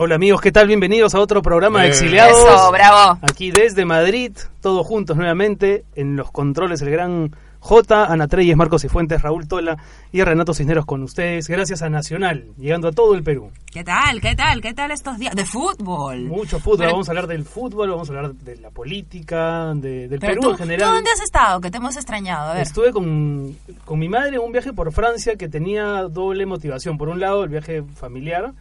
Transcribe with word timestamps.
Hola 0.00 0.14
amigos, 0.14 0.40
¿qué 0.40 0.52
tal? 0.52 0.68
Bienvenidos 0.68 1.16
a 1.16 1.20
otro 1.20 1.42
programa 1.42 1.80
de 1.82 1.86
Eh. 1.86 1.90
exiliados. 1.90 2.38
Eso, 2.38 2.70
bravo. 2.70 3.18
Aquí 3.22 3.50
desde 3.50 3.84
Madrid, 3.84 4.30
todos 4.60 4.86
juntos 4.86 5.16
nuevamente, 5.16 5.84
en 5.96 6.14
los 6.14 6.30
controles 6.30 6.80
el 6.82 6.90
gran 6.90 7.34
J, 7.58 8.04
Ana 8.04 8.28
Treyes, 8.28 8.56
Marcos 8.56 8.84
y 8.84 8.88
Fuentes, 8.88 9.20
Raúl 9.22 9.48
Tola 9.48 9.76
y 10.12 10.22
Renato 10.22 10.54
Cisneros 10.54 10.86
con 10.86 11.02
ustedes. 11.02 11.48
Gracias 11.48 11.82
a 11.82 11.88
Nacional, 11.90 12.44
llegando 12.58 12.86
a 12.86 12.92
todo 12.92 13.16
el 13.16 13.24
Perú. 13.24 13.50
¿Qué 13.72 13.82
tal? 13.82 14.20
¿Qué 14.20 14.36
tal? 14.36 14.60
¿Qué 14.60 14.72
tal 14.72 14.92
estos 14.92 15.18
días? 15.18 15.34
De 15.34 15.44
fútbol. 15.44 16.20
Mucho 16.26 16.60
fútbol, 16.60 16.78
Pero- 16.78 16.90
vamos 16.92 17.08
a 17.08 17.10
hablar 17.10 17.26
del 17.26 17.44
fútbol, 17.44 17.90
vamos 17.90 18.08
a 18.08 18.12
hablar 18.14 18.34
de 18.34 18.56
la 18.58 18.70
política, 18.70 19.72
de- 19.74 20.06
del 20.06 20.20
Pero 20.20 20.34
Perú 20.34 20.42
tú, 20.42 20.50
en 20.50 20.56
general. 20.58 20.88
¿tú 20.90 20.94
dónde 20.94 21.10
has 21.10 21.20
estado? 21.22 21.60
Que 21.60 21.72
te 21.72 21.78
hemos 21.78 21.96
extrañado. 21.96 22.50
A 22.52 22.54
ver. 22.54 22.62
Estuve 22.62 22.92
con, 22.92 23.56
con 23.84 23.98
mi 23.98 24.08
madre 24.08 24.36
en 24.36 24.42
un 24.42 24.52
viaje 24.52 24.72
por 24.72 24.92
Francia 24.92 25.34
que 25.34 25.48
tenía 25.48 26.02
doble 26.04 26.46
motivación. 26.46 26.96
Por 26.96 27.08
un 27.08 27.18
lado, 27.18 27.42
el 27.42 27.50
viaje 27.50 27.82
familiar, 27.82 28.52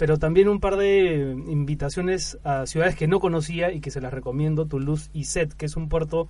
pero 0.00 0.18
también 0.18 0.48
un 0.48 0.60
par 0.60 0.76
de 0.78 1.36
invitaciones 1.48 2.38
a 2.42 2.64
ciudades 2.64 2.96
que 2.96 3.06
no 3.06 3.20
conocía 3.20 3.70
y 3.70 3.80
que 3.80 3.90
se 3.90 4.00
las 4.00 4.14
recomiendo, 4.14 4.64
Toulouse 4.64 5.10
y 5.12 5.24
Sète, 5.24 5.54
que 5.54 5.66
es 5.66 5.76
un 5.76 5.90
puerto 5.90 6.26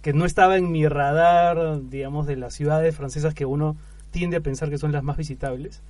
que 0.00 0.14
no 0.14 0.24
estaba 0.24 0.56
en 0.56 0.72
mi 0.72 0.88
radar, 0.88 1.80
digamos, 1.90 2.26
de 2.26 2.36
las 2.36 2.54
ciudades 2.54 2.96
francesas 2.96 3.34
que 3.34 3.44
uno 3.44 3.76
tiende 4.10 4.38
a 4.38 4.40
pensar 4.40 4.70
que 4.70 4.78
son 4.78 4.90
las 4.92 5.02
más 5.02 5.18
visitables. 5.18 5.82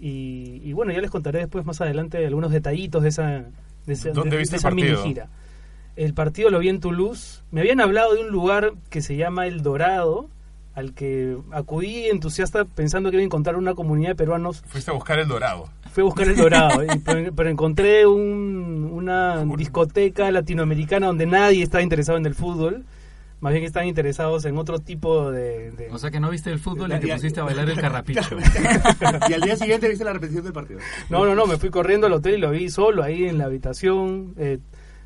Y, 0.00 0.62
y 0.64 0.72
bueno, 0.72 0.92
ya 0.92 1.02
les 1.02 1.10
contaré 1.10 1.40
después 1.40 1.66
más 1.66 1.82
adelante 1.82 2.26
algunos 2.26 2.50
detallitos 2.50 3.02
de 3.02 3.10
esa, 3.10 3.44
de 3.84 3.92
esa, 3.92 4.08
¿Dónde 4.12 4.30
de- 4.36 4.38
viste 4.38 4.56
de 4.56 4.56
el 4.56 4.60
esa 4.60 4.70
mini 4.70 4.96
gira. 4.96 5.28
El 5.96 6.14
partido 6.14 6.48
lo 6.48 6.58
vi 6.58 6.70
en 6.70 6.80
Toulouse. 6.80 7.42
Me 7.50 7.60
habían 7.60 7.82
hablado 7.82 8.14
de 8.14 8.22
un 8.22 8.28
lugar 8.30 8.72
que 8.88 9.02
se 9.02 9.16
llama 9.16 9.46
El 9.46 9.62
Dorado, 9.62 10.30
al 10.74 10.94
que 10.94 11.36
acudí 11.50 12.06
entusiasta 12.06 12.64
pensando 12.64 13.10
que 13.10 13.16
iba 13.16 13.22
a 13.22 13.26
encontrar 13.26 13.56
una 13.56 13.74
comunidad 13.74 14.08
de 14.12 14.14
peruanos. 14.16 14.62
Fuiste 14.66 14.90
a 14.90 14.94
buscar 14.94 15.18
el 15.18 15.28
dorado. 15.28 15.68
Fui 15.92 16.00
a 16.02 16.04
buscar 16.04 16.26
El 16.28 16.36
Dorado, 16.36 16.82
y- 16.84 16.98
pero, 17.04 17.32
pero 17.34 17.50
encontré 17.50 18.06
un- 18.06 18.88
una 18.92 19.44
discoteca 19.56 20.30
latinoamericana 20.30 21.06
donde 21.06 21.26
nadie 21.26 21.62
estaba 21.62 21.82
interesado 21.82 22.18
en 22.18 22.26
el 22.26 22.34
fútbol. 22.34 22.84
Más 23.40 23.52
bien 23.52 23.64
estaban 23.64 23.88
interesados 23.88 24.44
en 24.44 24.56
otro 24.56 24.78
tipo 24.78 25.32
de... 25.32 25.72
de- 25.72 25.88
O 25.90 25.98
sea 25.98 26.12
que 26.12 26.20
no 26.20 26.30
viste 26.30 26.50
el 26.50 26.60
fútbol 26.60 26.92
y 26.92 27.00
te 27.00 27.12
pusiste 27.12 27.40
a 27.40 27.42
bailar 27.42 27.68
el 27.68 27.76
carrapicho. 27.80 28.20
y 29.28 29.32
al 29.32 29.40
día 29.40 29.56
siguiente 29.56 29.88
viste 29.88 30.04
la 30.04 30.12
repetición 30.12 30.44
del 30.44 30.52
partido. 30.52 30.78
No, 31.10 31.24
no, 31.26 31.34
no, 31.34 31.46
me 31.46 31.56
fui 31.58 31.68
corriendo 31.70 32.06
al 32.06 32.12
hotel 32.12 32.34
y 32.34 32.38
lo 32.38 32.50
vi 32.52 32.70
solo 32.70 33.02
ahí 33.02 33.24
en 33.24 33.38
la 33.38 33.46
habitación, 33.46 34.34
eh, 34.38 34.58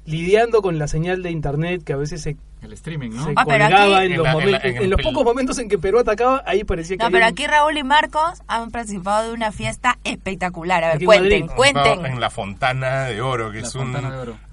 lidiando 0.05 0.61
con 0.63 0.79
la 0.79 0.87
señal 0.87 1.23
de 1.23 1.31
internet 1.31 1.83
que 1.83 1.95
a 1.95 1.97
veces 1.97 2.21
se 2.23 2.37
El 2.67 2.73
streaming, 2.75 3.11
¿no? 3.11 3.25
se 3.25 3.33
Ah, 3.37 3.45
pero 3.47 3.65
colgaba 3.65 3.97
aquí- 3.99 4.07
en 4.07 4.13
En 4.13 4.19
los, 4.19 4.25
la- 4.25 4.31
en 4.33 4.37
momentos, 4.39 4.63
la- 4.63 4.81
en 4.83 4.91
los 4.91 5.03
pocos 5.03 5.25
momentos 5.25 5.59
en 5.59 5.69
que 5.69 5.79
Perú 5.79 5.99
atacaba, 6.01 6.43
ahí 6.47 6.65
parecía 6.65 6.97
que 6.97 7.05
No, 7.05 7.11
pero 7.11 7.25
un- 7.27 7.33
aquí 7.33 7.47
Raúl 7.47 7.79
y 7.79 7.83
Marcos 7.85 8.43
han 8.49 8.71
participado 8.71 9.29
de 9.29 9.35
una 9.35 9.53
fiesta 9.53 9.99
espectacular. 10.05 10.83
A 10.85 10.87
ver, 10.89 10.97
Aquí 10.97 11.05
cuenten, 11.05 11.47
Madrid. 11.47 11.57
cuenten. 11.57 12.07
En 12.07 12.21
la 12.21 12.31
Fontana 12.31 13.05
de 13.05 13.21
Oro, 13.23 13.51
que 13.53 13.61
La 13.63 13.67
es 13.69 13.75
un 13.75 13.97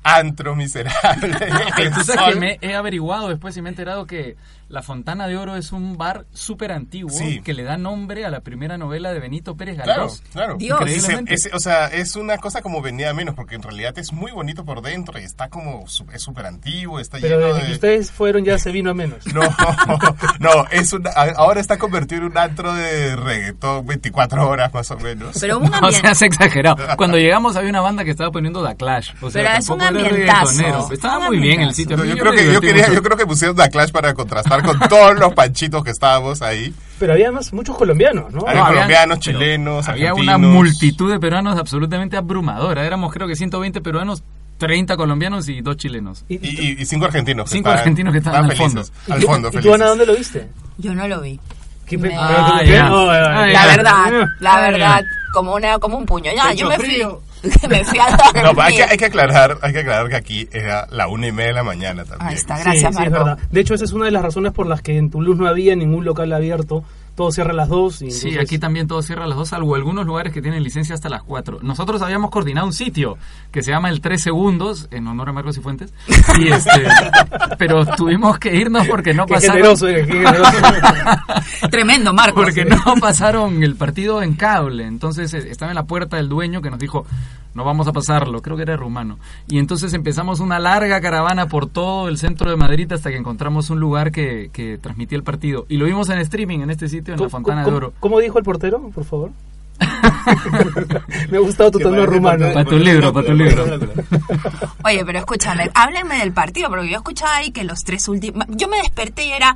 antro 0.04 0.56
miserable. 0.56 1.38
Sabes 2.06 2.34
que 2.36 2.40
me 2.40 2.58
he 2.62 2.76
averiguado 2.76 3.30
después 3.30 3.56
y 3.58 3.62
me 3.62 3.70
he 3.70 3.72
enterado 3.72 4.06
que 4.06 4.36
La 4.74 4.82
Fontana 4.82 5.28
de 5.28 5.38
Oro 5.38 5.56
es 5.56 5.72
un 5.72 6.00
bar 6.00 6.26
súper 6.34 6.72
antiguo 6.72 7.12
Sí. 7.12 7.42
que 7.44 7.54
le 7.54 7.62
da 7.64 7.78
nombre 7.78 8.26
a 8.26 8.32
la 8.32 8.40
primera 8.40 8.76
novela 8.76 9.14
de 9.14 9.20
Benito 9.20 9.56
Pérez 9.56 9.76
Claro, 9.76 10.02
Galdós. 10.02 10.24
claro. 10.34 10.56
Dios. 10.58 10.80
Se- 10.80 10.84
Increíblemente. 10.96 11.34
es- 11.36 11.50
o 11.54 11.60
sea, 11.60 11.86
es 11.90 12.16
una 12.16 12.40
cosa 12.40 12.64
como 12.64 12.82
venía 12.82 13.12
a 13.12 13.14
menos, 13.14 13.36
porque 13.36 13.54
en 13.54 13.62
realidad 13.62 13.96
es 14.00 14.12
muy 14.12 14.32
bonito 14.32 14.66
por 14.66 14.82
dentro 14.82 15.20
y 15.20 15.24
está 15.26 15.50
como, 15.50 15.86
es 16.12 16.22
súper 16.24 16.48
antiguo, 16.48 17.00
está 17.00 17.20
Pero 17.22 17.38
lleno 17.40 17.48
desde 17.50 17.60
que 17.62 17.68
de... 17.68 17.74
ustedes 17.76 18.12
fueron 18.12 18.44
ya 18.46 18.58
se 18.58 18.72
vino 18.72 18.90
a 18.90 18.94
menos. 18.96 19.20
No, 19.34 19.42
no, 20.40 20.66
es 20.72 20.92
una, 20.94 21.12
ahora 21.36 21.60
está 21.62 21.78
convertido 21.78 22.22
en 22.22 22.32
un 22.32 22.38
antro 22.40 22.74
de 22.74 23.16
reggaetón 23.16 23.86
24 23.86 24.50
horas 24.50 24.74
más 24.74 24.90
o 24.90 24.98
menos. 24.98 25.38
Pero 25.40 25.60
un 25.60 25.66
No 25.70 25.76
ambiente. 25.76 26.02
seas 26.02 26.22
exagerado. 26.24 26.78
Cuando 26.98 27.18
llegamos 27.18 27.56
había 27.56 27.70
una 27.70 27.82
banda 27.82 28.04
que 28.04 28.12
estaba 28.12 28.32
poniendo 28.32 28.66
The 28.68 28.76
Clash. 28.76 29.12
O 29.22 29.30
sea, 29.30 29.44
Pero 29.44 29.58
es 29.60 29.70
un 29.70 29.82
ambientazo. 29.84 30.92
Estaba 30.92 31.20
Un 31.20 31.26
muy 31.28 31.38
bien 31.40 31.62
el 31.62 31.70
ambientazo. 31.70 31.76
sitio. 31.76 31.98
No, 31.98 32.06
yo, 32.06 32.18
creo 32.18 32.32
que, 32.34 32.52
yo, 32.54 32.60
quería, 32.62 32.92
yo 32.92 33.04
creo 33.04 33.18
que 33.18 33.26
pusieron 33.28 33.56
The 33.56 33.70
Clash 33.70 33.92
para 33.92 34.14
contrastar 34.16 34.63
con 34.64 34.80
todos 34.90 35.20
los 35.20 35.34
panchitos 35.34 35.84
que 35.84 35.92
estábamos 35.92 36.42
ahí. 36.42 36.74
Pero 37.00 37.14
había 37.14 37.32
más 37.32 37.52
muchos 37.54 37.76
colombianos, 37.78 38.32
¿no? 38.34 38.42
Había 38.48 38.62
había- 38.66 38.74
colombianos, 38.74 39.20
chilenos, 39.20 39.88
Había 39.90 40.14
una 40.14 40.34
argentinos. 40.34 40.56
multitud 40.56 41.12
de 41.12 41.20
peruanos 41.20 41.58
absolutamente 41.60 42.18
abrumadora. 42.18 42.86
Éramos 42.86 43.12
creo 43.14 43.28
que 43.28 43.36
120 43.36 43.82
peruanos, 43.82 44.24
30 44.58 44.96
colombianos 44.96 45.50
y 45.50 45.62
dos 45.62 45.78
chilenos. 45.78 46.24
¿Y, 46.30 46.36
Y, 46.36 46.82
y 46.82 46.86
cinco 46.86 47.06
argentinos. 47.06 47.50
Cinco 47.50 47.70
argentinos 47.70 48.12
que 48.14 48.20
estaban 48.20 48.46
al 48.50 48.56
felices, 48.56 48.92
y 49.08 49.12
Al 49.12 49.22
fondo, 49.24 49.50
¿y 49.52 49.58
tú. 49.58 49.74
Ana, 49.74 49.88
dónde 49.88 50.06
lo 50.06 50.16
viste? 50.16 50.48
Yo 50.78 50.94
no 50.94 51.08
lo 51.08 51.22
vi. 51.22 51.40
¿Qué 51.86 51.98
Me- 51.98 52.16
Ah, 52.18 52.62
¿qué? 52.64 52.72
ya. 52.72 52.88
No, 52.88 53.14
eh, 53.14 53.18
Ah, 53.20 53.48
La 53.48 53.66
verdad, 53.68 54.28
la 54.40 54.54
Ah, 54.56 54.62
verdad, 54.72 55.02
como 55.34 55.54
una 55.56 55.78
como 55.80 55.98
un 55.98 56.06
puño. 56.06 56.32
Ya, 56.34 56.54
yo 56.54 56.70
me 56.70 56.78
fui. 56.78 57.04
Frío. 57.52 57.70
me 57.70 57.84
fui 57.84 58.00
a 58.00 58.06
dormir. 58.18 58.44
No, 58.44 58.50
pero 58.52 58.62
hay 58.62 58.76
que, 58.76 58.84
hay 58.84 58.98
que 58.98 59.06
aclarar, 59.06 59.58
hay 59.62 59.74
que 59.74 59.80
aclarar 59.80 60.10
que 60.10 60.16
aquí 60.16 60.48
era 60.52 60.88
la 60.92 61.08
una 61.08 61.28
y 61.28 61.32
media 61.32 61.50
de 61.50 61.54
la 61.56 61.64
mañana 61.64 62.06
también. 62.06 62.30
Ahí 62.30 62.36
está, 62.36 62.58
Sí, 62.58 62.64
gracias, 62.64 62.96
sí, 62.96 63.04
es 63.04 63.10
Marco. 63.12 63.26
verdad. 63.26 63.40
De 63.52 63.62
hecho, 63.62 63.74
esa 63.74 63.86
es 63.86 63.92
una 63.94 64.06
de 64.06 64.12
las 64.12 64.22
razones 64.24 64.52
por 64.54 64.68
las 64.68 64.82
que 64.82 64.98
en 64.98 65.10
Toulouse 65.10 65.40
no 65.40 65.48
había 65.48 65.76
ningún 65.76 66.06
local 66.06 66.32
abierto. 66.34 66.84
Todo 67.16 67.32
cierra 67.32 67.52
a 67.52 67.56
las 67.56 67.70
2. 67.70 68.02
Y 68.04 68.12
Sí, 68.12 68.38
aquí 68.38 68.58
también 68.58 68.88
todo 68.88 69.02
cierra 69.02 69.26
a 69.26 69.28
las 69.28 69.38
2, 69.38 69.50
salvo 69.50 69.76
algunos 69.76 70.06
lugares 70.06 70.34
que 70.34 70.42
tienen 70.42 70.64
licencia 70.64 70.96
hasta 70.96 71.10
las 71.10 71.24
4. 71.24 71.60
Nosotros 71.62 72.02
habíamos 72.02 72.32
coordinado 72.32 72.66
un 72.66 72.74
sitio 72.74 73.18
que 73.52 73.62
se 73.62 73.72
llama 73.72 73.90
el 73.90 74.02
3 74.02 74.22
Segundos, 74.22 74.88
en 74.92 75.08
honor 75.08 75.30
a 75.30 75.34
Marcos 75.34 75.58
y 75.58 75.62
Fuentes, 75.62 75.94
y 76.40 76.48
este, 76.48 76.88
pero 77.58 77.86
tuvimos 77.86 78.40
que 78.40 78.56
irnos 78.56 78.88
porque 78.88 79.14
no 79.14 79.26
Qué 79.26 79.36
pasaron... 79.36 79.58
generoso, 79.58 79.86
qué 79.88 80.06
generoso. 80.06 80.52
Tremendo, 81.70 82.14
Marco. 82.14 82.42
Porque 82.42 82.66
no 82.66 82.96
pasaron 83.00 83.64
el 83.64 83.76
partido 83.76 84.22
en 84.22 84.34
cable. 84.34 84.86
Entonces 84.86 85.34
eh, 85.34 85.50
estaba 85.50 85.72
en 85.72 85.76
la 85.76 85.84
puerta 85.84 86.20
el 86.20 86.30
dueño 86.30 86.62
que 86.62 86.70
nos 86.70 86.80
dijo, 86.80 87.06
no 87.54 87.64
vamos 87.64 87.88
a 87.88 87.94
pasarlo, 87.94 88.42
creo 88.42 88.58
que 88.58 88.64
era 88.64 88.76
rumano. 88.76 89.20
Y 89.48 89.60
entonces 89.60 89.94
empezamos 89.94 90.40
una 90.40 90.60
larga 90.60 91.00
caravana 91.02 91.48
por 91.48 91.68
todo 91.68 92.08
el 92.08 92.18
centro 92.18 92.50
de 92.50 92.58
Madrid 92.58 92.92
hasta 92.92 93.12
que 93.12 93.18
encontramos 93.18 93.70
un 93.70 93.80
lugar 93.80 94.12
que, 94.12 94.50
que 94.52 94.78
transmitía 94.78 95.18
el 95.18 95.24
partido. 95.24 95.66
Y 95.70 95.78
lo 95.78 95.86
vimos 95.86 96.10
en 96.10 96.20
streaming 96.20 96.60
en 96.60 96.72
este 96.72 96.88
sitio, 96.90 97.03
en 97.12 97.20
la 97.20 97.30
Fontana 97.30 97.62
de 97.62 97.66
¿Cómo- 97.66 97.78
Oro. 97.78 97.94
¿Cómo 98.00 98.20
dijo 98.20 98.38
el 98.38 98.44
portero, 98.44 98.80
por 98.94 99.04
favor? 99.04 99.32
Me 101.30 101.38
ha 101.38 101.42
gustado 101.42 101.72
tu 101.72 101.80
tono 101.80 102.06
rumano. 102.06 102.46
portero- 102.46 102.54
Pa' 102.54 102.66
tu 102.70 102.78
libro, 102.78 103.14
pa' 103.14 103.24
tu 103.24 103.34
libro. 103.34 103.66
Oye, 104.86 105.04
pero 105.06 105.20
escúchame, 105.20 105.70
háblenme 105.74 106.18
del 106.20 106.32
partido, 106.32 106.70
porque 106.70 106.90
yo 106.90 106.98
escuchaba 106.98 107.38
ahí 107.38 107.52
que 107.52 107.64
los 107.64 107.80
tres 107.80 108.08
últimos... 108.08 108.46
Yo 108.50 108.68
me 108.68 108.78
desperté 108.78 109.26
y 109.26 109.32
era, 109.32 109.56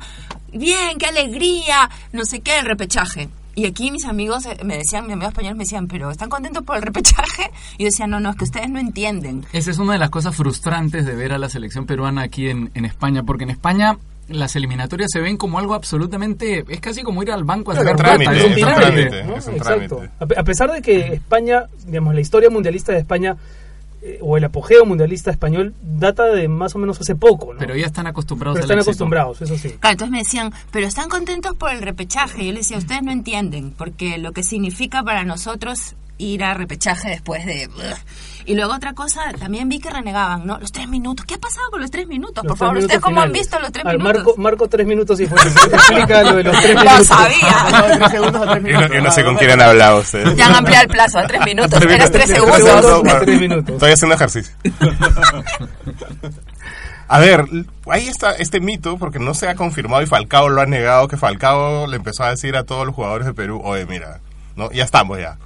bien, 0.52 0.98
qué 0.98 1.06
alegría, 1.06 1.88
no 2.12 2.24
sé 2.24 2.40
qué, 2.40 2.58
el 2.58 2.66
repechaje. 2.66 3.28
Y 3.54 3.66
aquí 3.66 3.90
mis 3.90 4.04
amigos 4.04 4.46
eh, 4.46 4.56
me 4.64 4.76
decían, 4.76 5.04
mis 5.04 5.14
amigos 5.14 5.30
españoles 5.32 5.56
me 5.56 5.64
decían, 5.64 5.88
pero 5.88 6.10
¿están 6.10 6.28
contentos 6.28 6.62
por 6.62 6.76
el 6.76 6.82
repechaje? 6.82 7.50
Y 7.76 7.82
yo 7.84 7.86
decía, 7.86 8.06
no, 8.06 8.20
no, 8.20 8.30
es 8.30 8.36
que 8.36 8.44
ustedes 8.44 8.68
no 8.70 8.78
entienden. 8.78 9.46
Esa 9.52 9.70
es 9.72 9.78
una 9.78 9.94
de 9.94 9.98
las 9.98 10.10
cosas 10.10 10.36
frustrantes 10.36 11.04
de 11.06 11.14
ver 11.16 11.32
a 11.32 11.38
la 11.38 11.48
selección 11.48 11.84
peruana 11.86 12.22
aquí 12.22 12.48
en, 12.50 12.70
en 12.74 12.84
España, 12.84 13.22
porque 13.24 13.44
en 13.44 13.50
España 13.50 13.96
las 14.28 14.54
eliminatorias 14.56 15.10
se 15.12 15.20
ven 15.20 15.36
como 15.36 15.58
algo 15.58 15.74
absolutamente... 15.74 16.64
Es 16.68 16.80
casi 16.80 17.02
como 17.02 17.22
ir 17.22 17.30
al 17.32 17.44
banco 17.44 17.72
a 17.72 17.76
sacar 17.76 17.96
plata. 17.96 18.22
es 18.22 18.28
un 18.28 18.34
es 18.34 18.44
un 18.44 18.54
trámite. 18.62 19.06
trámite. 19.06 19.24
¿no? 19.24 19.36
es 19.36 19.46
un 19.46 19.54
Exacto. 19.54 19.96
trámite. 19.96 20.12
A 20.20 20.26
pe- 20.26 20.38
A 20.38 20.44
pesar 20.44 20.70
de 20.72 20.82
que 20.82 21.00
España, 21.14 21.64
digamos, 21.86 22.14
la 22.14 22.20
historia 22.20 22.50
mundialista 22.50 22.92
de 22.92 22.98
España, 22.98 23.36
eh, 24.02 24.18
o 24.22 24.36
el 24.36 24.44
apogeo 24.44 24.84
mundialista 24.84 25.30
español, 25.30 25.74
data 25.82 26.24
de 26.26 26.46
más 26.46 26.74
o 26.74 26.78
menos 26.78 27.00
hace 27.00 27.16
poco, 27.16 27.52
¿no? 27.54 27.58
Pero 27.58 27.74
ya 27.74 27.86
están 27.86 28.06
acostumbrados 28.06 28.56
Pero 28.56 28.64
al 28.64 28.70
están 28.70 28.78
éxito. 28.78 28.90
acostumbrados, 28.90 29.42
eso 29.42 29.58
sí. 29.58 29.70
Claro, 29.80 29.92
entonces 29.92 30.12
me 30.12 30.18
decían, 30.18 30.52
pero 30.70 30.86
están 30.86 31.08
contentos 31.08 31.56
por 31.56 31.72
el 31.72 31.82
repechaje. 31.82 32.46
Yo 32.46 32.52
les 32.52 32.60
decía, 32.68 32.78
ustedes 32.78 33.02
no 33.02 33.10
entienden, 33.10 33.72
porque 33.76 34.18
lo 34.18 34.32
que 34.32 34.42
significa 34.44 35.02
para 35.02 35.24
nosotros 35.24 35.96
ir 36.18 36.44
a 36.44 36.54
repechaje 36.54 37.08
después 37.10 37.46
de... 37.46 37.68
Y 38.44 38.54
luego 38.54 38.72
otra 38.74 38.94
cosa, 38.94 39.30
también 39.38 39.68
vi 39.68 39.78
que 39.78 39.90
renegaban, 39.90 40.46
¿no? 40.46 40.58
Los 40.58 40.72
tres 40.72 40.88
minutos. 40.88 41.26
¿Qué 41.26 41.34
ha 41.34 41.38
pasado 41.38 41.70
con 41.70 41.82
los 41.82 41.90
tres 41.90 42.06
minutos? 42.06 42.42
Los 42.44 42.52
por 42.52 42.56
favor, 42.58 42.78
¿ustedes 42.78 43.00
cómo 43.00 43.20
han 43.20 43.30
visto 43.30 43.58
los 43.60 43.70
tres 43.70 43.84
minutos? 43.84 44.14
Marco, 44.14 44.34
Marco, 44.38 44.68
tres 44.68 44.86
minutos 44.86 45.20
y 45.20 45.26
fue. 45.26 45.38
Explica 45.38 46.22
lo 46.22 46.36
de 46.36 46.44
los 46.44 46.58
tres 46.58 46.74
Lo 46.74 46.80
minutos. 46.80 47.06
sabía. 47.06 47.96
Tres 47.98 48.10
segundos 48.10 48.48
a 48.48 48.52
tres 48.52 48.64
Yo 48.64 48.72
no, 48.72 48.78
minutos. 48.88 48.96
yo 48.96 49.02
no 49.02 49.10
sé 49.12 49.20
Ah, 49.20 49.24
con 49.24 49.34
bueno. 49.34 49.38
quién 49.38 49.50
han 49.50 49.60
hablado 49.68 49.98
ustedes. 50.00 50.36
Ya 50.36 50.46
han 50.46 50.54
ampliado 50.54 50.82
el 50.84 50.88
plazo 50.88 51.18
a 51.18 51.26
tres 51.26 51.44
minutos. 51.44 51.80
Tres 51.80 52.26
segundos. 52.30 53.02
tres 53.20 53.40
minutos. 53.40 53.74
Estoy 53.74 53.92
haciendo 53.92 54.14
ejercicio. 54.14 54.54
A 57.10 57.18
ver, 57.20 57.44
ahí 57.90 58.06
está 58.06 58.32
este 58.32 58.60
mito, 58.60 58.98
porque 58.98 59.18
no 59.18 59.32
se 59.32 59.48
ha 59.48 59.54
confirmado 59.54 60.02
y 60.02 60.06
Falcao 60.06 60.50
lo 60.50 60.60
ha 60.60 60.66
negado, 60.66 61.08
que 61.08 61.16
Falcao 61.16 61.86
le 61.86 61.96
empezó 61.96 62.22
a 62.24 62.30
decir 62.30 62.54
a 62.54 62.64
todos 62.64 62.84
los 62.84 62.94
jugadores 62.94 63.26
de 63.26 63.32
Perú, 63.32 63.62
oye, 63.64 63.86
mira, 63.86 64.20
no 64.56 64.70
ya 64.72 64.84
estamos 64.84 65.18
ya. 65.18 65.38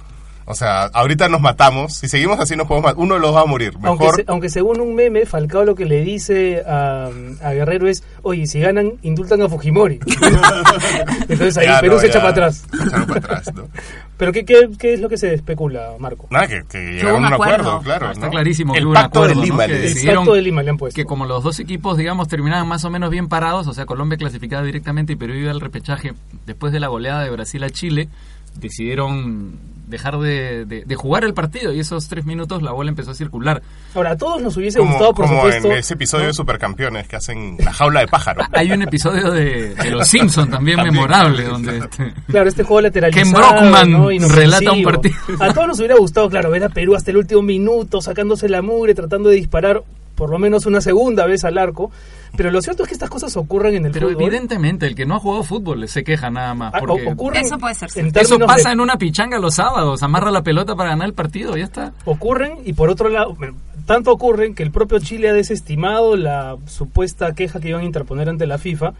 O 0.45 0.55
sea, 0.55 0.83
ahorita 0.85 1.29
nos 1.29 1.39
matamos, 1.41 1.93
si 1.93 2.07
seguimos 2.09 2.39
así 2.39 2.55
nos 2.55 2.67
podemos 2.67 2.89
matar, 2.91 3.01
uno 3.01 3.13
de 3.15 3.21
los 3.21 3.33
va 3.33 3.41
a 3.41 3.45
morir. 3.45 3.73
Aunque, 3.83 4.09
se- 4.11 4.25
aunque 4.27 4.49
según 4.49 4.81
un 4.81 4.93
meme, 4.93 5.25
Falcao 5.25 5.63
lo 5.63 5.73
que 5.75 5.85
le 5.85 6.01
dice 6.03 6.63
a, 6.67 7.09
a 7.41 7.51
Guerrero 7.53 7.87
es, 7.87 8.03
oye, 8.23 8.45
si 8.47 8.59
ganan, 8.59 8.93
indultan 9.03 9.41
a 9.41 9.47
Fujimori. 9.49 9.99
Entonces 11.29 11.57
ahí 11.57 11.67
ya, 11.67 11.79
Perú 11.79 11.95
no, 11.95 11.99
se 11.99 12.07
echa 12.07 12.19
para 12.19 12.29
atrás. 12.31 12.65
se 12.69 12.83
echaron 12.85 13.05
para 13.07 13.19
atrás, 13.19 13.53
¿no? 13.53 13.63
Pero 14.17 14.31
¿qué, 14.31 14.45
qué, 14.45 14.69
qué 14.77 14.93
es 14.93 14.99
lo 14.99 15.09
que 15.09 15.17
se 15.17 15.33
especula, 15.33 15.91
Marco? 15.99 16.27
Nada, 16.29 16.47
que, 16.47 16.63
que 16.69 17.01
a 17.01 17.13
un 17.13 17.25
acuerdo, 17.25 17.43
acuerdo. 17.71 17.81
claro. 17.81 18.11
Está 18.11 18.25
¿no? 18.27 18.31
clarísimo 18.31 18.73
que 18.73 18.79
El 18.79 18.85
hubo 18.85 18.91
un 18.91 18.95
pacto 18.95 19.19
acuerdo, 19.23 19.29
de 19.29 19.35
¿no? 19.35 19.53
Lima, 19.53 19.65
Que 19.65 19.69
le 19.69 19.75
El 19.75 19.81
dicen. 19.81 19.93
decidieron 19.95 20.23
pacto 20.23 20.33
de 20.35 20.41
Lima 20.41 20.63
le 20.63 20.69
han 20.69 20.77
puesto. 20.77 20.95
que 20.95 21.05
como 21.05 21.25
los 21.25 21.43
dos 21.43 21.59
equipos, 21.59 21.97
digamos, 21.97 22.27
terminaban 22.27 22.67
más 22.67 22.85
o 22.85 22.89
menos 22.89 23.09
bien 23.09 23.27
parados, 23.27 23.67
o 23.67 23.73
sea, 23.73 23.85
Colombia 23.85 24.17
clasificada 24.17 24.63
directamente 24.63 25.13
y 25.13 25.15
Perú 25.15 25.33
iba 25.33 25.51
al 25.51 25.59
repechaje 25.61 26.13
después 26.45 26.71
de 26.71 26.79
la 26.79 26.87
goleada 26.87 27.23
de 27.23 27.31
Brasil 27.31 27.63
a 27.63 27.69
Chile, 27.69 28.07
decidieron 28.55 29.53
dejar 29.93 30.17
de, 30.19 30.65
de- 30.65 30.83
de 30.85 30.95
jugar 30.95 31.23
el 31.23 31.33
partido 31.33 31.71
y 31.71 31.79
esos 31.79 32.07
tres 32.09 32.25
minutos 32.25 32.61
la 32.61 32.71
bola 32.71 32.89
empezó 32.89 33.11
a 33.11 33.15
circular. 33.15 33.61
Ahora, 33.95 34.11
a 34.11 34.17
todos 34.17 34.41
nos 34.41 34.57
hubiese 34.57 34.79
Como, 34.79 34.91
gustado, 34.91 35.13
por 35.13 35.25
como 35.27 35.37
supuesto. 35.41 35.67
en 35.71 35.77
ese 35.77 35.93
episodio 35.93 36.25
de 36.27 36.33
Supercampeones 36.33 37.07
que 37.07 37.15
hacen 37.15 37.55
la 37.63 37.71
jaula 37.71 38.01
de 38.01 38.07
pájaro. 38.07 38.43
Hay 38.51 38.71
un 38.71 38.81
episodio 38.81 39.31
de, 39.31 39.75
de 39.75 39.91
Los 39.91 40.07
Simpsons 40.07 40.49
también, 40.49 40.77
También. 40.77 40.95
memorable 40.95 41.43
donde 41.43 41.77
este, 41.77 42.13
Claro, 42.27 42.49
este 42.49 42.63
juego 42.63 42.81
lateralizado. 42.81 43.23
Ken 43.23 43.33
Brockman 43.33 43.91
¿no? 43.91 44.09
Relata 44.29 44.71
un 44.73 44.83
partido. 44.83 45.15
A 45.39 45.53
todos 45.53 45.67
nos 45.67 45.79
hubiera 45.79 45.95
gustado, 45.95 46.29
claro, 46.29 46.49
ver 46.49 46.63
a 46.63 46.69
Perú 46.69 46.95
hasta 46.95 47.11
el 47.11 47.17
último 47.17 47.41
minuto, 47.41 48.01
sacándose 48.01 48.49
la 48.49 48.61
mugre, 48.61 48.93
tratando 48.95 49.29
de 49.29 49.35
disparar 49.35 49.83
por 50.15 50.29
lo 50.29 50.37
menos 50.39 50.65
una 50.65 50.81
segunda 50.81 51.25
vez 51.25 51.43
al 51.43 51.57
arco. 51.57 51.91
Pero 52.35 52.49
lo 52.49 52.61
cierto 52.61 52.83
es 52.83 52.89
que 52.89 52.93
estas 52.95 53.09
cosas 53.11 53.35
ocurren 53.37 53.75
en 53.75 53.85
el 53.85 53.91
Pero 53.91 54.09
fútbol. 54.09 54.23
evidentemente 54.23 54.87
el 54.87 54.95
que 54.95 55.05
no 55.05 55.15
ha 55.15 55.19
jugado 55.19 55.43
fútbol 55.43 55.87
se 55.87 56.03
queja 56.03 56.31
nada 56.31 56.53
más. 56.55 56.73
Ah, 56.73 56.79
Porque 56.79 57.03
Eso 57.41 57.57
puede 57.59 57.75
ser 57.75 57.89
en 57.95 58.07
eso 58.15 58.39
pasa 58.39 58.69
de- 58.69 58.73
en 58.73 58.79
una 58.79 58.97
pichanga 58.97 59.37
los 59.37 59.55
sábados, 59.55 60.01
amarra 60.01 60.31
la 60.31 60.41
pelota 60.41 60.75
para 60.75 60.89
ganar 60.89 61.07
el 61.07 61.13
partido, 61.13 61.55
ya 61.55 61.65
está. 61.65 61.93
ocurren 62.05 62.53
y 62.65 62.73
por 62.73 62.89
otro 62.89 63.09
lado, 63.09 63.37
tanto 63.85 64.11
ocurren 64.11 64.55
que 64.55 64.63
el 64.63 64.71
propio 64.71 64.97
Chile 64.99 65.29
ha 65.29 65.33
desestimado 65.33 66.15
la 66.15 66.57
supuesta 66.65 67.33
queja 67.35 67.59
que 67.59 67.69
iban 67.69 67.81
a 67.81 67.85
interponer 67.85 68.29
ante 68.29 68.47
la 68.47 68.57
FIFA 68.57 68.93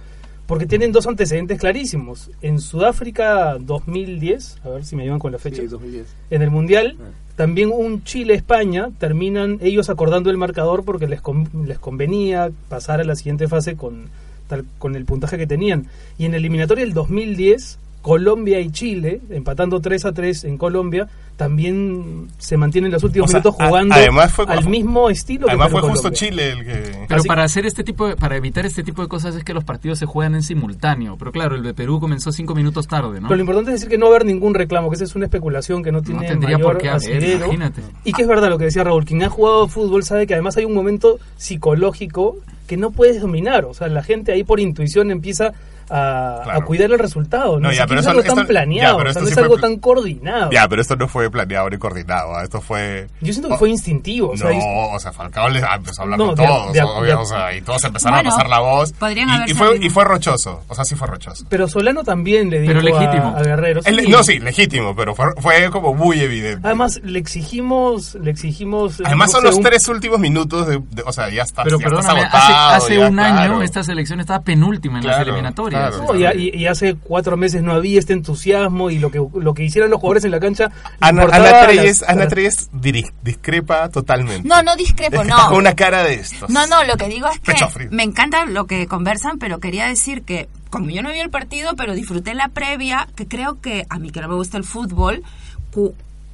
porque 0.45 0.65
tienen 0.67 0.91
dos 0.91 1.07
antecedentes 1.07 1.57
clarísimos. 1.59 2.29
En 2.41 2.59
Sudáfrica 2.59 3.57
2010, 3.59 4.57
a 4.63 4.69
ver 4.69 4.85
si 4.85 4.95
me 4.95 5.03
ayudan 5.03 5.19
con 5.19 5.31
la 5.31 5.39
fecha, 5.39 5.61
Sí, 5.61 5.67
2010. 5.67 6.05
en 6.29 6.41
el 6.41 6.51
Mundial, 6.51 6.97
también 7.35 7.71
un 7.71 8.03
Chile-España 8.03 8.89
terminan 8.99 9.57
ellos 9.61 9.89
acordando 9.89 10.29
el 10.29 10.37
marcador 10.37 10.83
porque 10.85 11.07
les, 11.07 11.21
con- 11.21 11.49
les 11.65 11.79
convenía 11.79 12.51
pasar 12.69 13.01
a 13.01 13.03
la 13.03 13.15
siguiente 13.15 13.47
fase 13.47 13.75
con, 13.75 14.05
tal, 14.47 14.65
con 14.77 14.95
el 14.95 15.05
puntaje 15.05 15.37
que 15.37 15.47
tenían. 15.47 15.87
Y 16.17 16.25
en 16.25 16.33
el 16.33 16.41
eliminatorio 16.41 16.83
del 16.85 16.93
2010, 16.93 17.79
Colombia 18.03 18.59
y 18.59 18.69
Chile, 18.69 19.21
empatando 19.31 19.79
3 19.79 20.05
a 20.05 20.11
3 20.11 20.43
en 20.43 20.57
Colombia, 20.59 21.07
también 21.37 22.27
se 22.37 22.57
mantienen 22.57 22.91
los 22.91 23.03
últimos 23.03 23.27
O 23.27 23.31
sea, 23.31 23.39
minutos 23.39 23.59
a- 23.59 23.67
jugando 23.67 23.95
además 23.95 24.31
fue- 24.31 24.45
al 24.47 24.67
mismo 24.69 25.09
estilo 25.09 25.47
Además 25.47 25.67
que 25.67 25.71
fue 25.71 25.81
Perú 25.81 25.91
justo 25.93 26.09
Colombia. 26.11 26.19
Chile 26.19 26.51
el 26.51 26.63
que... 26.65 27.05
Pero 27.07 27.19
Así- 27.21 27.27
para 27.27 27.43
hacer 27.43 27.65
este 27.65 27.83
tipo 27.83 28.07
de- 28.07 28.15
para 28.15 28.35
evitar 28.37 28.65
este 28.67 28.83
tipo 28.83 29.01
de 29.01 29.07
cosas 29.07 29.35
es 29.35 29.43
que 29.43 29.53
los 29.53 29.63
partidos 29.63 29.97
se 29.97 30.05
juegan 30.05 30.35
en 30.35 30.43
simultáneo. 30.43 31.15
Pero 31.17 31.31
claro, 31.31 31.55
el 31.55 31.63
de 31.63 31.73
Perú 31.73 31.99
comenzó 31.99 32.31
cinco 32.31 32.53
minutos 32.53 32.87
tarde, 32.87 33.19
¿no? 33.19 33.29
Pero 33.29 33.37
lo 33.37 33.41
importante 33.41 33.71
es 33.71 33.75
decir 33.79 33.89
que 33.89 33.97
no 33.97 34.05
va 34.07 34.11
a 34.11 34.15
haber 34.17 34.27
ningún 34.27 34.53
reclamo, 34.53 34.89
que 34.89 34.95
esa 34.95 35.05
es 35.05 35.15
una 35.15 35.25
especulación 35.25 35.81
que 35.81 35.91
no 35.91 36.01
tiene 36.03 36.27
tendría 36.27 36.57
mayor 36.57 36.73
por 36.73 36.81
qué 36.81 36.89
haber, 36.89 37.23
imagínate. 37.37 37.81
Y 38.03 38.13
que 38.13 38.21
es 38.21 38.27
verdad 38.27 38.49
lo 38.49 38.57
que 38.59 38.65
decía 38.65 38.83
Raúl, 38.83 39.05
quien 39.05 39.23
ha 39.23 39.29
jugado 39.29 39.67
fútbol 39.67 40.03
sabe 40.03 40.27
que 40.27 40.33
además 40.35 40.55
hay 40.57 40.65
un 40.65 40.73
momento 40.75 41.17
psicológico 41.37 42.37
que 42.67 42.77
no 42.77 42.91
puedes 42.91 43.21
dominar. 43.21 43.65
O 43.65 43.73
sea, 43.73 43.87
la 43.87 44.03
gente 44.03 44.31
ahí 44.33 44.43
por 44.43 44.59
intuición 44.59 45.09
empieza 45.09 45.53
a, 45.93 46.41
Claro. 46.43 46.59
a 46.59 46.65
cuidar 46.65 46.91
el 46.91 46.99
resultado. 46.99 47.59
No, 47.59 47.67
No, 47.69 47.73
ya, 47.73 47.85
pero 47.87 47.99
es 48.01 48.07
algo 48.07 48.21
tan 48.23 48.31
esto- 48.39 48.47
planeado, 48.47 48.93
ya, 48.93 48.97
pero 48.97 49.09
o 49.09 49.13
sea, 49.13 49.19
esto 49.19 49.19
no 49.21 49.25
sí 49.27 49.29
es 49.29 49.33
fue 49.35 49.43
algo 49.43 49.55
pl- 49.55 49.61
tan 49.61 49.79
coordinado. 49.79 50.51
Ya, 50.51 50.67
pero 50.67 50.81
esto 50.81 50.95
no 50.95 51.07
fue 51.07 51.29
planeado 51.29 51.69
ni 51.69 51.77
coordinado. 51.77 52.35
¿ah? 52.35 52.43
Esto 52.43 52.61
fue... 52.61 53.07
Yo 53.21 53.31
siento 53.33 53.49
que 53.49 53.57
fue 53.57 53.69
instintivo. 53.69 54.31
O 54.31 54.37
sea, 54.37 54.49
no, 54.51 54.87
o 54.93 54.99
sea, 54.99 55.11
Falcao 55.11 55.49
les 55.49 55.63
empezó 55.63 56.01
a 56.01 56.03
hablar 56.05 56.19
No, 56.19 56.25
con 56.27 56.35
de- 56.35 56.45
todos, 56.45 56.73
de- 56.73 56.81
obvio, 56.81 57.03
de- 57.03 57.13
o 57.13 57.25
sea, 57.25 57.55
y 57.55 57.61
todos 57.61 57.83
empezaron 57.83 58.17
Bueno, 58.17 58.29
a 58.29 58.33
pasar 58.33 58.49
la 58.49 58.59
voz. 58.59 58.93
podrían 58.93 59.29
y, 59.47 59.51
y 59.51 59.53
fue, 59.53 59.77
y 59.81 59.89
fue 59.89 60.03
rochoso, 60.05 60.63
o 60.67 60.75
sea, 60.75 60.83
sí 60.85 60.95
fue 60.95 61.07
rochoso. 61.07 61.45
pero 61.49 61.67
Solano 61.67 62.03
también 62.03 62.49
le 62.49 62.59
dijo 62.61 62.73
Pero 62.73 62.81
legítimo. 62.81 63.33
a, 63.35 63.39
a 63.39 63.43
Guerrero. 63.43 63.81
El- 63.85 63.99
sí. 64.01 64.07
no, 64.09 64.23
sí, 64.23 64.39
legítimo, 64.39 64.95
pero 64.95 65.13
fue, 65.15 65.27
fue 65.39 65.69
como 65.69 65.93
muy 65.93 66.19
evidente. 66.19 66.65
Además, 66.65 66.99
le 67.03 67.19
exigimos, 67.19 68.15
le 68.15 68.31
exigimos. 68.31 68.99
eh, 68.99 69.03
Además 69.05 69.31
son 69.31 69.43
los 69.43 69.55
un- 69.57 69.63
tres 69.63 69.87
últimos 69.87 70.19
minutos 70.19 70.67
de, 70.67 70.81
de- 70.91 71.03
o 71.05 71.11
sea, 71.13 71.29
ya 71.29 71.43
está, 71.43 71.63
Pero 71.63 71.77
ya 71.79 71.85
estás 71.87 72.01
perdóname, 72.05 72.21
agotado, 72.21 72.67
hace, 72.67 72.85
hace 72.85 72.99
ya, 72.99 73.07
un 73.09 73.19
año 73.19 73.35
claro. 73.35 73.61
esta 73.61 73.83
selección 73.83 74.19
estaba 74.19 74.39
penúltima 74.43 74.99
en 74.99 75.07
las 75.07 75.19
eliminatorias. 75.21 75.82
Claro. 75.89 76.13
No, 76.13 76.19
y, 76.19 76.25
a- 76.25 76.33
y- 76.35 76.49
y 76.53 76.67
hace 76.67 76.95
cuatro 76.95 77.37
meses 77.37 77.61
no 77.63 77.73
había 77.73 77.99
este 77.99 78.13
entusiasmo 78.13 78.89
y 78.89 78.99
lo 78.99 79.11
que 79.11 79.19
lo 79.35 79.53
que 79.53 79.63
hicieran 79.63 79.89
los 79.91 79.99
jugadores 79.99 80.23
en 80.25 80.31
la 80.31 80.39
cancha. 80.39 80.71
Ana, 80.99 81.23
Ana 81.23 81.39
las- 81.39 81.65
Treyes, 81.67 82.03
Ana 82.03 82.21
las- 82.23 82.29
Treyes 82.29 82.69
diri- 82.71 83.11
discrepa 83.23 83.89
totalmente. 83.89 84.47
No, 84.47 84.61
no 84.63 84.75
discrepo, 84.75 85.15
Es 85.17 85.21
que 85.23 85.27
no. 85.29 85.35
está 85.37 85.47
con 85.49 85.57
una 85.57 85.75
cara 85.75 86.03
de 86.03 86.15
estos. 86.15 86.49
No, 86.49 86.65
no, 86.67 86.83
lo 86.83 86.95
que 86.97 87.07
digo 87.07 87.27
es 87.27 87.39
que 87.39 87.87
me 87.91 88.03
encanta 88.03 88.45
lo 88.45 88.65
que 88.67 88.87
conversan, 88.87 89.37
pero 89.39 89.59
quería 89.59 89.87
decir 89.87 90.23
que, 90.23 90.47
como 90.69 90.89
yo 90.89 91.01
no 91.03 91.11
vi 91.11 91.19
el 91.19 91.29
partido, 91.29 91.75
pero 91.75 91.93
disfruté 91.93 92.33
la 92.33 92.49
previa, 92.49 93.07
que 93.15 93.27
creo 93.27 93.61
que 93.61 93.85
a 93.89 93.99
mí 93.99 94.11
que 94.11 94.21
no 94.21 94.27
me 94.27 94.35
gusta 94.35 94.57
el 94.57 94.63
fútbol, 94.63 95.23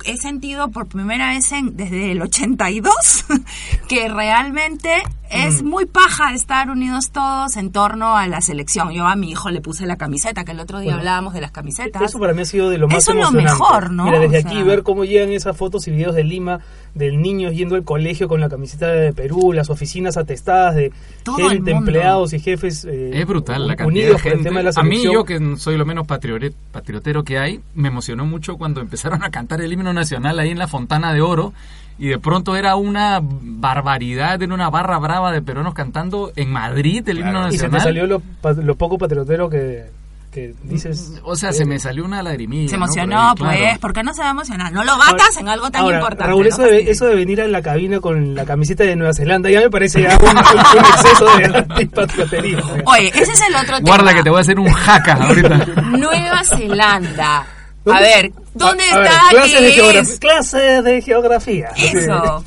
he 0.05 0.17
sentido 0.17 0.69
por 0.69 0.87
primera 0.87 1.29
vez 1.29 1.51
en, 1.51 1.75
desde 1.75 2.11
el 2.11 2.21
82 2.21 3.25
que 3.89 4.07
realmente 4.07 5.03
es 5.31 5.63
muy 5.63 5.85
paja 5.85 6.33
estar 6.33 6.69
unidos 6.69 7.11
todos 7.11 7.57
en 7.57 7.71
torno 7.71 8.17
a 8.17 8.27
la 8.27 8.41
selección. 8.41 8.91
Yo 8.91 9.05
a 9.07 9.15
mi 9.15 9.31
hijo 9.31 9.49
le 9.49 9.61
puse 9.61 9.85
la 9.85 9.95
camiseta, 9.97 10.43
que 10.43 10.51
el 10.51 10.59
otro 10.59 10.79
día 10.79 10.87
Bueno, 10.91 10.99
hablábamos 10.99 11.33
de 11.33 11.41
las 11.41 11.51
camisetas. 11.51 12.01
Eso 12.01 12.19
para 12.19 12.33
mí 12.33 12.41
ha 12.41 12.45
sido 12.45 12.69
de 12.69 12.77
lo 12.77 12.87
más 12.87 12.97
Eso 12.99 13.11
es 13.11 13.17
lo 13.17 13.21
emocionante. 13.23 13.51
mejor, 13.51 13.91
¿no? 13.91 14.05
Mira, 14.05 14.19
desde 14.19 14.37
O 14.37 14.47
aquí 14.47 14.63
ver 14.63 14.83
cómo 14.83 15.05
llegan 15.05 15.29
esas 15.31 15.55
fotos 15.55 15.87
y 15.87 15.91
videos 15.91 16.15
de 16.15 16.23
Lima 16.23 16.59
del 16.95 17.21
niño 17.21 17.51
yendo 17.51 17.75
al 17.75 17.83
colegio 17.83 18.27
con 18.27 18.39
la 18.41 18.49
camiseta 18.49 18.87
de 18.87 19.13
Perú, 19.13 19.53
las 19.53 19.69
oficinas 19.69 20.17
atestadas 20.17 20.75
de 20.75 20.91
Todo 21.23 21.37
gente, 21.49 21.71
empleados 21.71 22.33
y 22.33 22.39
jefes 22.39 22.85
eh, 22.85 23.11
Es 23.13 23.27
brutal 23.27 23.67
la 23.67 23.75
cantidad 23.75 23.87
unidos 24.09 24.17
de 24.17 24.23
por 24.23 24.27
el 24.31 24.33
gente. 24.39 24.49
tema 24.49 24.59
de 24.59 24.63
la 24.63 24.71
a 24.75 24.83
mí, 24.83 24.97
selección. 24.97 25.13
yo 25.13 25.23
que 25.23 25.57
soy 25.57 25.77
lo 25.77 25.85
menos 25.85 26.07
patriotero 26.07 27.23
que 27.23 27.37
hay, 27.37 27.61
me 27.75 27.87
emocionó 27.89 28.25
mucho 28.25 28.57
cuando 28.57 28.81
empezaron 28.81 29.23
a 29.23 29.29
cantar 29.29 29.61
el 29.61 29.71
himno 29.71 29.93
nacional 29.93 30.39
ahí 30.39 30.49
en 30.49 30.57
la 30.59 30.67
Fontana 30.67 31.13
de 31.13 31.21
Oro. 31.21 31.53
Y 31.99 32.07
de 32.07 32.17
pronto 32.19 32.55
era 32.55 32.75
una 32.77 33.19
barbaridad, 33.21 34.41
era 34.41 34.53
una 34.53 34.69
barra 34.69 34.97
brava 34.99 35.31
de 35.33 35.41
peruanos 35.41 35.73
cantando 35.73 36.31
en 36.35 36.49
Madrid 36.51 37.07
el 37.09 37.19
himno 37.19 37.31
Claro. 37.31 37.47
y 37.49 37.57
se 37.57 37.67
nacional. 37.67 37.79
te 37.79 37.83
salió 37.83 38.07
lo, 38.07 38.21
lo 38.63 38.75
poco 38.75 38.97
patriotero 38.97 39.49
que, 39.49 39.87
que 40.31 40.53
dices. 40.63 41.19
O 41.23 41.35
sea, 41.35 41.51
se 41.51 41.65
me 41.65 41.77
salió 41.77 42.05
una 42.05 42.23
lagrimilla. 42.23 42.69
Se 42.69 42.77
¿no? 42.77 42.85
emocionó, 42.85 43.19
ahí, 43.31 43.35
pues, 43.37 43.57
claro. 43.59 43.79
¿por 43.81 43.93
qué 43.93 44.03
no 44.03 44.13
se 44.13 44.21
va 44.21 44.27
a 44.27 44.31
emocionar? 44.31 44.71
No 44.71 44.83
lo 44.85 44.97
batas 44.97 45.35
en 45.37 45.49
algo 45.49 45.69
tan 45.71 45.81
Ahora, 45.81 45.97
importante. 45.97 46.29
Raúl, 46.31 46.43
¿no? 46.43 46.49
eso, 46.49 46.61
de, 46.61 46.89
eso 46.89 47.05
de 47.05 47.15
venir 47.15 47.41
a 47.41 47.47
la 47.47 47.61
cabina 47.61 47.99
con 47.99 48.33
la 48.33 48.45
camiseta 48.45 48.85
de 48.85 48.95
Nueva 48.95 49.13
Zelanda 49.13 49.49
ya 49.49 49.59
me 49.59 49.69
parece 49.69 50.01
ya 50.01 50.17
un, 50.21 50.29
un 50.29 50.85
exceso 50.85 51.37
de 51.37 51.57
antipatrioterismo. 51.57 52.73
Oye, 52.85 53.07
ese 53.09 53.31
es 53.33 53.41
el 53.49 53.55
otro 53.55 53.75
tema. 53.77 53.87
Guarda 53.89 54.13
que 54.13 54.23
te 54.23 54.29
voy 54.29 54.37
a 54.37 54.41
hacer 54.41 54.57
un 54.57 54.71
jaca 54.71 55.13
ahorita. 55.15 55.65
Nueva 55.97 56.43
Zelanda. 56.45 57.45
A 57.85 57.89
¿Dónde- 57.91 58.03
ver, 58.03 58.31
¿dónde 58.53 58.83
A 58.91 58.97
ver, 58.97 59.07
está? 59.07 59.59
de 59.61 59.67
¿Qué 59.67 59.73
geografía. 59.73 60.01
es? 60.01 60.19
Clase 60.19 60.81
de 60.81 61.01
geografía. 61.01 61.69
Eso. 61.77 62.43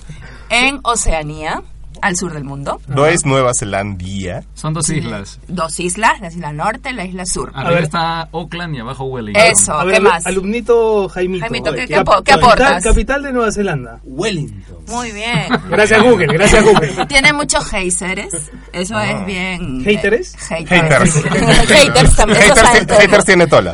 En 0.51 0.81
Oceanía, 0.85 1.63
al 2.03 2.17
sur 2.17 2.33
del 2.35 2.45
mundo. 2.45 2.81
No 2.89 3.07
es 3.07 3.25
Nueva 3.25 3.55
Zelandia. 3.55 4.45
Son 4.55 4.75
dos 4.75 4.91
islas. 4.91 5.41
Dos 5.49 5.81
islas, 5.81 6.21
la 6.21 6.29
isla 6.29 6.53
norte, 6.53 6.93
la 6.93 7.05
isla 7.07 7.25
sur. 7.25 7.51
Arriba 7.55 7.75
ver. 7.77 7.85
está 7.85 8.29
Oakland 8.33 8.75
y 8.77 8.81
abajo 8.81 9.05
Wellington. 9.05 9.43
Eso, 9.43 9.73
A 9.79 9.85
¿qué 9.85 9.91
ver, 9.93 10.03
más? 10.03 10.27
Alumnito 10.27 11.09
Jaimito. 11.09 11.41
Jaimito, 11.45 11.73
¿qué, 11.73 11.81
qué 11.83 11.87
qué 11.87 11.95
capital- 12.05 12.39
aportas? 12.39 12.83
Capital 12.85 13.23
de 13.23 13.33
Nueva 13.33 13.51
Zelanda. 13.53 14.01
Wellington. 14.05 14.77
Muy 14.89 15.13
bien. 15.13 15.47
Gracias 15.71 16.03
Google, 16.03 16.27
gracias 16.27 16.65
Google. 16.65 16.93
Tiene 17.09 17.33
muchos 17.33 17.65
haters. 17.67 18.51
Eso 18.73 18.99
es 19.01 19.25
bien. 19.27 19.81
¿Hateres? 19.83 20.35
eh, 20.51 20.67
Haters. 20.67 21.23
haters 21.69 22.17
también. 22.17 22.41
Haters, 22.43 22.87
todos. 22.87 23.01
haters 23.01 23.25
tiene 23.25 23.47
tola. 23.47 23.73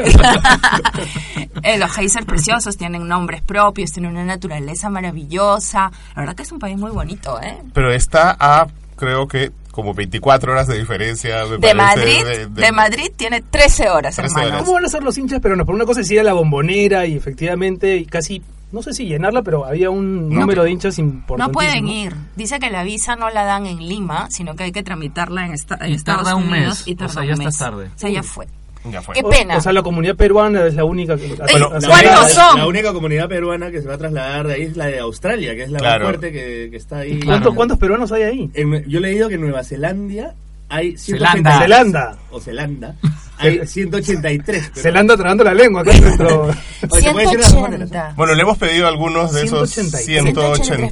Eh, 1.63 1.79
los 1.79 1.91
geysers 1.93 2.25
preciosos 2.27 2.77
tienen 2.77 3.09
nombres 3.09 3.43
propios, 3.43 3.91
tienen 3.93 4.13
una 4.13 4.25
naturaleza 4.25 4.91
maravillosa. 4.91 5.91
La 6.15 6.21
verdad 6.23 6.35
que 6.37 6.43
es 6.43 6.53
un 6.53 6.59
país 6.59 6.77
muy 6.79 6.91
bonito, 6.91 7.41
¿eh? 7.43 7.59
Pero 7.73 7.93
está 8.21 8.37
a, 8.39 8.67
creo 8.97 9.27
que, 9.29 9.53
como 9.71 9.95
24 9.95 10.53
horas 10.53 10.67
de 10.67 10.79
diferencia. 10.79 11.45
me 11.47 11.59
De 11.59 11.59
parece, 11.59 11.75
Madrid, 11.77 12.25
de- 12.25 12.47
de, 12.47 12.63
de- 12.63 12.73
Madrid 12.73 13.11
tiene 13.17 13.43
13 13.43 13.91
horas, 13.91 14.17
13 14.17 14.33
hermano. 14.35 14.49
horas. 14.49 14.63
¿Cómo 14.63 14.73
van 14.75 14.85
a 14.85 14.89
ser 14.89 15.03
los 15.03 15.17
hinchas 15.19 15.41
peruanos? 15.41 15.67
Por 15.67 15.75
una 15.75 15.85
cosa 15.85 16.01
es 16.01 16.11
ir 16.11 16.21
a 16.21 16.25
la 16.25 16.33
bombonera 16.33 17.07
y 17.07 17.15
efectivamente 17.17 17.97
y 17.97 18.05
casi, 18.07 18.43
no 18.73 18.83
sé 18.83 18.93
si 18.93 19.07
llenarla, 19.07 19.43
pero 19.43 19.65
había 19.65 19.89
un 19.91 20.29
No, 20.29 20.41
número 20.41 20.65
de 20.65 20.73
hinchas 20.73 20.99
importante. 20.99 21.49
No 21.49 21.53
pueden 21.53 21.87
ir. 21.87 22.15
Dice 22.35 22.59
que 22.59 22.71
la 22.71 22.83
visa 22.83 23.15
no 23.17 23.31
la 23.31 23.45
dan 23.45 23.67
en 23.67 23.79
Lima, 23.79 24.27
sino 24.31 24.57
que 24.57 24.65
hay 24.65 24.73
que 24.73 24.83
tramitarla 24.83 25.47
en, 25.47 25.53
esta- 25.55 25.77
en 25.81 25.93
Y 25.93 25.95
Estados 25.95 26.25
tarda 26.25 26.37
un 26.37 26.49
Unidos. 26.49 26.79
mes. 26.81 26.89
Y 26.89 26.93
O 26.95 26.97
tarda 26.97 27.13
sea, 27.13 27.23
un 27.23 27.29
ya 27.29 27.35
está 27.49 27.65
tarde. 27.71 27.85
O 27.95 27.99
sea, 27.99 28.11
ya 28.11 28.23
fue. 28.23 28.47
Ya 28.91 29.03
fue. 29.03 29.15
Qué 29.15 29.23
pena. 29.23 29.57
O 29.57 29.61
sea, 29.61 29.73
la 29.73 29.83
comunidad 29.83 30.17
peruana 30.17 30.67
es 30.67 30.75
la 30.75 30.85
única 30.85 31.17
que... 31.17 31.29
Bueno, 31.51 31.69
o 31.75 31.81
sea, 31.81 31.89
¿cuántos 31.91 32.13
la- 32.23 32.29
son? 32.29 32.59
La 32.59 32.67
única 32.67 32.93
comunidad 32.93 33.29
peruana 33.29 33.71
que 33.71 33.81
se 33.83 33.89
va 33.89 33.95
a 33.95 33.99
trasladar 33.99 34.47
de 34.47 34.55
ahí 34.55 34.63
es 34.63 34.77
la 34.77 34.87
de 34.87 34.99
Australia, 34.99 35.55
que 35.55 35.63
es 35.65 35.71
la 35.71 35.79
Claro. 35.79 36.05
más 36.05 36.09
fuerte 36.17 36.33
que, 36.33 36.69
que 36.71 36.77
está 36.77 36.99
ahí. 36.99 37.21
¿Cuántos, 37.21 37.55
¿Cuántos 37.55 37.79
peruanos 37.79 38.11
hay 38.13 38.23
ahí? 38.23 38.51
En- 38.55 38.85
yo 38.89 38.99
he 38.99 39.03
leído 39.03 39.29
que 39.29 39.35
en 39.37 39.43
Nueva 39.43 39.63
Zelanda 39.65 40.35
hay 40.69 40.97
Zelanda. 40.97 41.59
183 41.59 41.59
Zelanda. 41.59 42.19
o 42.31 42.41
Zelanda 42.41 42.95
hay 43.39 43.67
183. 43.67 44.71
pero- 44.73 44.83
Se 44.83 44.93
le 44.93 44.99
anda 44.99 45.17
trabando 45.17 45.45
la 45.45 45.55
lengua 45.55 45.83
acá 45.83 45.93
maneras. 45.93 47.51
180. 47.51 48.13
Bueno, 48.17 48.35
le 48.35 48.43
hemos 48.43 48.59
pedido 48.59 48.87
a 48.87 48.89
algunos 48.91 49.33
de 49.33 49.45
esos 49.45 49.71
183. 49.71 50.05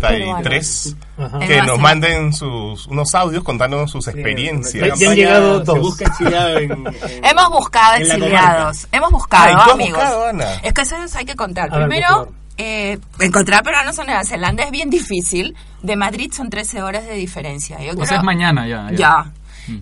183 0.03 0.97
Ajá. 1.19 1.39
En 1.41 1.41
que 1.41 1.47
Nueva 1.49 1.67
nos 1.67 1.79
manden 1.81 2.33
sus 2.33 2.87
unos 2.87 3.15
audios 3.15 3.43
contándonos 3.43 3.91
sus 3.91 4.07
experiencias. 4.09 4.99
Ya- 4.99 5.11
han 5.11 5.17
llegado 5.17 5.61
dos. 5.61 5.79
busca 5.81 6.05
exiliado 6.07 6.59
en, 6.59 6.71
en- 6.73 7.25
Hemos 7.25 7.49
buscado 7.51 7.97
en 7.97 8.09
la 8.09 8.15
exiliados. 8.15 8.89
Hemos 8.93 9.11
buscado, 9.11 9.45
Ay, 9.47 9.55
¿tú 9.55 9.61
has 9.61 9.71
amigos. 9.71 9.93
buscado, 10.03 10.27
Ana? 10.27 10.55
Es 10.63 10.73
que 10.73 10.83
eso 10.83 10.95
hay 11.15 11.25
que 11.25 11.35
contar. 11.37 11.69
A 11.73 11.79
Primero, 11.79 12.33
eh, 12.59 12.99
encontrar 13.21 13.63
peruanos 13.63 13.99
en 13.99 14.07
Nueva 14.07 14.25
Zelanda 14.25 14.65
es 14.65 14.71
bien 14.71 14.91
difícil. 14.91 15.55
De 15.83 15.97
Madrid 15.97 16.33
son 16.35 16.51
13 16.51 16.83
horas 16.83 17.05
de 17.07 17.15
diferencia. 17.15 17.79
Yo 17.83 17.93
O 17.93 17.95
creo- 17.95 18.07
sea, 18.07 18.19
es 18.19 18.23
mañana 18.25 18.67
ya. 18.67 18.89
Ya. 18.95 19.33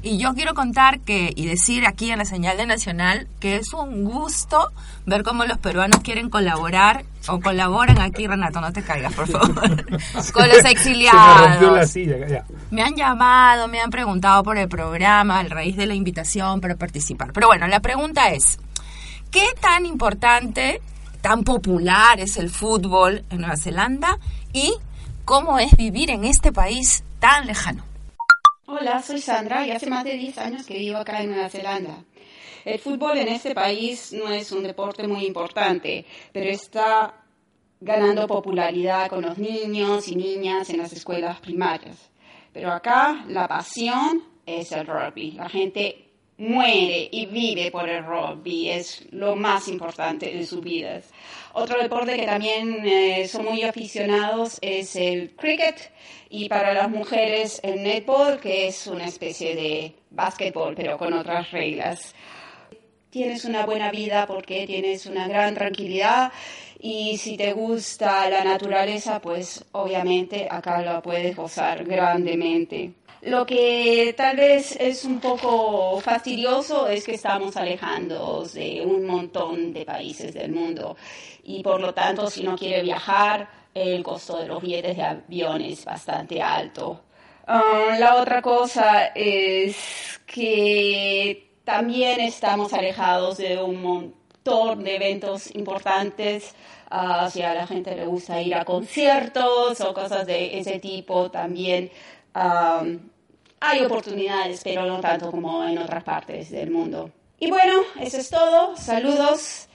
Y 0.02 0.18
yo 0.18 0.34
quiero 0.34 0.54
contar 0.54 1.00
que 1.00 1.32
y 1.36 1.46
decir 1.46 1.86
aquí 1.86 2.10
en 2.10 2.18
la 2.18 2.24
señal 2.24 2.56
de 2.56 2.66
Nacional 2.66 3.28
que 3.40 3.56
es 3.56 3.72
un 3.74 4.04
gusto 4.04 4.70
ver 5.06 5.22
cómo 5.22 5.44
los 5.44 5.58
peruanos 5.58 6.00
quieren 6.00 6.30
colaborar 6.30 7.04
o 7.28 7.40
colaboran 7.40 8.00
aquí, 8.00 8.26
Renato, 8.26 8.60
no 8.60 8.72
te 8.72 8.82
caigas, 8.82 9.12
por 9.12 9.28
favor, 9.28 9.54
con 9.54 9.62
los 9.62 9.82
Se 10.22 10.34
me 10.34 10.38
rompió 10.38 10.62
la 10.62 10.70
exiliados. 10.70 11.90
silla. 11.90 12.26
ya. 12.28 12.44
Me 12.70 12.82
han 12.82 12.94
llamado, 12.96 13.68
me 13.68 13.80
han 13.80 13.90
preguntado 13.90 14.42
por 14.42 14.56
el 14.58 14.68
programa, 14.68 15.40
a 15.40 15.42
raíz 15.44 15.76
de 15.76 15.86
la 15.86 15.94
invitación 15.94 16.60
para 16.60 16.76
participar. 16.76 17.32
Pero 17.32 17.46
bueno, 17.48 17.66
la 17.66 17.80
pregunta 17.80 18.30
es, 18.30 18.58
¿qué 19.30 19.46
tan 19.60 19.86
importante, 19.86 20.80
tan 21.20 21.44
popular 21.44 22.20
es 22.20 22.36
el 22.36 22.50
fútbol 22.50 23.24
en 23.30 23.40
Nueva 23.40 23.56
Zelanda 23.56 24.18
y 24.52 24.74
cómo 25.24 25.58
es 25.58 25.76
vivir 25.76 26.10
en 26.10 26.24
este 26.24 26.52
país 26.52 27.04
tan 27.18 27.46
lejano? 27.46 27.84
Hola, 28.66 29.02
soy 29.02 29.20
Sandra 29.20 29.66
y 29.66 29.72
hace 29.72 29.86
más 29.86 30.04
de 30.04 30.14
10 30.14 30.38
años 30.38 30.64
que 30.64 30.78
vivo 30.78 30.96
acá 30.96 31.20
en 31.20 31.32
Nueva 31.32 31.50
Zelanda. 31.50 32.02
El 32.64 32.78
fútbol 32.78 33.18
en 33.18 33.28
este 33.28 33.54
país 33.54 34.10
no 34.14 34.30
es 34.30 34.52
un 34.52 34.62
deporte 34.62 35.06
muy 35.06 35.26
importante, 35.26 36.06
pero 36.32 36.48
está 36.48 37.14
ganando 37.78 38.26
popularidad 38.26 39.10
con 39.10 39.20
los 39.20 39.36
niños 39.36 40.08
y 40.08 40.16
niñas 40.16 40.70
en 40.70 40.78
las 40.78 40.94
escuelas 40.94 41.40
primarias. 41.40 42.10
Pero 42.54 42.72
acá 42.72 43.26
la 43.28 43.46
pasión 43.46 44.22
es 44.46 44.72
el 44.72 44.86
rugby. 44.86 45.32
La 45.32 45.50
gente 45.50 46.04
muere 46.38 47.08
y 47.12 47.26
vive 47.26 47.70
por 47.70 47.86
el 47.86 48.02
rugby, 48.02 48.70
es 48.70 49.04
lo 49.10 49.36
más 49.36 49.68
importante 49.68 50.34
de 50.34 50.46
sus 50.46 50.62
vidas. 50.62 51.10
Otro 51.52 51.80
deporte 51.80 52.16
que 52.16 52.26
también 52.26 52.84
eh, 52.84 53.28
son 53.28 53.44
muy 53.44 53.62
aficionados 53.62 54.58
es 54.60 54.96
el 54.96 55.36
cricket 55.36 55.92
y 56.36 56.48
para 56.48 56.74
las 56.74 56.90
mujeres 56.90 57.60
el 57.62 57.84
netball, 57.84 58.40
que 58.40 58.66
es 58.66 58.88
una 58.88 59.04
especie 59.06 59.54
de 59.54 59.94
básquetbol, 60.10 60.74
pero 60.74 60.98
con 60.98 61.12
otras 61.12 61.52
reglas. 61.52 62.12
Tienes 63.08 63.44
una 63.44 63.64
buena 63.64 63.92
vida 63.92 64.26
porque 64.26 64.66
tienes 64.66 65.06
una 65.06 65.28
gran 65.28 65.54
tranquilidad 65.54 66.32
y 66.80 67.18
si 67.18 67.36
te 67.36 67.52
gusta 67.52 68.28
la 68.28 68.42
naturaleza, 68.42 69.20
pues 69.20 69.64
obviamente 69.70 70.48
acá 70.50 70.82
la 70.82 71.00
puedes 71.00 71.36
gozar 71.36 71.84
grandemente. 71.84 72.94
Lo 73.22 73.46
que 73.46 74.12
tal 74.16 74.36
vez 74.36 74.76
es 74.80 75.04
un 75.04 75.20
poco 75.20 76.00
fastidioso 76.00 76.88
es 76.88 77.04
que 77.04 77.14
estamos 77.14 77.56
alejándonos 77.56 78.54
de 78.54 78.82
un 78.84 79.06
montón 79.06 79.72
de 79.72 79.84
países 79.84 80.34
del 80.34 80.50
mundo 80.50 80.96
y 81.44 81.62
por 81.62 81.80
lo 81.80 81.94
tanto 81.94 82.28
si 82.28 82.42
no 82.42 82.58
quiere 82.58 82.82
viajar, 82.82 83.63
el 83.74 84.02
costo 84.02 84.38
de 84.38 84.46
los 84.46 84.62
billetes 84.62 84.96
de 84.96 85.02
avión 85.02 85.60
es 85.60 85.84
bastante 85.84 86.40
alto. 86.40 87.00
Ah, 87.46 87.96
la 87.98 88.16
otra 88.16 88.40
cosa 88.40 89.06
es 89.14 90.20
que 90.26 91.50
también 91.64 92.20
estamos 92.20 92.72
alejados 92.72 93.38
de 93.38 93.60
un 93.60 93.82
montón 93.82 94.84
de 94.84 94.96
eventos 94.96 95.54
importantes. 95.54 96.54
Ah, 96.90 97.28
si 97.30 97.42
a 97.42 97.54
la 97.54 97.66
gente 97.66 97.94
le 97.96 98.06
gusta 98.06 98.40
ir 98.40 98.54
a 98.54 98.64
conciertos 98.64 99.80
o 99.80 99.92
cosas 99.92 100.26
de 100.26 100.58
ese 100.58 100.78
tipo, 100.78 101.30
también 101.30 101.90
ah, 102.34 102.84
hay 103.60 103.84
oportunidades, 103.84 104.60
pero 104.62 104.86
no 104.86 105.00
tanto 105.00 105.30
como 105.30 105.64
en 105.64 105.78
otras 105.78 106.04
partes 106.04 106.50
del 106.50 106.70
mundo. 106.70 107.10
Y 107.40 107.50
bueno, 107.50 107.82
eso 108.00 108.18
es 108.18 108.30
todo. 108.30 108.76
Saludos. 108.76 109.68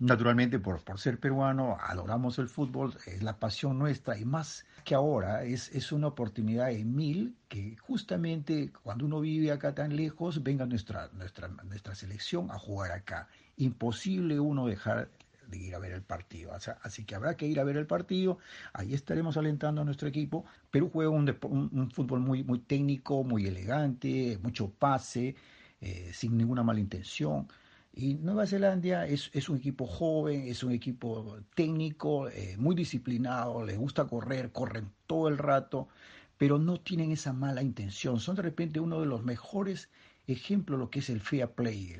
Naturalmente, 0.00 0.60
por, 0.60 0.84
por 0.84 1.00
ser 1.00 1.18
peruano, 1.18 1.76
adoramos 1.80 2.38
el 2.38 2.48
fútbol, 2.48 2.94
es 3.06 3.20
la 3.24 3.40
pasión 3.40 3.78
nuestra 3.80 4.16
y 4.16 4.24
más 4.24 4.64
que 4.84 4.94
ahora 4.94 5.42
es, 5.42 5.70
es 5.74 5.90
una 5.90 6.06
oportunidad 6.06 6.70
en 6.70 6.94
mil 6.94 7.36
que 7.48 7.76
justamente 7.78 8.70
cuando 8.84 9.06
uno 9.06 9.20
vive 9.20 9.50
acá 9.50 9.74
tan 9.74 9.96
lejos, 9.96 10.44
venga 10.44 10.66
nuestra, 10.66 11.08
nuestra, 11.14 11.48
nuestra 11.48 11.96
selección 11.96 12.48
a 12.52 12.58
jugar 12.60 12.92
acá. 12.92 13.26
Imposible 13.56 14.38
uno 14.38 14.66
dejar 14.66 15.10
de 15.48 15.58
ir 15.58 15.74
a 15.74 15.80
ver 15.80 15.92
el 15.92 16.02
partido. 16.02 16.52
Así 16.82 17.04
que 17.04 17.16
habrá 17.16 17.36
que 17.36 17.46
ir 17.48 17.58
a 17.58 17.64
ver 17.64 17.76
el 17.76 17.86
partido. 17.86 18.38
Ahí 18.74 18.94
estaremos 18.94 19.36
alentando 19.36 19.80
a 19.80 19.84
nuestro 19.84 20.06
equipo. 20.06 20.44
Perú 20.70 20.90
juega 20.92 21.10
un, 21.10 21.28
un- 21.42 21.70
un 21.72 21.90
fútbol 21.90 22.20
muy, 22.20 22.44
muy 22.44 22.60
técnico, 22.60 23.24
muy 23.24 23.46
elegante, 23.46 24.38
mucho 24.42 24.70
pase, 24.70 25.34
eh, 25.80 26.10
sin 26.12 26.36
ninguna 26.36 26.62
mala 26.62 26.80
intención. 26.80 27.48
Y 27.92 28.14
Nueva 28.14 28.46
Zelanda 28.46 29.06
es, 29.06 29.30
es 29.32 29.48
un 29.48 29.56
equipo 29.56 29.86
joven, 29.86 30.46
es 30.46 30.62
un 30.62 30.72
equipo 30.72 31.38
técnico, 31.54 32.28
eh, 32.28 32.56
muy 32.58 32.74
disciplinado, 32.76 33.64
les 33.64 33.76
gusta 33.76 34.06
correr, 34.06 34.52
corren 34.52 34.92
todo 35.06 35.28
el 35.28 35.38
rato, 35.38 35.88
pero 36.36 36.58
no 36.58 36.80
tienen 36.80 37.10
esa 37.10 37.32
mala 37.32 37.62
intención. 37.62 38.20
Son 38.20 38.36
de 38.36 38.42
repente 38.42 38.78
uno 38.80 39.00
de 39.00 39.06
los 39.06 39.24
mejores 39.24 39.88
ejemplos 40.28 40.78
de 40.78 40.84
lo 40.84 40.90
que 40.90 41.00
es 41.00 41.10
el 41.10 41.20
fair 41.20 41.50
play, 41.50 41.96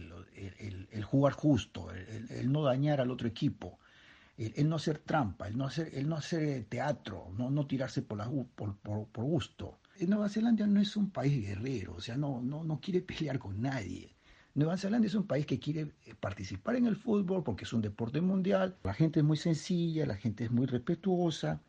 el, 0.90 1.04
jugar 1.04 1.32
justo, 1.32 1.90
el, 1.90 2.52
no 2.52 2.62
dañar 2.62 3.00
al 3.00 3.10
otro 3.10 3.26
equipo, 3.26 3.78
el, 4.36 4.68
no 4.68 4.76
hacer 4.76 4.98
trampa, 4.98 5.48
el 5.48 5.56
no 5.56 5.66
hacer, 5.66 5.90
el 5.94 6.08
no 6.08 6.16
hacer 6.16 6.42
eh, 6.42 6.66
teatro, 6.68 7.32
no, 7.36 7.50
no 7.50 7.66
tirarse 7.66 8.02
por, 8.02 8.18
la, 8.18 8.30
por, 8.54 8.76
por, 8.76 9.06
por 9.08 9.24
gusto. 9.24 9.80
Eh, 9.98 10.06
Nueva 10.06 10.28
Zelanda 10.28 10.66
no 10.66 10.80
es 10.80 10.96
un 10.96 11.10
país 11.10 11.42
guerrero, 11.44 11.94
o 11.94 12.00
sea, 12.00 12.16
no, 12.16 12.40
no, 12.42 12.62
no 12.62 12.80
quiere 12.80 13.00
pelear 13.00 13.38
con 13.38 13.60
nadie. 13.60 14.14
Nueva 14.58 14.76
Zelanda 14.76 15.06
es 15.06 15.14
un 15.14 15.24
país 15.24 15.46
que 15.46 15.60
quiere 15.60 15.82
eh, 16.04 16.14
participar 16.18 16.74
en 16.74 16.86
el 16.86 16.96
fútbol 16.96 17.44
porque 17.44 17.62
es 17.62 17.72
un 17.72 17.80
deporte 17.80 18.20
mundial. 18.20 18.76
La 18.82 18.92
gente 18.92 19.20
es 19.20 19.24
muy 19.24 19.36
sencilla, 19.36 20.04
la 20.04 20.16
gente 20.16 20.42
es 20.42 20.50
muy 20.50 20.66
respetuosa, 20.66 21.60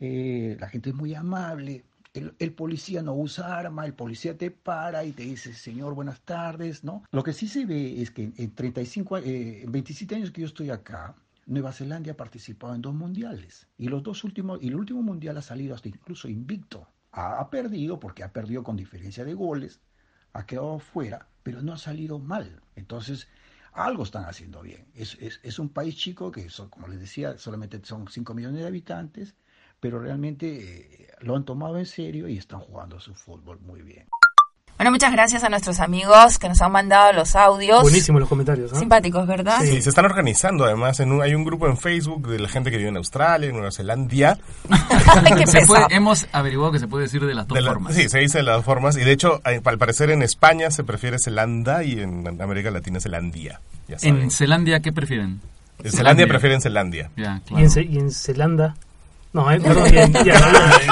eh, 0.00 0.54
la 0.60 0.68
gente 0.68 0.90
es 0.90 0.94
muy 0.94 1.14
amable. 1.14 1.86
El, 2.12 2.52
policía 2.52 3.02
no 3.02 3.14
usa 3.14 3.58
arma, 3.58 3.86
el 3.86 3.94
policía 3.94 4.36
te 4.36 4.50
para 4.50 5.02
y 5.04 5.12
te 5.12 5.22
dice, 5.22 5.54
señor, 5.54 5.94
buenas 5.94 6.20
tardes, 6.20 6.84
¿no? 6.84 7.04
Lo 7.10 7.22
que 7.22 7.32
sí 7.32 7.48
se 7.48 7.64
ve 7.64 8.02
es 8.02 8.10
que 8.10 8.30
en 8.36 8.54
35, 8.54 9.18
eh, 9.18 9.62
en 9.62 9.72
27 9.72 10.14
años 10.14 10.30
que 10.30 10.42
yo 10.42 10.46
estoy 10.46 10.68
acá, 10.68 11.14
Nueva 11.46 11.72
Zelanda 11.72 12.12
ha 12.12 12.16
participado 12.16 12.74
en 12.74 12.82
dos 12.82 12.94
mundiales 12.94 13.66
y 13.78 13.88
los 13.88 14.02
dos 14.02 14.24
últimos 14.24 14.62
y 14.62 14.68
el 14.68 14.76
último 14.76 15.02
mundial 15.02 15.38
ha 15.38 15.42
salido 15.42 15.74
hasta 15.74 15.88
incluso 15.88 16.28
invicto. 16.28 16.86
Ha 17.12 17.48
perdido 17.48 17.98
porque 17.98 18.24
ha 18.24 18.30
perdido 18.30 18.62
con 18.62 18.76
diferencia 18.76 19.24
de 19.24 19.32
goles, 19.32 19.80
ha 20.36 20.46
quedado 20.46 20.78
fuera, 20.78 21.28
pero 21.42 21.62
no 21.62 21.72
ha 21.72 21.78
salido 21.78 22.18
mal. 22.18 22.62
Entonces, 22.74 23.28
algo 23.72 24.02
están 24.02 24.24
haciendo 24.24 24.62
bien. 24.62 24.86
Es, 24.94 25.16
es, 25.20 25.40
es 25.42 25.58
un 25.58 25.68
país 25.68 25.96
chico 25.96 26.30
que, 26.30 26.48
son, 26.50 26.68
como 26.68 26.88
les 26.88 27.00
decía, 27.00 27.38
solamente 27.38 27.80
son 27.84 28.08
5 28.08 28.34
millones 28.34 28.60
de 28.60 28.66
habitantes, 28.66 29.34
pero 29.80 29.98
realmente 29.98 31.04
eh, 31.04 31.08
lo 31.20 31.36
han 31.36 31.44
tomado 31.44 31.78
en 31.78 31.86
serio 31.86 32.28
y 32.28 32.38
están 32.38 32.60
jugando 32.60 32.98
su 33.00 33.14
fútbol 33.14 33.60
muy 33.60 33.82
bien. 33.82 34.08
Bueno, 34.76 34.90
muchas 34.90 35.10
gracias 35.10 35.42
a 35.42 35.48
nuestros 35.48 35.80
amigos 35.80 36.38
que 36.38 36.48
nos 36.50 36.60
han 36.60 36.70
mandado 36.70 37.12
los 37.14 37.34
audios. 37.34 37.80
Buenísimos 37.80 38.20
los 38.20 38.28
comentarios. 38.28 38.72
¿no? 38.72 38.78
Simpáticos, 38.78 39.26
¿verdad? 39.26 39.58
Sí, 39.62 39.80
se 39.80 39.88
están 39.88 40.04
organizando 40.04 40.66
además. 40.66 41.00
En 41.00 41.12
un- 41.12 41.22
hay 41.22 41.34
un 41.34 41.44
grupo 41.44 41.66
en 41.66 41.78
Facebook 41.78 42.28
de 42.28 42.38
la 42.38 42.48
gente 42.48 42.70
que 42.70 42.76
vive 42.76 42.90
en 42.90 42.96
Australia, 42.98 43.48
en 43.48 43.54
Nueva 43.54 43.72
Zelanda. 43.72 44.38
Qué 45.38 45.46
Se 45.46 45.64
puede- 45.66 45.86
hemos 45.90 46.26
averiguado 46.32 46.72
que 46.72 46.78
se 46.78 46.88
puede 46.88 47.04
decir 47.04 47.24
de 47.24 47.34
las 47.34 47.46
dos 47.48 47.56
De 47.56 47.62
la- 47.62 47.70
formas. 47.70 47.94
sí, 47.94 48.08
se 48.10 48.18
dice 48.18 48.38
de 48.38 48.44
las 48.44 48.56
dos 48.56 48.64
formas. 48.66 48.96
Y 48.98 49.00
de 49.04 49.12
hecho, 49.12 49.40
eh, 49.46 49.62
al 49.64 49.78
parecer 49.78 50.10
en 50.10 50.20
España 50.22 50.70
se 50.70 50.84
prefiere 50.84 51.18
Zelanda 51.18 51.82
y 51.82 52.00
en 52.00 52.40
América 52.42 52.70
Latina 52.70 53.00
Zelandia. 53.00 53.60
Ya. 53.88 53.96
En 54.02 54.30
Zelandia, 54.30 54.80
¿qué 54.80 54.92
prefieren? 54.92 55.40
En 55.82 55.92
Zelandia 55.92 56.26
prefieren 56.26 56.60
Zelandia. 56.60 57.10
Ya, 57.16 57.36
Y, 57.44 57.48
claro. 57.48 57.64
en, 57.64 57.70
Ce- 57.70 57.82
y 57.82 57.96
en 57.98 58.10
Zelanda. 58.10 58.74
No, 59.36 59.50
eh, 59.52 59.60
perdón, 59.60 59.90
ya, 59.92 60.06
ya, 60.08 60.22
ya, 60.24 60.32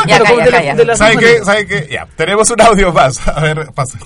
Ya, 0.06 0.18
Pero 0.18 0.24
como 0.26 0.36
calla, 0.36 0.44
de 0.44 0.50
la- 0.50 0.58
calla. 0.58 0.74
de 0.74 0.84
las 0.84 0.98
¿Sabe 0.98 1.12
dos 1.14 1.20
qué? 1.22 1.26
maneras. 1.26 1.46
¿Sabe 1.46 1.66
qué? 1.66 1.88
Ya, 1.90 2.08
tenemos 2.14 2.50
un 2.50 2.60
audio 2.60 2.92
más. 2.92 3.26
A 3.28 3.40
ver, 3.42 3.66
pasen. 3.74 4.00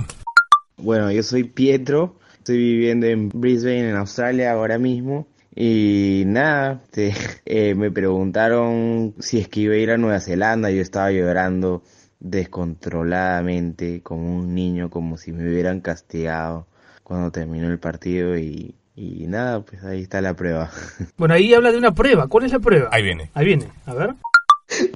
Bueno, 0.76 1.11
yo 1.11 1.25
soy 1.25 1.42
Pietro, 1.42 2.21
estoy 2.37 2.57
viviendo 2.57 3.07
en 3.09 3.30
Brisbane, 3.30 3.90
en 3.90 3.97
Australia 3.97 4.52
ahora 4.52 4.78
mismo. 4.78 5.26
Y 5.57 6.23
nada, 6.26 6.80
te- 6.92 7.12
eh, 7.47 7.75
me 7.75 7.90
preguntaron 7.90 9.14
si 9.18 9.40
es 9.40 9.49
que 9.49 9.59
iba 9.61 9.75
a 9.75 9.78
ir 9.78 9.90
a 9.90 9.97
Nueva 9.97 10.21
Zelanda. 10.21 10.71
Yo 10.71 10.83
estaba 10.83 11.11
llorando 11.11 11.83
descontroladamente 12.21 14.02
como 14.02 14.37
un 14.38 14.54
niño, 14.54 14.88
como 14.90 15.16
si 15.16 15.33
me 15.33 15.49
hubieran 15.50 15.80
castigado 15.80 16.66
cuando 17.02 17.33
terminó 17.33 17.68
el 17.68 17.78
partido. 17.80 18.37
Y, 18.38 18.75
y 18.95 19.26
nada, 19.26 19.61
pues 19.62 19.83
ahí 19.85 20.02
está 20.02 20.21
la 20.21 20.35
prueba. 20.35 20.71
Bueno, 21.16 21.35
ahí 21.35 21.52
habla 21.54 21.73
de 21.73 21.78
una 21.78 21.92
prueba. 21.92 22.28
¿Cuál 22.28 22.45
es 22.45 22.52
la 22.52 22.61
prueba? 22.61 22.88
Ahí 22.92 23.02
viene. 23.02 23.30
Ahí 23.35 23.45
viene. 23.47 23.68
A 23.87 23.95
ver. 23.95 24.14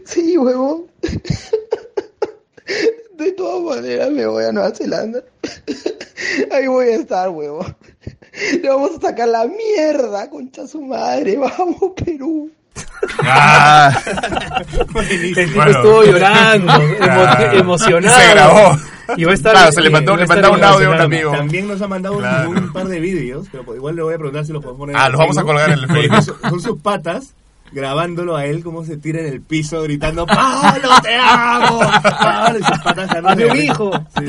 Sí, 0.04 0.36
huevón. 0.36 0.86
De 3.16 3.32
todas 3.32 3.76
maneras 3.76 4.10
me 4.10 4.26
voy 4.26 4.44
a 4.44 4.52
Nueva 4.52 4.70
Zelanda. 4.74 5.22
Ahí 6.52 6.66
voy 6.66 6.88
a 6.88 6.96
estar, 6.96 7.28
huevón. 7.30 7.76
Le 8.62 8.68
vamos 8.68 8.92
a 8.98 9.00
sacar 9.00 9.28
la 9.28 9.46
mierda, 9.46 10.28
concha 10.30 10.66
su 10.66 10.80
madre. 10.82 11.36
Vamos, 11.36 11.92
Perú. 12.04 12.50
Ah, 13.22 13.92
El 15.10 15.34
tipo 15.34 15.54
Bueno. 15.56 15.70
estuvo 15.70 16.04
llorando, 16.04 16.72
emo- 16.72 16.96
Claro. 16.96 17.58
emocionado. 17.58 18.20
Se 18.20 18.30
grabó. 18.30 18.76
Y 19.16 19.24
va 19.24 19.32
a 19.32 19.34
estar, 19.34 19.52
Claro, 19.52 19.72
se 19.72 19.80
le 19.82 19.90
mandó- 19.90 20.16
le 20.16 20.26
mandaba 20.26 20.56
un 20.56 20.64
audio 20.64 20.92
a 20.92 20.94
un 20.94 21.00
amigo. 21.00 21.32
También 21.32 21.68
nos 21.68 21.82
ha 21.82 21.88
mandado 21.88 22.14
un- 22.14 22.20
Claro. 22.20 22.50
un, 22.50 22.72
par 22.72 22.86
de 22.88 23.00
vídeos, 23.00 23.46
pero 23.50 23.74
igual 23.74 23.96
le 23.96 24.02
voy 24.02 24.14
a 24.14 24.18
preguntar 24.18 24.46
si 24.46 24.52
los 24.52 24.62
podemos 24.62 24.78
poner 24.80 24.96
Ah, 24.96 25.08
los 25.10 25.18
vamos 25.18 25.36
a 25.36 25.42
colgar 25.42 25.70
en 25.70 25.78
el 25.80 25.86
Facebook. 25.88 26.22
Son, 26.22 26.50
son 26.50 26.60
sus 26.60 26.80
patas 26.80 27.34
grabándolo 27.72 28.36
a 28.36 28.44
él 28.46 28.62
como 28.62 28.84
se 28.84 28.96
tira 28.96 29.20
en 29.20 29.26
el 29.26 29.40
piso 29.40 29.82
gritando 29.82 30.26
¡Pablo, 30.26 30.88
te 31.02 31.16
amo! 31.16 31.80
¡Pablo! 32.02 32.58
Y 32.58 32.62
sus 32.64 32.78
patas 32.80 33.10
¡Hazme 33.10 33.46
un 33.46 33.56
hijo! 33.56 33.90
Sí. 34.18 34.26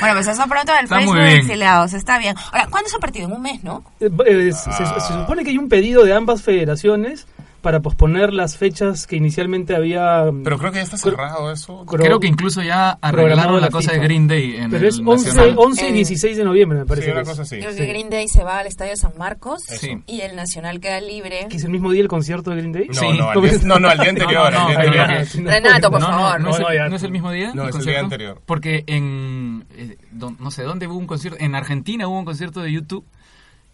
Bueno, 0.00 0.14
pues 0.16 0.26
eso 0.26 0.42
pronto 0.48 0.72
del 0.74 0.88
Facebook 0.88 1.14
de 1.16 1.36
exiliados. 1.36 1.92
Está 1.94 2.18
bien. 2.18 2.34
Ahora, 2.50 2.66
¿cuándo 2.68 2.88
es 2.88 2.94
el 2.94 3.00
partido? 3.00 3.26
En 3.26 3.32
un 3.34 3.42
mes, 3.42 3.62
¿no? 3.62 3.84
Eh, 4.00 4.10
eh, 4.26 4.52
se, 4.52 4.72
se- 4.72 5.00
se 5.00 5.12
supone 5.12 5.44
que 5.44 5.50
hay 5.50 5.58
un 5.58 5.68
pedido 5.68 6.04
de 6.04 6.12
ambas 6.12 6.42
federaciones 6.42 7.26
para 7.62 7.80
posponer 7.80 8.34
las 8.34 8.56
fechas 8.58 9.06
que 9.06 9.16
inicialmente 9.16 9.74
había... 9.74 10.24
Pero 10.44 10.58
creo 10.58 10.72
que 10.72 10.78
ya 10.78 10.82
está 10.82 10.98
cerrado 10.98 11.50
eso. 11.52 11.86
Cro- 11.86 12.02
Creo 12.04 12.20
que 12.20 12.26
incluso 12.26 12.60
ya 12.62 12.98
arreglaron 13.00 13.54
la 13.60 13.68
la 13.68 13.70
cosa 13.70 13.92
de. 13.92 14.00
Green 14.00 14.26
Day 14.28 14.56
en 14.56 14.70
Pero 14.70 14.82
el 14.82 14.88
es 14.88 15.00
11, 15.04 15.28
Nacional. 15.28 15.54
11 15.56 15.86
y 15.86 15.88
Eh, 15.90 15.92
16 15.92 16.36
de 16.36 16.44
noviembre, 16.44 16.78
me 16.80 16.86
parece. 16.86 17.06
Sí, 17.06 17.12
una 17.12 17.22
cosa 17.24 17.42
así. 17.42 17.58
Creo 17.58 17.70
Sí. 17.70 17.76
que 17.78 17.86
Green 17.86 18.10
Day 18.10 18.26
se 18.28 18.42
va 18.44 18.58
al 18.58 18.66
Estadio 18.66 18.96
San 18.96 19.12
Marcos 19.16 19.62
Sí. 19.66 20.02
y 20.06 20.20
el 20.22 20.34
Nacional 20.36 20.80
queda 20.80 21.00
libre. 21.00 21.46
¿Que 21.48 21.56
es 21.56 21.64
el 21.64 21.70
mismo 21.70 21.92
día 21.92 22.02
el 22.02 22.08
concierto 22.08 22.50
de 22.50 22.56
Green 22.56 22.72
Day? 22.72 22.88
No, 22.88 22.94
Sí. 22.94 23.06
no, 23.16 23.30
al 23.30 23.40
día, 23.42 23.52
no, 23.64 23.78
no, 23.78 23.88
al 23.88 23.98
día 23.98 24.10
anterior. 24.10 24.52
No, 24.52 24.60
no, 24.60 24.66
al 24.78 24.90
día 24.90 25.02
anterior. 25.04 25.26
sí. 25.26 25.40
Renato, 25.44 25.90
por 25.90 26.00
no, 26.00 26.06
favor. 26.08 26.40
No, 26.40 26.48
no, 26.48 26.50
es 26.54 26.58
el, 26.58 26.90
No, 26.90 26.96
es 26.96 27.02
el 27.04 27.10
mismo 27.12 27.30
día? 27.30 27.52
No, 27.54 27.62
el 27.62 27.68
es 27.70 27.76
el 27.76 27.82
día 27.84 28.00
concierto? 28.00 28.04
anterior. 28.04 28.42
Porque 28.44 28.82
en, 28.88 29.64
eh, 29.76 29.96
don- 30.10 30.36
no 30.40 30.50
sé, 30.50 30.64
¿dónde 30.64 30.88
hubo 30.88 30.96
un 30.96 31.06
concierto? 31.06 31.38
En 31.40 31.54
Argentina 31.54 32.08
hubo 32.08 32.18
un 32.18 32.24
concierto 32.24 32.60
de 32.60 32.72
YouTube 32.72 33.04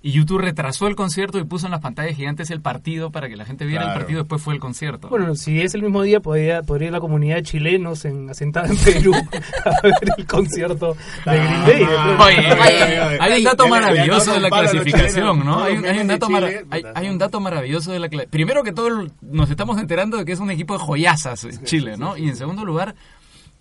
y 0.09 0.13
YouTube 0.13 0.39
retrasó 0.39 0.87
el 0.87 0.97
concierto 0.97 1.39
y 1.39 1.45
puso 1.45 1.67
en 1.67 1.73
las 1.73 1.81
pantallas 1.81 2.17
gigantes 2.17 2.51
el 2.51 2.61
partido 2.63 3.11
para 3.11 3.29
que 3.29 3.37
la 3.37 3.45
gente 3.45 3.67
viera 3.67 3.89
el 3.89 3.93
partido, 3.99 4.21
después 4.21 4.41
fue 4.41 4.55
el 4.55 4.61
concierto. 4.61 5.09
Bueno, 5.09 5.35
si 5.35 5.61
es 5.61 5.75
el 5.75 5.83
mismo 5.83 6.03
día, 6.03 6.21
podría, 6.21 6.63
podría 6.63 6.87
ir 6.87 6.93
la 6.93 7.01
comunidad 7.01 7.37
de 7.37 7.43
chilenos 7.43 8.05
en, 8.07 8.31
asentada 8.31 8.69
en 8.69 8.77
Perú 8.79 9.13
a 9.65 9.81
ver 9.83 9.95
el 10.17 10.27
concierto 10.27 10.97
de 11.27 11.37
Green 11.37 11.65
Day. 11.67 11.83
Oye, 11.83 12.53
Oye, 12.53 13.19
hay 13.21 13.39
un 13.39 13.45
dato 13.45 13.69
maravilloso 13.69 14.33
de 14.33 14.41
la 14.41 14.49
clasificación, 14.51 15.45
¿no? 15.45 15.63
Hay, 15.63 15.77
un- 15.77 15.85
hay 15.85 16.07
dato 16.07 16.29
hay, 16.71 16.83
hay 16.95 17.09
un 17.09 17.19
dato 17.19 17.41
maravilloso 17.41 17.93
de 17.93 17.99
la 17.99 18.09
cla- 18.09 18.27
Primero 18.29 18.63
que 18.63 18.73
todo 18.73 19.07
nos 19.21 19.51
estamos 19.51 19.79
enterando 19.79 20.17
de 20.17 20.25
que 20.25 20.33
es 20.33 20.41
un 20.41 20.51
equipo 20.51 20.73
de 20.75 20.81
joyazas 20.81 21.45
eh, 21.45 21.51
Chile, 21.65 21.97
¿no? 21.99 22.17
Y 22.17 22.29
en 22.29 22.37
segundo 22.37 22.65
lugar 22.65 22.95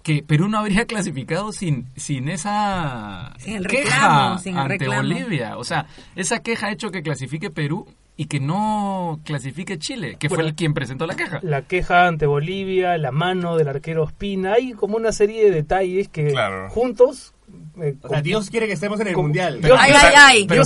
que 0.08 0.24
Perú 0.24 0.48
no 0.48 0.58
habría 0.60 0.86
clasificado 0.88 1.52
sin 1.52 1.88
sin 1.98 2.30
esa 2.30 3.34
Sin 3.40 3.58
el 3.58 3.68
queja 3.68 3.84
reclamo, 3.84 4.38
sin 4.38 4.54
el 4.56 4.62
ante 4.62 4.74
reclamo. 4.78 5.02
Bolivia, 5.02 5.58
o 5.58 5.66
sea, 5.66 5.86
esa 6.16 6.40
queja 6.42 6.68
ha 6.68 6.72
hecho 6.72 6.92
que 6.92 7.02
clasifique 7.04 7.50
Perú 7.50 7.86
y 8.16 8.28
que 8.28 8.40
no 8.40 9.20
clasifique 9.26 9.78
Chile, 9.78 10.16
que 10.18 10.30
fue 10.30 10.44
el 10.44 10.56
quien 10.56 10.74
presentó 10.74 11.06
la 11.08 11.16
queja. 11.18 11.40
La 11.44 11.64
queja 11.64 12.08
ante 12.08 12.26
Bolivia, 12.26 12.98
la 12.98 13.12
mano 13.12 13.58
del 13.58 13.68
arquero 13.68 14.06
Espina, 14.06 14.54
hay 14.54 14.72
como 14.72 14.96
una 14.96 15.12
serie 15.12 15.44
de 15.44 15.52
detalles 15.52 16.08
que 16.08 16.28
Claro. 16.30 16.70
juntos... 16.70 17.34
eh, 17.82 17.96
O 18.02 18.10
sea, 18.10 18.22
Dios 18.22 18.50
quiere 18.50 18.68
que 18.68 18.74
estemos 18.74 19.00
en 19.00 19.08
el 19.08 19.16
mundial. 19.16 19.62
Dios- 19.62 19.78
Ay, 19.80 19.94
ay, 19.96 20.14
ay. 20.18 20.48
Pero, 20.48 20.64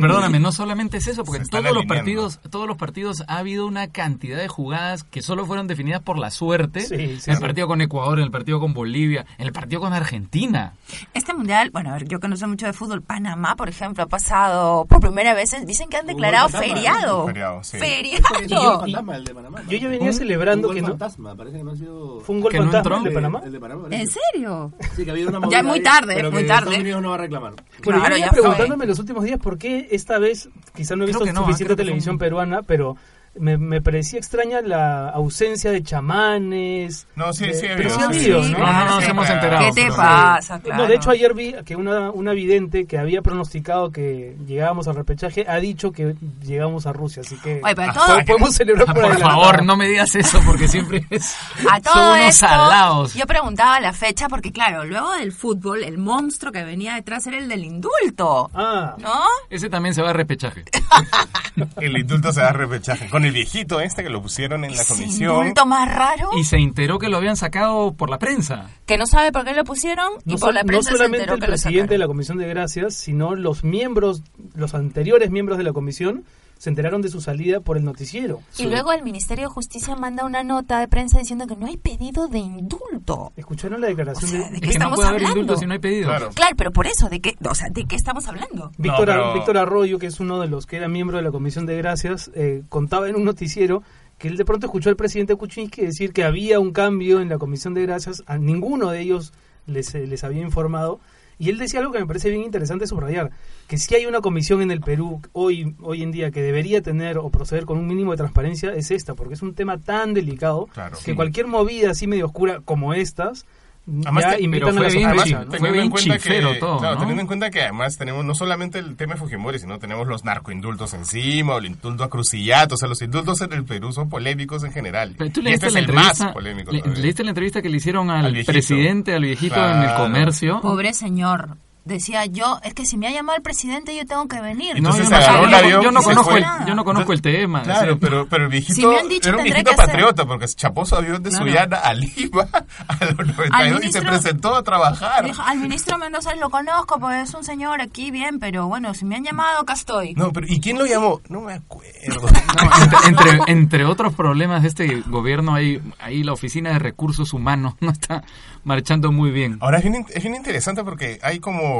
perdóname, 0.00 0.40
no 0.40 0.52
solamente 0.52 0.98
es 0.98 1.06
eso, 1.06 1.24
porque 1.24 1.44
todos 1.44 1.72
los 1.72 1.86
partidos, 1.86 2.40
todos 2.50 2.66
los 2.66 2.76
partidos 2.76 3.22
ha 3.28 3.38
habido 3.38 3.66
una 3.66 3.88
cantidad 3.88 4.38
de 4.38 4.48
jugadas 4.48 5.04
que 5.04 5.22
solo 5.22 5.46
fueron 5.46 5.66
definidas 5.66 6.02
por 6.02 6.18
la 6.18 6.30
suerte. 6.30 6.80
Sí, 6.80 6.88
sí, 6.88 6.94
en 6.94 7.10
el 7.10 7.20
sí. 7.20 7.32
partido 7.40 7.66
con 7.66 7.80
Ecuador, 7.80 8.18
en 8.18 8.24
el 8.24 8.30
partido 8.30 8.60
con 8.60 8.74
Bolivia, 8.74 9.26
en 9.38 9.46
el 9.46 9.52
partido 9.52 9.80
con 9.80 9.92
Argentina. 9.92 10.74
Este 11.14 11.34
mundial, 11.34 11.70
bueno, 11.70 11.90
a 11.90 11.94
ver, 11.94 12.08
yo 12.08 12.20
que 12.20 12.28
no 12.28 12.36
sé 12.36 12.46
mucho 12.46 12.66
de 12.66 12.72
fútbol, 12.72 13.02
Panamá, 13.02 13.56
por 13.56 13.68
ejemplo, 13.68 14.04
ha 14.04 14.06
pasado 14.06 14.84
por 14.86 15.00
primera 15.00 15.34
vez, 15.34 15.54
dicen 15.66 15.88
que 15.88 15.96
han 15.96 16.06
declarado 16.06 16.48
fantasma, 16.48 16.74
feriado. 16.74 17.26
Feriado, 17.26 17.64
sí. 17.64 17.78
Feriado. 17.78 18.24
Es 18.40 18.50
un 18.52 18.58
gol 18.58 18.80
fantasma 18.80 19.16
el 19.16 19.24
de 19.24 19.34
Panamá. 19.34 19.62
Yo 19.68 19.78
ya 19.78 19.88
venía 19.88 20.12
celebrando 20.12 20.68
un 20.68 20.74
que 20.74 20.82
no... 20.82 20.88
fantasma, 20.88 21.34
parece 21.34 21.58
que 21.58 21.64
no 21.64 21.72
ha 21.72 21.76
sido... 21.76 22.20
Fue 22.20 22.34
un 22.34 22.40
gol 22.42 22.52
no 22.54 23.02
de 23.02 23.10
Panamá. 23.10 23.42
El 23.44 23.52
de 23.52 23.60
Panamá. 23.60 23.88
¿En 23.90 24.06
serio? 24.08 24.72
Sí, 24.94 25.04
que 25.04 25.10
ha 25.10 25.14
habido 25.14 25.30
una 25.30 25.48
Ya 25.48 25.62
muy 25.62 25.78
ahí, 25.78 25.82
tarde, 26.00 26.14
pero 26.14 26.30
muy 26.30 26.42
que 26.42 26.48
tarde. 26.48 26.64
Estados 26.64 26.80
Unidos 26.80 27.02
no 27.02 27.08
va 27.10 27.14
a 27.14 27.18
reclamar. 27.18 27.52
Bueno, 27.52 28.00
Claro, 28.00 28.02
yo 28.02 28.10
venía 28.14 28.30
preguntándome 28.30 28.86
los 28.86 28.98
últimos 28.98 29.24
días 29.24 29.38
por 29.40 29.58
qué 29.58 29.88
esta 29.90 30.18
vez, 30.18 30.48
quizá 30.74 30.96
no 30.96 31.04
he 31.04 31.06
visto 31.08 31.24
no, 31.26 31.34
suficiente 31.44 31.76
televisión 31.76 32.14
un- 32.14 32.18
peruana, 32.18 32.62
pero 32.62 32.96
me, 33.38 33.58
me 33.58 33.80
parecía 33.80 34.18
extraña 34.18 34.60
la 34.62 35.08
ausencia 35.10 35.70
de 35.70 35.82
chamanes. 35.82 37.06
No, 37.16 37.32
sí, 37.32 37.46
de- 37.46 37.54
sí, 37.54 37.66
pero 37.76 37.90
sí 37.90 38.00
ha 38.00 38.04
habido, 38.06 38.38
habido, 38.38 38.44
sí. 38.44 38.52
¿no? 38.52 38.58
No, 38.58 38.72
no, 38.72 38.84
nos 38.96 39.04
hemos 39.04 39.30
enterado. 39.30 39.64
¿Qué 39.74 39.82
te 39.82 39.88
pasa? 39.92 40.60
Claro. 40.60 40.82
No, 40.82 40.88
de 40.88 40.94
hecho 40.96 41.10
ayer 41.10 41.34
vi 41.34 41.54
que 41.64 41.76
una, 41.76 42.10
una 42.10 42.32
vidente 42.32 42.86
que 42.86 42.98
había 42.98 43.22
pronosticado 43.22 43.90
que 43.90 44.36
llegábamos 44.46 44.88
al 44.88 44.96
repechaje 44.96 45.44
ha 45.48 45.56
dicho 45.56 45.92
que 45.92 46.14
llegamos 46.42 46.86
a 46.86 46.92
Rusia, 46.92 47.22
así 47.24 47.36
que 47.36 47.60
Oye, 47.62 47.74
pero 47.74 47.90
Ah, 47.90 48.06
todo, 48.06 48.24
podemos 48.26 48.54
celebrar 48.54 48.86
por, 48.86 49.02
Por 49.02 49.18
favor, 49.18 49.64
no 49.64 49.76
me 49.76 49.86
digas 49.88 50.14
eso 50.14 50.40
porque 50.46 50.68
siempre 50.68 51.04
es. 51.10 51.36
a 51.70 51.80
todo 51.80 51.94
son 51.94 52.04
unos 52.08 52.18
esto, 52.20 52.46
salados. 52.46 53.14
yo 53.14 53.26
preguntaba 53.26 53.80
la 53.80 53.92
fecha 53.92 54.28
porque, 54.28 54.52
claro, 54.52 54.84
luego 54.84 55.12
del 55.14 55.32
fútbol, 55.32 55.82
el 55.84 55.98
monstruo 55.98 56.52
que 56.52 56.64
venía 56.64 56.94
detrás 56.94 57.26
era 57.26 57.38
el 57.38 57.48
del 57.48 57.64
indulto. 57.64 58.50
Ah, 58.54 58.94
¿No? 58.98 59.22
Ese 59.50 59.68
también 59.68 59.94
se 59.94 60.02
va 60.02 60.10
a 60.10 60.12
repechaje. 60.12 60.64
El 61.80 61.96
indulto 61.96 62.32
se 62.32 62.40
da 62.40 62.52
repechaje. 62.52 63.08
Con 63.08 63.23
el 63.24 63.32
viejito 63.32 63.80
este 63.80 64.02
que 64.02 64.10
lo 64.10 64.22
pusieron 64.22 64.64
en 64.64 64.76
la 64.76 64.84
comisión. 64.84 65.52
más 65.66 65.94
raro 65.94 66.30
Y 66.38 66.44
se 66.44 66.56
enteró 66.56 66.98
que 66.98 67.08
lo 67.08 67.16
habían 67.16 67.36
sacado 67.36 67.92
por 67.94 68.10
la 68.10 68.18
prensa. 68.18 68.70
que 68.86 68.98
no 68.98 69.06
sabe 69.06 69.32
por 69.32 69.44
qué 69.44 69.54
lo 69.54 69.64
pusieron 69.64 70.12
y 70.24 70.34
no, 70.34 70.38
por 70.38 70.54
la 70.54 70.62
no 70.62 70.66
prensa 70.66 70.90
se 70.90 70.96
solamente 70.96 71.18
enteró 71.18 71.34
el 71.34 71.40
que 71.40 71.46
lo 71.46 71.52
presidente 71.52 71.94
de 71.94 71.98
la 71.98 72.06
Comisión 72.06 72.38
de 72.38 72.48
Gracias, 72.48 72.94
sino 72.94 73.34
los 73.34 73.64
miembros, 73.64 74.22
los 74.54 74.74
anteriores 74.74 75.30
miembros 75.30 75.58
de 75.58 75.64
la 75.64 75.72
comisión, 75.72 76.24
se 76.58 76.70
enteraron 76.70 77.02
de 77.02 77.08
su 77.08 77.20
salida 77.20 77.60
por 77.60 77.76
el 77.76 77.84
noticiero. 77.84 78.40
Y 78.58 78.64
luego 78.66 78.92
el 78.92 79.02
Ministerio 79.02 79.48
de 79.48 79.54
Justicia 79.54 79.96
manda 79.96 80.24
una 80.24 80.42
nota 80.44 80.78
de 80.80 80.88
prensa 80.88 81.18
diciendo 81.18 81.46
que 81.46 81.56
no 81.56 81.66
hay 81.66 81.76
pedido 81.76 82.28
de 82.28 82.38
indulto. 82.38 83.32
¿Escucharon 83.36 83.80
la 83.80 83.88
declaración 83.88 84.30
O 84.30 84.34
sea, 84.34 84.48
de 84.48 84.54
¿de 84.54 84.60
qué 84.60 84.66
Es 84.68 84.72
que 84.72 84.78
no 84.78 84.84
estamos 84.84 84.96
puede 84.96 85.08
haber 85.08 85.20
hablando? 85.22 85.40
indulto 85.40 85.60
si 85.60 85.66
no 85.66 85.72
hay 85.74 85.78
pedido. 85.78 86.08
Claro. 86.08 86.30
Claro, 86.34 86.54
pero 86.56 86.72
por 86.72 86.86
eso, 86.86 87.08
¿de 87.08 87.20
qué, 87.20 87.34
o 87.48 87.54
sea, 87.54 87.68
¿de 87.70 87.84
qué 87.84 87.96
estamos 87.96 88.26
hablando? 88.26 88.70
Víctor, 88.78 89.08
No, 89.08 89.14
pero- 89.14 89.34
Víctor 89.34 89.58
Arroyo, 89.58 89.98
que 89.98 90.06
es 90.06 90.20
uno 90.20 90.40
de 90.40 90.48
los 90.48 90.66
que 90.66 90.76
era 90.76 90.88
miembro 90.88 91.16
de 91.18 91.22
la 91.22 91.30
Comisión 91.30 91.66
de 91.66 91.76
Gracias, 91.76 92.30
eh, 92.34 92.62
contaba 92.68 93.08
en 93.08 93.16
un 93.16 93.24
noticiero 93.24 93.82
que 94.18 94.28
él 94.28 94.36
de 94.36 94.44
pronto 94.44 94.66
escuchó 94.66 94.88
al 94.90 94.96
presidente 94.96 95.34
Kuczynski 95.34 95.82
decir 95.82 96.12
que 96.12 96.24
había 96.24 96.60
un 96.60 96.72
cambio 96.72 97.20
en 97.20 97.28
la 97.28 97.36
Comisión 97.38 97.74
de 97.74 97.82
Gracias, 97.82 98.22
a 98.26 98.38
ninguno 98.38 98.90
de 98.90 99.00
ellos 99.00 99.32
les, 99.66 99.94
eh, 99.94 100.06
les 100.06 100.24
había 100.24 100.42
informado, 100.42 101.00
y 101.38 101.50
él 101.50 101.58
decía 101.58 101.80
algo 101.80 101.92
que 101.92 101.98
me 102.00 102.06
parece 102.06 102.30
bien 102.30 102.42
interesante 102.42 102.86
subrayar, 102.86 103.30
que 103.68 103.78
si 103.78 103.94
hay 103.94 104.06
una 104.06 104.20
comisión 104.20 104.62
en 104.62 104.70
el 104.70 104.80
Perú 104.80 105.20
hoy, 105.32 105.74
hoy 105.80 106.02
en 106.02 106.12
día 106.12 106.30
que 106.30 106.42
debería 106.42 106.82
tener 106.82 107.18
o 107.18 107.30
proceder 107.30 107.64
con 107.64 107.78
un 107.78 107.86
mínimo 107.86 108.12
de 108.12 108.16
transparencia, 108.18 108.74
es 108.74 108.90
esta, 108.90 109.14
porque 109.14 109.34
es 109.34 109.42
un 109.42 109.54
tema 109.54 109.78
tan 109.78 110.14
delicado 110.14 110.66
Claro. 110.72 110.96
que 110.98 111.02
Sí. 111.02 111.14
cualquier 111.14 111.46
movida 111.46 111.90
así 111.90 112.06
medio 112.06 112.26
oscura 112.26 112.60
como 112.64 112.94
estas, 112.94 113.46
Además 113.86 114.24
ya 114.24 114.40
invitan 114.40 114.74
pero 114.74 114.88
fue 114.88 114.96
bien 114.96 115.08
¿no? 115.10 115.14
fue 115.16 115.24
Teniendo 115.44 115.72
bien 115.72 115.84
en 115.84 115.90
cuenta 115.90 116.14
chifero 116.14 116.52
que, 116.54 116.58
todo, 116.58 116.78
claro, 116.78 116.94
¿no? 116.94 117.00
teniendo 117.00 117.20
en 117.20 117.26
cuenta 117.26 117.50
que 117.50 117.62
además 117.62 117.98
tenemos 117.98 118.24
no 118.24 118.34
solamente 118.34 118.78
el 118.78 118.96
tema 118.96 119.12
de 119.14 119.20
Fujimori, 119.20 119.58
sino 119.58 119.78
tenemos 119.78 120.06
los 120.08 120.24
narcoindultos 120.24 120.94
encima, 120.94 121.54
o 121.54 121.58
el 121.58 121.66
indulto 121.66 122.02
a 122.02 122.08
Crucillato, 122.08 122.76
o 122.76 122.78
sea, 122.78 122.88
los 122.88 123.02
indultos 123.02 123.40
en 123.42 123.52
el 123.52 123.64
Perú 123.64 123.92
son 123.92 124.08
polémicos 124.08 124.64
en 124.64 124.72
general. 124.72 125.14
Pero 125.18 125.30
tú 125.30 125.40
y 125.40 125.44
leíste 125.44 125.66
este 125.66 125.66
es 125.66 125.72
la 125.74 125.80
el 125.80 125.92
más 125.94 126.06
entrevista, 126.20 126.32
polémico. 126.32 126.72
le- 126.72 126.82
leíste 127.02 127.24
la 127.24 127.30
entrevista 127.30 127.60
que 127.60 127.68
le 127.68 127.76
hicieron 127.76 128.10
al, 128.10 128.24
Al 128.24 128.44
presidente, 128.44 129.12
al 129.14 129.22
viejito 129.22 129.56
en 129.56 129.76
el 129.76 129.84
Claro. 129.84 130.04
comercio. 130.04 130.60
Pobre 130.62 130.94
señor. 130.94 131.56
Decía 131.84 132.24
yo, 132.24 132.58
es 132.62 132.72
que 132.72 132.86
si 132.86 132.96
me 132.96 133.06
ha 133.06 133.10
llamado 133.10 133.36
el 133.36 133.42
presidente 133.42 133.94
yo 133.94 134.06
tengo 134.06 134.26
que 134.26 134.40
venir. 134.40 134.76
Y 134.76 134.80
No, 134.80 134.88
Entonces 134.90 135.02
yo, 135.04 135.16
se 135.16 135.30
no, 135.32 135.46
agarró 135.48 135.68
yo 135.68 135.82
yo 135.82 135.90
no 135.92 136.02
conozco 136.02 136.36
el, 136.36 136.44
yo 136.66 136.74
no 136.74 136.84
conozco 136.84 137.12
el 137.12 137.20
tema. 137.20 137.62
Claro, 137.62 137.92
sí. 137.92 137.98
pero, 138.00 138.26
pero 138.26 138.44
el 138.44 138.50
viejito 138.50 138.74
Si 138.74 138.86
me 138.86 138.98
han 138.98 139.08
dicho, 139.08 139.28
era 139.28 139.38
un 139.38 139.44
viejito 139.44 139.70
que 139.70 139.74
hacer. 139.74 139.86
patriota 139.86 140.24
porque 140.24 140.48
se 140.48 140.54
chapó 140.54 140.86
su 140.86 140.94
avión 140.96 141.22
de 141.22 141.28
Claro. 141.30 141.44
Sullana 141.44 141.76
a 141.76 141.92
Lima 141.92 142.48
a 142.88 143.04
los 143.04 143.26
92 143.26 143.84
y 143.84 143.92
se 143.92 144.00
ministro- 144.00 144.02
presentó 144.10 144.54
a 144.56 144.62
trabajar. 144.62 145.24
Dijo, 145.24 145.42
al 145.42 145.58
ministro 145.58 145.98
Mendoza 145.98 146.34
lo 146.36 146.48
conozco, 146.48 146.98
pues 146.98 147.28
es 147.28 147.34
un 147.34 147.44
señor 147.44 147.80
aquí 147.82 148.10
bien, 148.10 148.38
pero 148.38 148.66
bueno, 148.66 148.94
si 148.94 149.04
me 149.04 149.16
han 149.16 149.24
llamado, 149.24 149.60
acá 149.60 149.74
estoy. 149.74 150.14
No, 150.14 150.32
pero 150.32 150.46
¿y 150.48 150.60
quién 150.60 150.78
lo 150.78 150.86
llamó? 150.86 151.20
No 151.28 151.40
me 151.42 151.52
acuerdo. 151.52 151.92
No, 152.54 152.70
entre, 153.08 153.30
entre, 153.30 153.52
entre 153.52 153.84
otros 153.84 154.14
problemas 154.14 154.62
de 154.62 154.68
este 154.68 155.00
gobierno, 155.06 155.54
ahí, 155.54 155.82
ahí 155.98 156.22
la 156.22 156.32
Oficina 156.32 156.70
de 156.72 156.78
Recursos 156.78 157.32
Humanos 157.32 157.74
no 157.80 157.90
está 157.90 158.22
marchando 158.62 159.12
muy 159.12 159.30
bien. 159.30 159.58
Ahora 159.60 159.78
es 159.78 159.84
bien, 159.84 160.06
es 160.08 160.22
bien 160.22 160.34
interesante 160.36 160.82
porque 160.84 161.18
hay 161.22 161.40
como, 161.40 161.73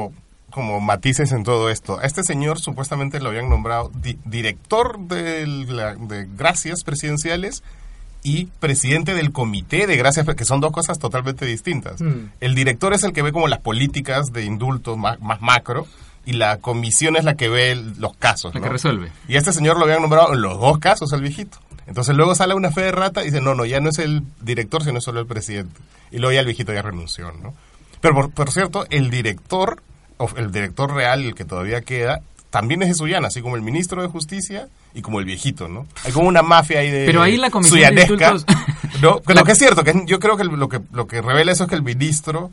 como 0.51 0.81
matices 0.81 1.33
en 1.33 1.43
todo 1.43 1.69
esto. 1.71 1.99
A 1.99 2.05
este 2.05 2.23
señor 2.23 2.61
supuestamente 2.61 3.19
lo 3.21 3.29
habían 3.31 3.49
nombrado 3.49 3.91
di- 3.95 4.19
director 4.25 4.99
de, 5.01 5.47
la- 5.47 5.95
de 5.97 6.29
gracias 6.37 6.85
presidenciales 6.85 7.63
y 8.23 8.47
presidente 8.61 9.15
del 9.15 9.33
comité 9.33 9.87
de 9.87 9.97
gracias, 9.97 10.27
que 10.35 10.45
son 10.45 10.61
dos 10.61 10.73
cosas 10.73 10.99
totalmente 10.99 11.45
distintas. 11.45 12.01
Mm. 12.01 12.31
El 12.41 12.55
director 12.55 12.95
es 12.95 13.03
el 13.05 13.13
que 13.13 13.23
ve 13.23 13.33
como 13.33 13.49
las 13.49 13.61
políticas 13.61 14.33
de 14.33 14.45
indultos 14.45 14.97
más, 14.97 15.21
más 15.21 15.41
macro 15.43 15.87
y 16.25 16.33
la 16.33 16.57
comisión 16.59 17.17
es 17.17 17.25
la 17.25 17.35
que 17.35 17.49
ve 17.51 17.75
los 17.99 18.17
casos. 18.17 18.55
La 18.55 18.61
¿no? 18.61 18.65
que 18.67 18.73
resuelve. 18.73 19.13
Y 19.29 19.35
a 19.35 19.39
este 19.39 19.53
señor 19.53 19.77
lo 19.79 19.85
habían 19.85 20.01
nombrado 20.01 20.33
en 20.33 20.41
los 20.41 20.59
dos 20.59 20.79
casos, 20.79 21.13
al 21.13 21.21
viejito. 21.21 21.59
Entonces 21.87 22.17
luego 22.17 22.35
sale 22.35 22.55
una 22.55 22.71
fe 22.71 22.81
de 22.83 22.93
rata 22.93 23.21
y 23.23 23.27
dice, 23.27 23.43
no, 23.43 23.55
no, 23.55 23.67
ya 23.67 23.81
no 23.81 23.91
es 23.91 23.99
el 23.99 24.23
director, 24.41 24.83
sino 24.85 25.03
solo 25.03 25.21
el 25.21 25.27
presidente. 25.27 25.79
Y 26.11 26.17
luego 26.19 26.33
ya 26.33 26.41
el 26.41 26.47
viejito 26.47 26.73
ya 26.73 26.81
renunció, 26.81 27.31
¿no? 27.43 27.53
Pero 28.05 28.14
por, 28.14 28.31
por 28.33 28.51
cierto, 28.53 28.87
el 28.90 29.09
director, 29.11 29.83
el 30.37 30.53
director 30.53 30.93
real, 30.93 31.25
el 31.25 31.35
que 31.35 31.45
todavía 31.47 31.81
queda, 31.81 32.21
también 32.51 32.83
es 32.83 32.88
de 32.90 32.95
Sullana, 32.95 33.29
así 33.29 33.40
como 33.40 33.57
el 33.57 33.62
ministro 33.62 34.03
de 34.03 34.09
Justicia 34.09 34.69
y 34.95 35.01
como 35.03 35.19
el 35.21 35.25
viejito, 35.25 35.69
¿no? 35.69 35.87
Hay 36.05 36.12
como 36.12 36.29
una 36.29 36.43
mafia 36.43 36.81
ahí 36.81 36.90
de 36.90 37.07
Pero 37.07 37.23
ahí 37.23 37.37
la 37.38 37.49
comisión 37.51 37.81
de 37.95 38.03
¿no? 39.01 39.21
La- 39.27 39.35
Lo 39.40 39.45
que 39.45 39.53
es 39.53 39.59
cierto, 39.59 39.83
que 39.85 40.03
yo 40.07 40.19
creo 40.21 40.37
que 40.37 40.45
lo 40.45 40.69
que, 40.69 40.81
lo 40.93 41.07
que 41.07 41.23
revela 41.23 41.51
eso 41.51 41.64
es 41.64 41.71
que 41.71 41.75
el 41.77 41.83
ministro 41.83 42.53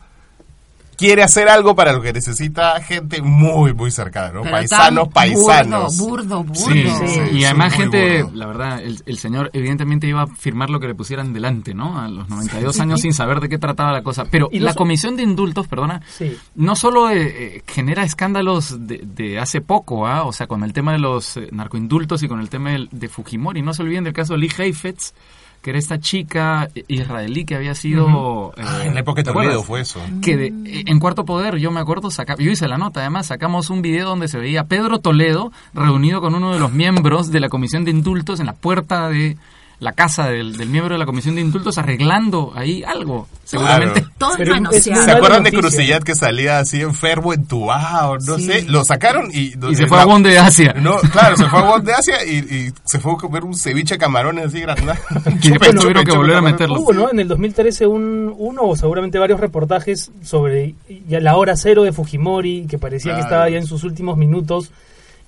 quiere 1.01 1.23
hacer 1.23 1.49
algo 1.49 1.75
para 1.75 1.93
lo 1.93 2.01
que 2.01 2.13
necesita 2.13 2.79
gente 2.81 3.21
muy, 3.23 3.73
muy 3.73 3.89
cercana, 3.89 4.31
¿no? 4.31 4.41
Pero 4.43 4.51
Paisanos, 4.53 5.07
paisanos. 5.09 5.97
Burdo, 5.97 6.43
burdo, 6.43 6.43
burdo. 6.43 6.55
sí, 6.55 6.85
sí, 7.07 7.19
y 7.37 7.43
además 7.43 7.73
gente, 7.73 8.21
burdo. 8.23 8.37
la 8.37 8.45
verdad, 8.45 8.81
el, 8.83 9.01
el 9.05 9.17
señor 9.17 9.49
evidentemente 9.53 10.05
iba 10.07 10.21
a 10.21 10.27
firmar 10.27 10.69
lo 10.69 10.79
que 10.79 10.87
le 10.87 10.93
pusieran 10.95 11.33
delante, 11.33 11.73
¿no? 11.73 11.99
A 11.99 12.07
los 12.07 12.29
92 12.29 12.79
años 12.79 13.01
sin 13.01 13.13
saber 13.13 13.39
de 13.39 13.49
qué 13.49 13.57
trataba 13.57 13.91
la 13.91 14.03
cosa. 14.03 14.25
Pero 14.25 14.49
Y 14.51 14.59
la 14.59 14.73
comisión 14.75 15.15
de 15.15 15.23
indultos, 15.23 15.67
perdona, 15.67 16.01
Sí. 16.07 16.37
no 16.55 16.75
solo 16.75 17.09
eh, 17.09 17.15
eh, 17.57 17.63
genera 17.65 18.03
escándalos 18.03 18.87
de, 18.87 19.01
de 19.03 19.39
hace 19.39 19.61
poco, 19.61 20.05
¿ah? 20.05 20.23
o 20.25 20.31
sea, 20.33 20.45
con 20.45 20.63
el 20.63 20.71
tema 20.73 20.91
de 20.91 20.99
los 20.99 21.37
eh, 21.37 21.49
narcoindultos 21.51 22.21
y 22.21 22.27
con 22.27 22.39
el 22.39 22.49
tema 22.49 22.71
de, 22.91 23.09
Fujimori. 23.09 23.61
No 23.61 23.73
se 23.73 23.81
olviden 23.81 24.03
del 24.03 24.13
caso 24.13 24.33
de 24.33 24.39
Lee 24.39 24.51
Heifetz, 24.55 25.13
que 25.61 25.69
era 25.69 25.79
esta 25.79 25.99
chica 25.99 26.69
israelí 26.87 27.45
que 27.45 27.55
había 27.55 27.75
sido... 27.75 28.51
eh, 28.57 28.61
Ah, 28.65 28.81
en 28.85 28.93
la 28.95 29.01
época 29.01 29.21
de 29.21 29.25
¿te 29.25 29.31
Toledo 29.33 29.63
fue 29.63 29.81
eso. 29.81 29.99
que 30.21 30.35
de- 30.37 30.53
en 30.87 30.99
Cuarto 30.99 31.23
Poder, 31.25 31.57
yo 31.57 31.69
me 31.71 31.79
acuerdo, 31.79 32.09
saca, 32.11 32.35
yo 32.37 32.49
hice 32.51 32.67
la 32.67 32.77
nota, 32.77 33.01
además 33.01 33.27
sacamos 33.27 33.69
un 33.69 33.81
video 33.81 34.07
donde 34.09 34.27
se 34.27 34.39
veía 34.39 34.61
a 34.61 34.65
Pedro 34.65 34.99
Toledo 34.99 35.51
reunido 35.73 36.19
con 36.21 36.33
uno 36.35 36.53
de 36.53 36.59
los 36.59 36.71
miembros 36.71 37.31
de 37.31 37.39
la 37.39 37.49
Comisión 37.49 37.85
de 37.85 37.91
Indultos 37.91 38.39
en 38.39 38.47
la 38.47 38.53
puerta 38.53 39.07
de 39.09 39.37
la 39.81 39.93
casa 39.93 40.29
del, 40.29 40.55
del 40.57 40.69
miembro 40.69 40.93
de 40.93 40.99
la 40.99 41.07
Comisión 41.07 41.33
de 41.33 41.41
Indultos 41.41 41.79
arreglando 41.79 42.53
ahí 42.55 42.83
algo, 42.83 43.27
seguramente. 43.43 44.01
Claro. 44.01 44.15
Todo 44.19 44.33
Pero 44.37 44.55
es 44.71 44.83
¿Se 44.83 44.93
acuerdan 45.11 45.41
de. 45.43 45.51
Crucillat 45.51 46.03
que 46.03 46.13
salía 46.13 46.59
así 46.59 46.81
enfermo, 46.81 47.33
entubado? 47.33 48.17
No 48.19 48.37
Sí. 48.37 48.45
sé, 48.45 48.61
lo 48.69 48.85
sacaron 48.85 49.31
y... 49.33 49.53
Y 49.71 49.75
se 49.75 49.87
fue 49.87 49.99
a 49.99 50.05
Won 50.05 50.21
de 50.21 50.37
Asia. 50.37 50.75
No, 50.79 50.97
claro, 50.97 51.35
se 51.35 51.47
fue 51.47 51.59
a 51.59 51.63
Won 51.63 51.83
de 51.83 51.93
Asia 51.93 52.23
y, 52.23 52.35
y 52.37 52.71
se 52.85 52.99
fue 52.99 53.13
a 53.13 53.15
comer 53.15 53.43
un 53.43 53.55
ceviche 53.55 53.95
de 53.95 53.97
camarones 53.97 54.45
así 54.45 54.61
grande. 54.61 54.93
Y 55.41 55.49
después 55.49 55.73
tuvieron 55.75 56.05
que 56.05 56.15
volver 56.15 56.35
a 56.37 56.41
meterlo. 56.41 56.79
Hubo, 56.79 56.93
¿no? 56.93 57.09
En 57.09 57.19
el 57.19 57.27
2013 57.27 57.87
un, 57.87 58.31
uno 58.37 58.61
o 58.61 58.75
seguramente 58.75 59.17
varios 59.17 59.39
reportajes 59.39 60.11
sobre 60.21 60.75
ya 61.07 61.19
la 61.19 61.35
hora 61.37 61.57
cero 61.57 61.81
de 61.81 61.91
Fujimori, 61.91 62.67
que 62.69 62.77
parecía 62.77 63.15
que 63.15 63.21
estaba 63.21 63.49
ya 63.49 63.57
en 63.57 63.65
sus 63.65 63.83
últimos 63.83 64.15
minutos. 64.15 64.71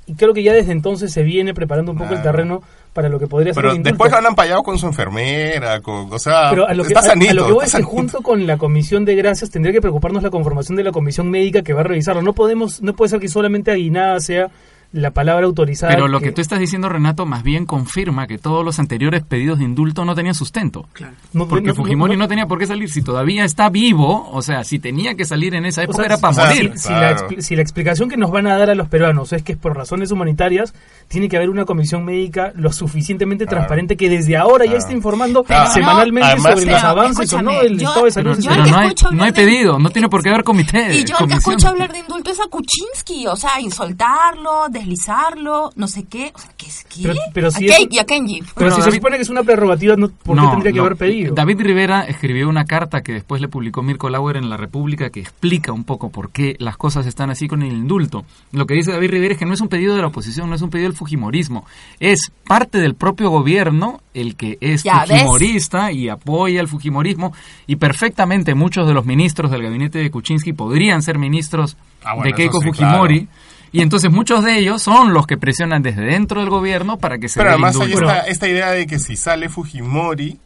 Y 0.06 0.14
creo 0.14 0.34
que 0.34 0.44
ya 0.44 0.54
desde 0.54 0.74
entonces 0.74 1.12
se 1.12 1.24
viene 1.24 1.54
preparando 1.56 1.92
un 1.94 1.98
poco 1.98 2.14
el 2.14 2.22
terreno 2.22 2.62
para 2.94 3.10
lo 3.10 3.20
que 3.20 3.28
podría 3.28 3.54
ser 3.54 3.64
Pero 3.64 3.76
después 3.76 4.12
lo 4.12 4.18
han 4.20 4.26
ampallado 4.28 4.62
con 4.64 4.78
su 4.78 4.86
enfermera, 4.88 5.82
con, 5.82 6.12
o 6.14 6.20
sea, 6.20 6.52
Pero 6.52 6.68
a 6.68 6.74
lo 6.74 6.84
que, 6.84 6.90
está 6.90 7.00
a- 7.00 7.04
sanito. 7.04 7.32
a 7.32 7.34
lo 7.34 7.46
que 7.48 7.52
voy 7.54 7.66
es 7.66 7.76
que 7.76 7.82
junto 7.84 8.22
con 8.22 8.46
la 8.48 8.58
comisión 8.58 9.04
de 9.04 9.16
gracias 9.16 9.50
tendría 9.50 9.74
que 9.74 9.82
preocuparnos 9.82 10.22
la 10.24 10.30
conformación 10.30 10.76
de 10.78 10.84
la 10.84 10.92
comisión 10.92 11.30
médica 11.30 11.62
que 11.64 11.74
va 11.74 11.82
a 11.82 11.86
revisarlo. 11.86 12.22
No 12.22 12.34
podemos, 12.34 12.82
no 12.82 12.94
puede 12.94 13.10
ser 13.10 13.20
que 13.20 13.28
solamente 13.28 13.72
Aguinada 13.72 14.20
sea 14.20 14.50
la 14.94 15.12
palabra 15.12 15.46
autorizada. 15.46 15.92
Pero 15.94 16.08
lo 16.08 16.22
que 16.22 16.32
tú 16.32 16.40
estás 16.40 16.60
diciendo, 16.60 16.88
Renato, 16.88 17.26
más 17.26 17.44
bien 17.44 17.66
confirma 17.66 18.28
que 18.28 18.38
todos 18.38 18.64
los 18.64 18.80
anteriores 18.80 19.24
pedidos 19.24 19.60
de 19.60 19.66
indulto 19.66 20.06
no 20.06 20.16
tenían 20.16 20.36
sustento. 20.36 20.88
no- 21.34 21.48
Porque 21.48 21.68
no- 21.70 21.76
Fujimori 21.76 22.14
no- 22.16 22.20
no 22.24 22.28
tenía 22.28 22.46
por 22.46 22.60
qué 22.60 22.68
salir. 22.68 22.90
Si 22.90 23.02
todavía 23.02 23.44
está 23.44 23.70
vivo, 23.70 24.30
o 24.32 24.42
sea, 24.42 24.64
si 24.64 24.80
tenía 24.80 25.16
que 25.16 25.26
salir 25.26 25.56
en 25.56 25.66
esa 25.66 25.82
O 25.82 25.84
época 25.86 25.98
sea, 25.98 26.06
era 26.06 26.18
para 26.20 26.32
o 26.32 26.34
sea, 26.36 26.46
morir. 26.46 26.72
Si, 26.76 26.80
si 26.80 26.88
Claro. 26.90 27.28
la, 27.36 27.42
si 27.42 27.56
la 27.56 27.62
explicación 27.64 28.08
que 28.08 28.18
nos 28.18 28.32
van 28.32 28.48
a 28.48 28.56
dar 28.58 28.70
a 28.70 28.76
los 28.76 28.88
peruanos 28.88 29.34
es 29.34 29.42
que 29.44 29.54
es 29.54 29.58
por 29.58 29.76
razones 29.76 30.12
humanitarias, 30.12 30.74
tiene 31.08 31.28
que 31.28 31.38
haber 31.38 31.50
una 31.50 31.66
comisión 31.66 32.06
médica 32.06 32.52
lo 32.56 32.72
suficientemente 32.72 33.46
Claro. 33.46 33.58
transparente 33.62 33.98
que 33.98 34.10
desde 34.10 34.38
ahora 34.38 34.66
ya 34.66 34.72
Claro. 34.72 34.78
esté 34.84 34.94
informando 34.94 35.44
Pero 35.44 35.64
no, 35.64 35.70
semanalmente 35.72 36.28
además- 36.30 36.54
sobre 36.54 36.66
los 36.68 36.76
pero 36.82 36.88
avances 36.88 37.34
o 37.34 37.42
no 37.42 37.52
del 37.64 37.80
yo- 37.80 37.88
estado 37.88 38.06
de 38.06 38.12
salud. 38.12 38.30
Pero, 38.38 38.42
de 38.42 38.48
pero 38.48 38.64
que 38.64 38.72
no 38.72 38.78
hay, 38.78 38.96
no 39.18 39.26
de- 39.26 39.34
pedido, 39.34 39.80
no 39.80 39.90
tiene 39.90 40.08
por 40.10 40.22
qué 40.22 40.30
haber 40.30 40.44
comité. 40.44 40.94
Y 40.94 40.98
yo 40.98 41.00
el 41.00 41.06
que 41.06 41.14
comisión. 41.14 41.40
escucho 41.40 41.68
hablar 41.70 41.92
de 41.92 42.00
indulto 42.00 42.30
es 42.32 42.40
a 42.40 42.48
Kuczynski, 42.48 43.26
o 43.28 43.36
sea, 43.36 43.60
insultarlo, 43.60 44.70
deslizarlo, 44.84 45.72
no 45.76 45.88
sé 45.88 46.04
qué. 46.06 46.32
O 46.36 46.40
sea, 46.40 46.52
¿qué 46.58 46.68
es 46.68 46.84
qué? 46.86 47.02
Pero- 47.04 47.20
pero 47.34 47.52
si 47.52 47.70
a 47.72 47.76
y 47.90 47.98
a 48.00 48.06
Kenji. 48.06 48.42
Pero 48.56 48.72
si 48.76 48.82
se 48.82 48.92
supone 48.92 49.16
que 49.18 49.24
es 49.24 49.30
una 49.30 49.44
prerrogativa, 49.44 49.96
no, 49.96 50.10
¿por 50.10 50.36
qué 50.36 50.42
No, 50.42 50.52
tendría 50.52 50.72
que 50.72 50.78
no. 50.78 50.86
haber 50.86 50.98
pedido? 50.98 51.34
David 51.36 51.62
Rivera 51.62 52.02
escribió 52.02 52.48
una 52.50 52.66
carta 52.66 53.02
que 53.02 53.14
después 53.14 53.42
le 53.42 53.48
publicó 53.48 53.82
Mirko 53.82 54.10
Lauer 54.10 54.38
en 54.38 54.50
La 54.50 54.58
República 54.58 55.10
que 55.10 55.20
explica 55.20 55.72
un 55.72 55.84
poco 55.84 56.10
por 56.10 56.32
qué 56.32 56.56
las 56.60 56.78
cosas 56.78 57.06
están 57.06 57.30
así 57.30 57.48
con 57.48 57.62
el 57.64 57.72
indulto. 57.74 58.26
Lo 58.52 58.66
que 58.66 58.74
dice 58.76 58.92
David 58.92 59.12
Rivera 59.12 59.34
es 59.34 59.40
que 59.40 59.46
no 59.46 59.54
es 59.54 59.62
un 59.62 59.70
pedido 59.70 59.96
de 59.96 60.02
la 60.02 60.08
oposición, 60.08 60.50
no 60.50 60.56
es 60.56 60.62
un 60.62 60.70
pedido 60.70 60.90
del 60.90 60.98
fujimorismo. 60.98 61.66
Es 62.00 62.32
parte 62.48 62.78
del 62.80 62.96
propio 62.96 63.30
gobierno 63.30 64.02
el 64.14 64.36
que 64.36 64.58
es 64.62 64.84
Ya 64.84 65.06
ves. 65.08 65.22
fujimorista 65.22 65.92
y 65.92 66.10
apoya 66.10 66.60
el 66.62 66.68
fujimorismo 66.68 67.34
y 67.68 67.78
perfectamente 67.78 68.54
muchos 68.54 68.88
de 68.88 68.94
los 68.94 69.06
ministros 69.06 69.50
del 69.52 69.64
gabinete 69.64 70.00
de 70.00 70.12
Kuczynski 70.12 70.54
podrían 70.54 71.02
ser 71.02 71.18
ministros 71.18 71.78
Ah, 72.06 72.16
bueno, 72.16 72.26
de 72.26 72.34
Keiko 72.34 72.60
sí, 72.60 72.68
Fujimori. 72.68 73.26
claro. 73.28 73.43
Y 73.74 73.82
entonces 73.82 74.10
muchos 74.12 74.44
de 74.46 74.58
ellos 74.60 74.82
son 74.82 75.14
los 75.14 75.28
que 75.28 75.36
presionan 75.38 75.82
desde 75.82 76.04
dentro 76.04 76.40
del 76.40 76.50
gobierno 76.50 76.98
para 76.98 77.18
que 77.18 77.28
se 77.28 77.40
Pero 77.40 77.50
además 77.50 77.76
hay 77.80 77.92
esta, 77.94 78.20
esta 78.22 78.48
idea 78.48 78.72
de 78.72 78.88
que 78.88 79.00
si 79.00 79.16
sale 79.18 79.50
Fujimori 79.50 80.40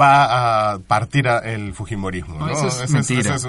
va 0.00 0.72
a 0.72 0.78
partir 0.78 1.28
a- 1.28 1.38
el 1.40 1.74
Fujimorismo, 1.74 2.38
No, 2.38 2.46
¿no? 2.46 2.52
eso 2.52 2.68
es 2.68 2.80
Ese 2.80 2.92
mentira. 2.94 3.34
es- 3.34 3.46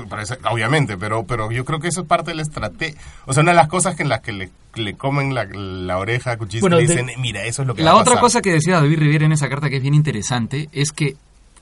obviamente, 0.52 0.98
pero 0.98 1.26
pero 1.26 1.50
yo 1.50 1.64
creo 1.64 1.80
que 1.80 1.88
eso 1.88 2.02
es 2.02 2.08
parte 2.08 2.32
de 2.32 2.36
la 2.36 2.42
estrategia. 2.42 3.00
O 3.26 3.34
sea, 3.34 3.42
una 3.44 3.52
de 3.54 3.56
las 3.58 3.70
cosas 3.70 3.96
que 3.96 4.04
en 4.04 4.10
las 4.10 4.20
que 4.20 4.34
le, 4.34 4.50
le 4.76 4.96
comen 4.96 5.34
la, 5.34 5.46
la 5.46 5.98
oreja 5.98 6.34
a 6.34 6.38
Bueno, 6.60 6.76
de- 6.76 6.82
dicen, 6.84 7.10
mira, 7.20 7.44
eso 7.46 7.62
es 7.62 7.68
lo 7.70 7.74
que 7.74 7.84
La 7.84 7.94
va 7.94 8.00
a 8.00 8.02
otra 8.02 8.16
pasar". 8.16 8.22
cosa 8.22 8.42
que 8.42 8.52
decía 8.52 8.76
David 8.82 9.00
Rivera 9.00 9.26
en 9.26 9.32
esa 9.32 9.48
carta 9.48 9.70
que 9.70 9.78
es 9.78 9.82
bien 9.82 9.94
interesante 9.94 10.68
es 10.74 10.92
que 10.92 11.16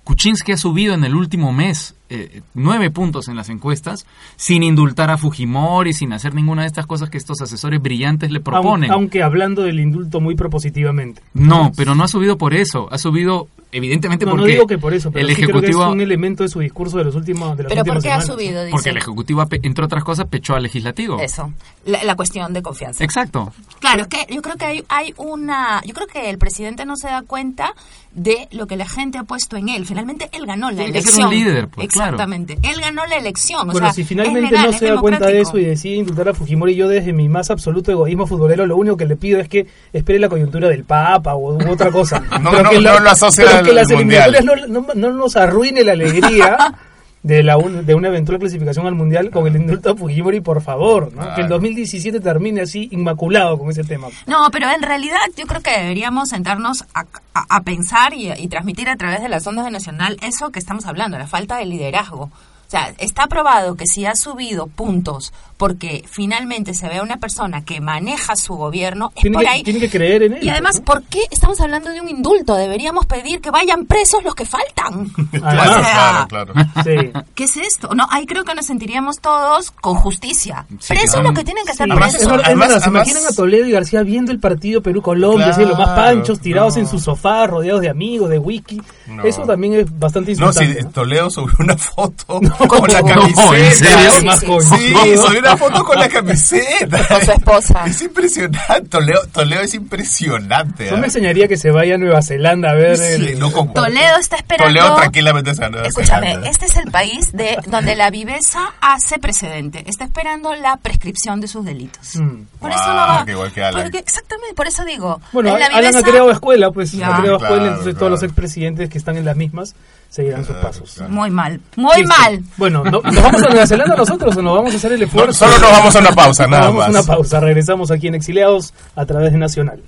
Kuczynski 0.04 0.52
ha 0.52 0.58
subido 0.58 0.94
en 0.94 1.04
el 1.06 1.16
último 1.16 1.54
mes 1.54 1.96
eh, 2.10 2.42
nueve 2.54 2.92
puntos 2.92 3.28
en 3.30 3.36
las 3.38 3.50
encuestas 3.50 4.06
sin 4.36 4.62
indultar 4.62 5.10
a 5.10 5.18
Fujimori, 5.18 5.94
sin 5.94 6.12
hacer 6.13 6.34
ninguna 6.36 6.63
de 6.63 6.68
estas 6.68 6.86
cosas 6.86 7.10
que 7.10 7.18
estos 7.18 7.42
asesores 7.42 7.82
brillantes 7.82 8.30
le 8.32 8.39
proponen. 8.42 8.89
Aun- 8.92 8.94
Aunque 8.94 9.24
hablando 9.24 9.63
del 9.63 9.80
indulto 9.80 10.20
muy 10.20 10.36
propositivamente. 10.36 11.22
No, 11.34 11.72
pero 11.76 11.96
no 11.96 12.04
ha 12.04 12.08
subido 12.08 12.38
por 12.38 12.54
eso, 12.54 12.88
ha 12.92 12.98
subido 12.98 13.48
evidentemente 13.72 14.26
No, 14.26 14.34
no 14.34 14.38
porque 14.38 14.52
digo 14.54 14.68
que 14.68 14.78
por 14.78 14.94
eso, 14.94 15.10
pero 15.12 15.26
el 15.28 15.36
sí 15.36 15.42
creo 15.42 15.48
que 15.48 15.58
ejecutivo 15.66 15.86
es 15.86 15.92
un 15.94 16.02
elemento 16.02 16.44
de 16.44 16.50
su 16.50 16.60
discurso 16.60 16.98
de 17.00 17.06
los 17.06 17.16
últimos 17.16 17.58
de 17.58 17.63
las 17.63 17.72
¿Pero 17.72 17.84
por 17.86 18.02
qué 18.04 18.12
ha 18.12 18.22
subido? 18.22 18.62
Dice. 18.63 18.72
porque 18.72 18.89
el 18.89 18.98
ejecutivo 18.98 19.44
entre 19.63 19.86
otras 19.86 20.04
cosas 20.04 20.28
pechó 20.28 20.54
al 20.54 20.62
legislativo. 20.63 21.20
Eso, 21.20 21.52
la, 21.86 22.04
la 22.04 22.16
cuestión 22.16 22.54
de 22.54 22.62
confianza. 22.62 23.04
Exacto. 23.04 23.52
Claro, 23.80 24.04
es 24.04 24.08
que 24.10 24.32
yo 24.32 24.42
creo 24.44 24.58
que 24.58 24.66
hay, 24.66 24.84
hay 24.89 25.13
una... 25.18 25.82
Yo 25.86 25.94
creo 25.96 26.06
que 26.08 26.30
el 26.30 26.38
presidente 26.38 26.86
no 26.86 26.98
se 26.98 27.08
da 27.08 27.24
cuenta 27.24 27.74
de 28.13 28.48
lo 28.52 28.68
que 28.68 28.76
la 28.78 28.88
gente 28.88 29.18
ha 29.18 29.24
puesto 29.24 29.58
en 29.58 29.70
él. 29.70 29.88
Finalmente, 29.94 30.30
él 30.32 30.46
ganó 30.46 30.70
la 30.72 30.76
Tiene 30.78 30.92
que 30.92 31.00
elección. 31.00 31.16
ser 31.16 31.26
un 31.26 31.46
líder, 31.46 31.68
pues, 31.70 31.88
claro. 31.90 32.12
Exactamente. 32.16 32.54
Él 32.64 32.82
ganó 32.82 33.06
la 33.06 33.16
elección. 33.18 33.62
o 33.70 33.72
Bueno, 33.72 33.88
sea, 33.88 33.94
si 33.94 34.04
finalmente 34.04 34.52
legal, 34.52 34.72
no 34.72 34.78
se 34.78 34.86
da 34.88 34.98
cuenta 35.00 35.26
de 35.28 35.42
eso 35.42 35.58
y 35.58 35.66
decide 35.66 35.96
indultar 35.96 36.30
a 36.30 36.34
Fujimori, 36.34 36.76
yo 36.76 36.88
desde 36.88 37.14
mi 37.14 37.30
más 37.30 37.50
absoluto 37.50 37.92
egoísmo 37.92 38.26
futbolero, 38.28 38.66
lo 38.66 38.78
único 38.78 38.98
que 38.98 39.06
le 39.06 39.16
pido 39.16 39.40
es 39.40 39.48
que 39.48 39.68
espere 39.94 40.20
la 40.20 40.30
coyuntura 40.30 40.68
del 40.70 40.84
Papa 40.84 41.36
o 41.36 41.54
u 41.56 41.70
otra 41.72 41.92
cosa. 41.92 42.22
No, 42.42 42.52
Pero 42.52 42.64
no, 42.64 42.70
que 42.72 42.80
no 42.82 43.00
lo 43.00 43.10
asocie 43.10 43.46
pero 43.46 43.58
al 43.60 43.66
que 43.66 43.74
las 43.74 43.90
Mundial. 43.92 44.36
eliminatorias 44.36 44.70
no, 44.70 44.82
no- 44.82 44.94
no 44.96 45.14
nos 45.14 45.36
arruine 45.38 45.84
la 45.84 45.94
alegría 45.94 46.58
de, 47.24 47.42
la 47.42 47.58
un- 47.58 47.86
de 47.86 47.96
una 47.96 48.10
eventual 48.10 48.38
clasificación 48.38 48.86
al 48.86 48.96
Mundial 48.96 49.32
con 49.32 49.48
el 49.48 49.56
indulto 49.56 49.92
a 49.92 49.96
Fujimori, 49.96 50.42
por 50.42 50.62
favor. 50.62 51.12
¿no? 51.14 51.22
Que 51.22 51.28
el 51.42 51.48
Claro. 51.48 51.50
2017 51.56 52.20
termine 52.20 52.62
así, 52.62 52.90
inmaculado 52.92 53.58
con 53.58 53.70
ese 53.70 53.84
tema. 53.84 54.08
No, 54.28 54.50
pero 54.52 54.70
en 54.70 54.82
realidad 54.82 55.18
yo 55.38 55.46
creo 55.48 55.62
que 55.62 55.72
deberíamos 55.72 56.30
sentarnos 56.30 56.84
a, 56.94 57.06
a- 57.34 57.46
a 57.50 57.62
pensar 57.62 58.14
y, 58.14 58.32
y 58.34 58.48
transmitir 58.50 58.90
a 58.90 58.98
través 58.98 59.22
de 59.22 59.30
las 59.30 59.48
ondas 59.48 59.66
de 59.66 59.72
Nacional 59.72 60.18
eso 60.22 60.52
que 60.52 60.60
estamos 60.60 60.86
hablando, 60.86 61.18
la 61.18 61.28
falta 61.28 61.58
de 61.58 61.66
liderazgo. 61.66 62.24
O 62.66 62.70
sea, 62.74 62.94
está 62.98 63.28
probado 63.28 63.76
que 63.76 63.86
si 63.88 64.06
ha 64.06 64.16
subido 64.16 64.66
puntos 64.68 65.32
porque 65.63 66.04
finalmente 66.12 66.73
se 66.73 66.89
ve 66.89 66.97
a 66.97 67.04
una 67.04 67.15
persona 67.15 67.63
que 67.63 67.80
maneja 67.80 68.36
su 68.36 68.56
gobierno, 68.56 69.13
es 69.15 69.21
Tiene 69.21 69.36
por 69.36 69.43
que, 69.45 69.49
ahí. 69.49 69.63
tiene 69.63 69.80
que 69.80 69.89
creer 69.89 70.23
en 70.23 70.34
él. 70.34 70.43
Y 70.43 70.49
además, 70.49 70.80
¿no? 70.80 70.84
¿por 70.84 71.04
qué 71.04 71.21
estamos 71.32 71.62
hablando 71.62 71.89
de 71.89 72.02
un 72.02 72.10
indulto? 72.10 72.56
Deberíamos 72.56 73.06
pedir 73.06 73.39
que 73.39 73.49
vayan 73.49 73.86
presos 73.86 74.21
los 74.26 74.36
que 74.36 74.45
faltan. 74.45 75.10
Además, 75.41 75.69
o 75.69 75.73
sea, 75.86 76.26
claro, 76.28 76.52
claro. 76.54 76.69
Sí. 76.84 77.12
¿Qué 77.34 77.45
es 77.45 77.56
esto? 77.56 77.95
No, 77.95 78.06
ahí 78.12 78.26
creo 78.26 78.43
que 78.43 78.54
nos 78.56 78.65
sentiríamos 78.65 79.21
todos 79.21 79.71
con 79.71 79.95
justicia. 79.95 80.65
Sí, 80.82 80.89
presos 80.95 81.12
claro. 81.12 81.30
los 81.30 81.39
que 81.39 81.45
tienen 81.45 81.63
que 81.63 81.71
estar 81.71 81.88
Sí. 81.88 81.91
Además, 81.91 82.10
Es 82.10 82.15
presos. 82.17 82.32
verdad, 82.32 82.43
es 82.43 82.47
Además- 82.58 82.67
¿se 82.67 82.78
además- 82.89 83.08
imaginan 83.08 83.32
a 83.32 83.36
Toledo 83.38 83.65
y 83.65 83.71
García 83.71 84.04
viendo 84.04 84.32
el 84.34 84.39
partido 84.41 84.82
Perú-Colombia, 84.82 85.47
así, 85.47 85.62
los 85.62 85.78
más 85.78 85.93
Claro, 85.93 86.02
panchos, 86.17 86.41
tirados 86.41 86.76
no. 86.76 86.82
en 86.82 86.88
su 86.89 86.99
sofá, 86.99 87.47
rodeados 87.47 87.80
de 87.80 87.89
amigos, 87.89 88.30
de 88.30 88.38
wiki? 88.38 88.82
No. 89.08 89.23
Eso 89.23 89.43
también 89.43 89.76
es 89.76 89.99
bastante 89.99 90.34
No, 90.36 90.47
insultante. 90.47 90.80
si 90.82 90.84
¿no? 90.86 90.91
Toledo 90.91 91.30
subió 91.30 91.56
una 91.60 91.78
foto 91.78 92.41
con 92.67 92.91
la 92.91 92.99
No, 93.02 93.08
camiseta. 93.08 93.58
¿en 93.58 93.71
serio? 93.73 94.62
Sí, 94.62 95.17
subió 95.17 95.39
una 95.39 95.53
foto 95.58 95.84
con 95.84 96.00
la 96.00 96.10
camiseta. 96.10 97.08
Con 97.08 97.22
su 97.26 97.32
esposa. 97.32 97.84
Es 97.86 98.02
impresionante. 98.02 98.82
Toledo, 98.89 99.22
Toledo 99.32 99.62
es 99.62 99.74
impresionante. 99.74 100.88
Yo 100.89 100.96
me 100.98 101.04
¿eh? 101.04 101.06
enseñaría 101.06 101.48
que 101.48 101.58
se 101.58 101.72
vaya 101.72 101.96
a 101.96 101.98
Nueva 101.98 102.22
Zelanda 102.22 102.72
a 102.72 102.74
ver 102.74 102.98
Sí, 102.98 103.04
el... 103.30 103.39
no 103.39 103.52
con- 103.52 103.74
Toledo 103.74 104.18
está 104.20 104.38
esperando. 104.38 104.74
Toledo 104.74 104.96
tranquilamente 104.96 105.54
se 105.56 105.63
anda 105.66 105.86
Escúchame, 105.86 106.38
este 106.46 106.66
es 106.66 106.78
el 106.78 106.92
país 106.92 107.32
de 107.32 107.58
donde 107.68 107.96
la 107.96 108.10
viveza 108.10 108.74
hace 108.82 109.20
precedente. 109.20 109.84
Está 109.88 110.06
esperando 110.06 110.54
la 110.56 110.78
prescripción 110.78 111.42
de 111.42 111.48
sus 111.48 111.66
delitos. 111.66 112.16
Mm. 112.16 112.44
Por 112.60 112.72
eso 112.72 112.88
no 112.88 112.96
va. 112.96 113.26
que 113.26 113.32
igual 113.32 113.52
que 113.52 113.63
Alan. 113.63 113.84
porque- 113.84 114.00
exactamente, 114.00 114.54
por 114.56 114.68
eso 114.68 114.86
digo. 114.86 115.20
Bueno, 115.32 115.50
en 115.54 115.60
la 115.60 115.66
Alan 115.68 115.78
ha 115.86 115.89
viveza- 115.92 116.04
creado 116.10 116.32
escuela, 116.32 116.72
pues 116.72 116.92
Ya. 116.92 117.16
ha 117.16 117.20
creado 117.22 117.39
Claro, 117.39 117.54
escuela, 117.56 117.72
entonces 117.72 117.98
todos 117.98 118.12
los 118.12 118.24
expresidentes 118.24 118.89
que 118.89 118.98
están 118.98 119.18
en 119.18 119.26
las 119.26 119.36
mismas 119.36 119.76
seguirán 120.10 120.46
sus 120.46 120.56
pasos. 120.58 120.94
claro. 120.96 121.12
Muy 121.12 121.32
mal, 121.32 121.60
muy 121.76 121.98
Listo. 122.02 122.16
mal. 122.20 122.39
Bueno, 122.58 122.84
¿no- 122.84 123.02
¿nos 123.02 123.22
vamos 123.24 123.42
a 123.44 123.48
Nueva 123.50 123.66
Zelanda 123.68 123.96
nosotros 123.96 124.36
o 124.38 124.42
nos 124.42 124.56
vamos 124.56 124.74
a 124.74 124.78
hacer 124.78 124.92
el 124.94 125.02
esfuerzo? 125.02 125.33
Solo 125.38 125.58
nos 125.58 125.72
vamos 125.72 125.96
a 125.96 126.00
una 126.00 126.12
pausa, 126.12 126.46
nada 126.46 126.72
más. 126.72 126.74
Vamos 126.74 126.86
a 126.86 126.89
una 126.89 127.04
pausa, 127.04 127.39
regresamos 127.39 127.89
aquí 127.89 128.08
en 128.08 128.13
Exiliados 128.13 128.72
a 128.96 129.06
través 129.06 129.32
de 129.32 129.39
Nacional. 129.39 129.82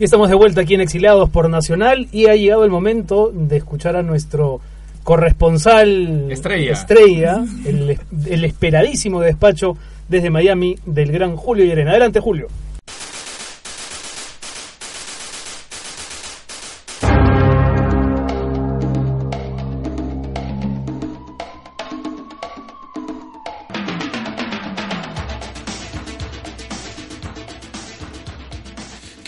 Y 0.00 0.04
estamos 0.04 0.30
de 0.30 0.34
vuelta 0.34 0.62
aquí 0.62 0.74
en 0.74 0.80
Exiliados 0.80 1.28
por 1.30 1.48
Nacional 1.48 2.08
y 2.10 2.26
ha 2.26 2.34
llegado 2.34 2.64
el 2.64 2.70
momento 2.70 3.30
de 3.32 3.58
escuchar 3.58 3.94
a 3.94 4.02
nuestro 4.02 4.60
corresponsal 5.02 6.30
Estrella. 6.30 6.72
estrella, 6.72 7.44
el, 7.64 7.98
el 8.26 8.44
esperadísimo 8.44 9.20
despacho 9.20 9.76
desde 10.08 10.30
Miami 10.30 10.76
del 10.86 11.12
gran 11.12 11.36
Julio 11.36 11.64
Llerena. 11.64 11.92
Adelante, 11.92 12.20
Julio. 12.20 12.48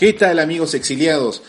¿Qué 0.03 0.11
tal 0.11 0.39
amigos 0.39 0.73
exiliados? 0.73 1.43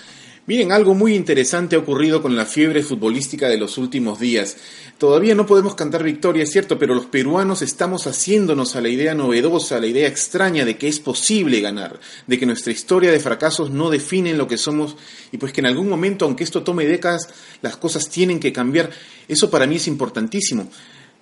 Miren, 0.46 0.72
algo 0.72 0.94
muy 0.94 1.14
interesante 1.14 1.74
ha 1.74 1.78
ocurrido 1.78 2.20
con 2.20 2.37
la 2.37 2.44
fiebre 2.44 2.83
futbolística 2.83 3.48
de 3.48 3.57
los 3.57 3.78
últimos 3.78 4.20
días. 4.20 4.59
Todavía 4.98 5.35
no 5.35 5.46
podemos 5.46 5.74
cantar 5.74 6.02
victoria, 6.02 6.42
es 6.42 6.50
cierto, 6.50 6.78
pero 6.78 6.94
los 6.94 7.07
peruanos 7.07 7.62
estamos 7.62 8.07
haciéndonos 8.07 8.76
a 8.76 8.83
la 8.83 8.90
idea 8.90 9.14
novedosa, 9.14 9.78
a 9.78 9.80
la 9.80 9.87
idea 9.87 10.07
extraña 10.07 10.66
de 10.66 10.76
que 10.76 10.87
es 10.87 11.00
posible 11.00 11.62
ganar, 11.62 11.98
de 12.26 12.38
que 12.38 12.44
nuestra 12.44 12.74
historia 12.74 13.11
de 13.11 13.20
fracasos 13.20 13.70
no 13.70 13.88
definen 13.88 14.37
lo 14.37 14.46
que 14.46 14.59
somos 14.59 14.96
y 15.33 15.38
pues 15.38 15.50
que 15.54 15.62
en 15.62 15.66
algún 15.66 15.88
momento, 15.88 16.26
aunque 16.26 16.44
esto 16.44 16.62
tome 16.62 16.85
décadas, 16.85 17.30
las 17.62 17.78
cosas 17.78 18.11
tienen 18.11 18.38
que 18.38 18.52
cambiar. 18.52 18.90
Eso 19.26 19.48
para 19.48 19.66
mí 19.66 19.76
es 19.76 19.88
importantísimo. 19.88 20.68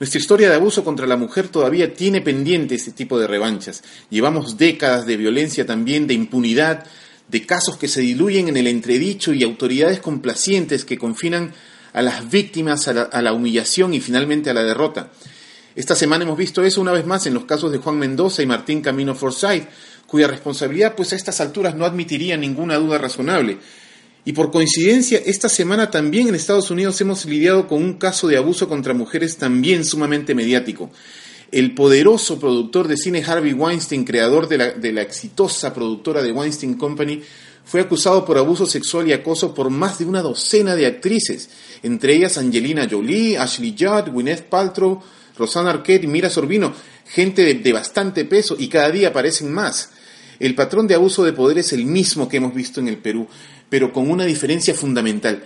Nuestra 0.00 0.18
historia 0.18 0.48
de 0.48 0.56
abuso 0.56 0.82
contra 0.82 1.06
la 1.06 1.16
mujer 1.16 1.46
todavía 1.46 1.94
tiene 1.94 2.22
pendiente 2.22 2.74
este 2.74 2.90
tipo 2.90 3.20
de 3.20 3.28
revanchas. 3.28 3.84
Llevamos 4.10 4.58
décadas 4.58 5.06
de 5.06 5.16
violencia 5.16 5.64
también, 5.64 6.08
de 6.08 6.14
impunidad, 6.14 6.88
de 7.32 7.46
casos 7.46 7.78
que 7.78 7.88
se 7.88 8.02
diluyen 8.02 8.48
en 8.48 8.58
el 8.58 8.66
entredicho 8.66 9.32
y 9.32 9.42
autoridades 9.42 10.00
complacientes 10.00 10.84
que 10.84 10.98
confinan 10.98 11.54
a 11.94 12.02
las 12.02 12.30
víctimas 12.30 12.88
a 12.88 13.22
la, 13.22 13.32
humillación 13.32 13.94
y 13.94 14.00
finalmente 14.00 14.50
a 14.50 14.54
la 14.54 14.62
derrota. 14.62 15.10
Esta 15.74 15.96
semana 15.96 16.24
hemos 16.24 16.36
visto 16.36 16.62
eso 16.62 16.82
una 16.82 16.92
vez 16.92 17.06
más 17.06 17.26
en 17.26 17.32
los 17.32 17.46
casos 17.46 17.72
de 17.72 17.78
Juan 17.78 17.98
Mendoza 17.98 18.42
y 18.42 18.46
Martín 18.46 18.82
Camino 18.82 19.14
Forsyth, 19.14 19.66
cuya 20.06 20.28
responsabilidad 20.28 20.94
pues 20.94 21.14
a 21.14 21.16
estas 21.16 21.40
alturas 21.40 21.74
no 21.74 21.86
admitiría 21.86 22.36
ninguna 22.36 22.76
duda 22.76 22.98
razonable. 22.98 23.56
Y 24.26 24.34
por 24.34 24.52
coincidencia, 24.52 25.20
esta 25.24 25.48
semana 25.48 25.90
también 25.90 26.28
en 26.28 26.34
Estados 26.34 26.70
Unidos 26.70 27.00
hemos 27.00 27.24
lidiado 27.24 27.66
con 27.66 27.82
un 27.82 27.94
caso 27.94 28.28
de 28.28 28.36
abuso 28.36 28.68
contra 28.68 28.92
mujeres 28.92 29.38
también 29.38 29.86
sumamente 29.86 30.34
mediático 30.34 30.90
el 31.52 31.74
poderoso 31.74 32.40
productor 32.40 32.88
de 32.88 32.96
cine 32.96 33.22
Harvey 33.22 33.52
Weinstein, 33.52 34.04
creador 34.04 34.48
de 34.48 34.58
la, 34.58 34.70
de 34.70 34.90
la, 34.90 35.02
exitosa 35.02 35.74
productora 35.74 36.22
de 36.22 36.32
Weinstein 36.32 36.74
Company, 36.74 37.22
fue 37.64 37.82
acusado 37.82 38.24
por 38.24 38.38
abuso 38.38 38.64
sexual 38.66 39.06
y 39.06 39.12
acoso 39.12 39.54
por 39.54 39.68
más 39.68 39.98
de 39.98 40.06
una 40.06 40.22
docena 40.22 40.74
de 40.74 40.86
actrices, 40.86 41.50
entre 41.82 42.16
ellas 42.16 42.38
Angelina 42.38 42.88
Jolie, 42.90 43.36
Ashley 43.36 43.76
Judd, 43.78 44.10
Gwyneth 44.10 44.44
Paltrow, 44.48 45.02
Rosanna 45.36 45.70
Arquette 45.70 46.04
y 46.04 46.08
Mira 46.08 46.30
Sorbino, 46.30 46.72
gente 47.06 47.44
de, 47.44 47.54
de 47.54 47.72
bastante 47.72 48.24
peso 48.24 48.56
y 48.58 48.68
cada 48.68 48.90
día 48.90 49.08
aparecen 49.08 49.52
más. 49.52 49.90
El 50.40 50.54
patrón 50.54 50.88
de 50.88 50.94
abuso 50.94 51.22
de 51.22 51.34
poder 51.34 51.58
es 51.58 51.72
el 51.74 51.84
mismo 51.84 52.28
que 52.28 52.38
hemos 52.38 52.54
visto 52.54 52.80
en 52.80 52.88
el 52.88 52.96
Perú, 52.96 53.28
pero 53.68 53.92
con 53.92 54.10
una 54.10 54.24
diferencia 54.24 54.74
fundamental. 54.74 55.44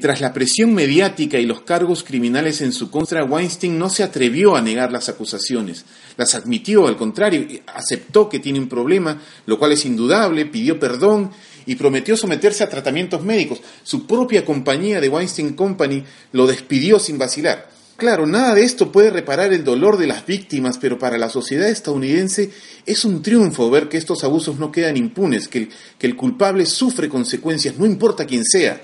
Tras 0.00 0.20
la 0.20 0.32
presión 0.32 0.72
mediática 0.72 1.40
y 1.40 1.44
los 1.44 1.62
cargos 1.62 2.04
criminales 2.04 2.60
en 2.60 2.70
su 2.70 2.88
contra, 2.88 3.24
Weinstein 3.24 3.76
no 3.76 3.90
se 3.90 4.04
atrevió 4.04 4.54
a 4.54 4.62
negar 4.62 4.92
las 4.92 5.08
acusaciones. 5.08 5.84
Las 6.16 6.36
admitió, 6.36 6.86
al 6.86 6.96
contrario, 6.96 7.44
aceptó 7.66 8.28
que 8.28 8.38
tiene 8.38 8.60
un 8.60 8.68
problema, 8.68 9.20
lo 9.44 9.58
cual 9.58 9.72
es 9.72 9.84
indudable, 9.84 10.46
pidió 10.46 10.78
perdón 10.78 11.32
y 11.66 11.74
prometió 11.74 12.16
someterse 12.16 12.62
a 12.62 12.68
tratamientos 12.68 13.24
médicos. 13.24 13.60
Su 13.82 14.06
propia 14.06 14.44
compañía 14.44 15.00
de 15.00 15.08
Weinstein 15.08 15.54
Company 15.54 16.04
lo 16.30 16.46
despidió 16.46 17.00
sin 17.00 17.18
vacilar. 17.18 17.68
Claro, 17.96 18.24
nada 18.24 18.54
de 18.54 18.62
esto 18.62 18.92
puede 18.92 19.10
reparar 19.10 19.52
el 19.52 19.64
dolor 19.64 19.96
de 19.96 20.06
las 20.06 20.24
víctimas, 20.24 20.78
pero 20.78 20.96
para 20.96 21.18
la 21.18 21.28
sociedad 21.28 21.68
estadounidense 21.68 22.52
es 22.86 23.04
un 23.04 23.20
triunfo 23.20 23.68
ver 23.68 23.88
que 23.88 23.98
estos 23.98 24.22
abusos 24.22 24.60
no 24.60 24.70
quedan 24.70 24.96
impunes, 24.96 25.48
que 25.48 25.68
el 26.00 26.16
culpable 26.16 26.66
sufre 26.66 27.08
consecuencias, 27.08 27.76
no 27.78 27.84
importa 27.84 28.26
quién 28.26 28.44
sea. 28.44 28.80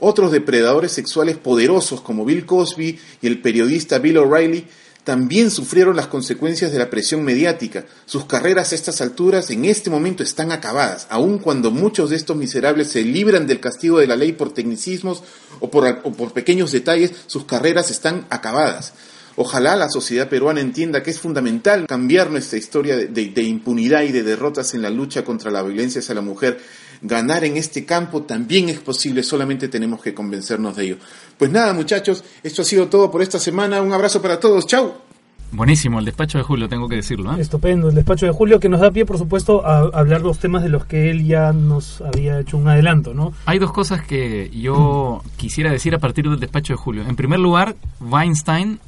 Otros 0.00 0.32
depredadores 0.32 0.92
sexuales 0.92 1.36
poderosos 1.36 2.00
como 2.00 2.24
Bill 2.24 2.46
Cosby 2.46 2.98
y 3.20 3.26
el 3.26 3.40
periodista 3.40 3.98
Bill 3.98 4.18
O'Reilly 4.18 4.66
también 5.04 5.50
sufrieron 5.50 5.96
las 5.96 6.08
consecuencias 6.08 6.72
de 6.72 6.78
la 6.78 6.90
presión 6.90 7.22
mediática. 7.22 7.84
Sus 8.06 8.26
carreras 8.26 8.72
a 8.72 8.74
estas 8.74 9.00
alturas 9.00 9.50
en 9.50 9.64
este 9.64 9.90
momento 9.90 10.22
están 10.22 10.52
acabadas, 10.52 11.06
aun 11.10 11.38
cuando 11.38 11.70
muchos 11.70 12.10
de 12.10 12.16
estos 12.16 12.36
miserables 12.36 12.88
se 12.88 13.02
libran 13.02 13.46
del 13.46 13.60
castigo 13.60 13.98
de 13.98 14.06
la 14.06 14.16
ley 14.16 14.32
por 14.32 14.52
tecnicismos 14.52 15.22
o 15.60 15.70
por, 15.70 16.32
pequeños 16.32 16.72
detalles, 16.72 17.12
sus 17.26 17.44
carreras 17.44 17.90
están 17.90 18.26
acabadas. 18.30 18.92
Ojalá 19.36 19.74
la 19.74 19.88
sociedad 19.88 20.28
peruana 20.28 20.60
entienda 20.60 21.02
que 21.02 21.10
es 21.10 21.18
fundamental 21.18 21.86
cambiar 21.86 22.30
nuestra 22.30 22.58
historia 22.58 22.96
de, 22.96 23.42
impunidad 23.42 24.02
y 24.02 24.12
de 24.12 24.22
derrotas 24.22 24.74
en 24.74 24.82
la 24.82 24.90
lucha 24.90 25.24
contra 25.24 25.50
la 25.50 25.62
violencia 25.62 26.00
hacia 26.00 26.14
la 26.14 26.20
mujer. 26.20 26.60
Ganar 27.02 27.44
en 27.44 27.56
este 27.56 27.84
campo 27.84 28.22
también 28.22 28.68
es 28.68 28.78
posible, 28.78 29.22
solamente 29.22 29.68
tenemos 29.68 30.02
que 30.02 30.12
convencernos 30.12 30.76
de 30.76 30.84
ello. 30.84 30.96
Pues 31.38 31.50
nada, 31.50 31.72
muchachos, 31.72 32.22
esto 32.42 32.62
ha 32.62 32.64
sido 32.64 32.88
todo 32.88 33.10
por 33.10 33.22
esta 33.22 33.38
semana. 33.38 33.80
Un 33.80 33.92
abrazo 33.92 34.20
para 34.20 34.38
todos. 34.38 34.66
¡Chao! 34.66 35.10
Buenísimo, 35.52 35.98
el 35.98 36.04
despacho 36.04 36.38
de 36.38 36.44
Julio, 36.44 36.68
tengo 36.68 36.88
que 36.88 36.96
decirlo. 36.96 37.34
¿eh? 37.34 37.40
Estupendo, 37.40 37.88
el 37.88 37.94
despacho 37.94 38.26
de 38.26 38.32
Julio 38.32 38.60
que 38.60 38.68
nos 38.68 38.80
da 38.80 38.92
pie, 38.92 39.04
por 39.04 39.18
supuesto, 39.18 39.66
a 39.66 39.78
hablar 39.98 40.20
los 40.20 40.38
temas 40.38 40.62
de 40.62 40.68
los 40.68 40.84
que 40.84 41.10
él 41.10 41.26
ya 41.26 41.52
nos 41.52 42.00
había 42.02 42.38
hecho 42.38 42.56
un 42.56 42.68
adelanto, 42.68 43.14
¿no? 43.14 43.32
Hay 43.46 43.58
dos 43.58 43.72
cosas 43.72 44.02
que 44.02 44.48
yo 44.50 45.24
quisiera 45.36 45.72
decir 45.72 45.94
a 45.94 45.98
partir 45.98 46.28
del 46.28 46.38
despacho 46.38 46.74
de 46.74 46.76
Julio. 46.76 47.02
En 47.02 47.16
primer 47.16 47.40
lugar, 47.40 47.74
Weinstein 48.00 48.78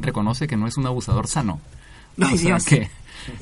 reconoce 0.00 0.46
que 0.46 0.56
no 0.56 0.66
es 0.66 0.78
un 0.78 0.86
abusador 0.86 1.26
sano. 1.26 1.60
Ay, 2.18 2.34
o 2.34 2.38
sea, 2.38 2.46
Dios. 2.46 2.64
que 2.64 2.90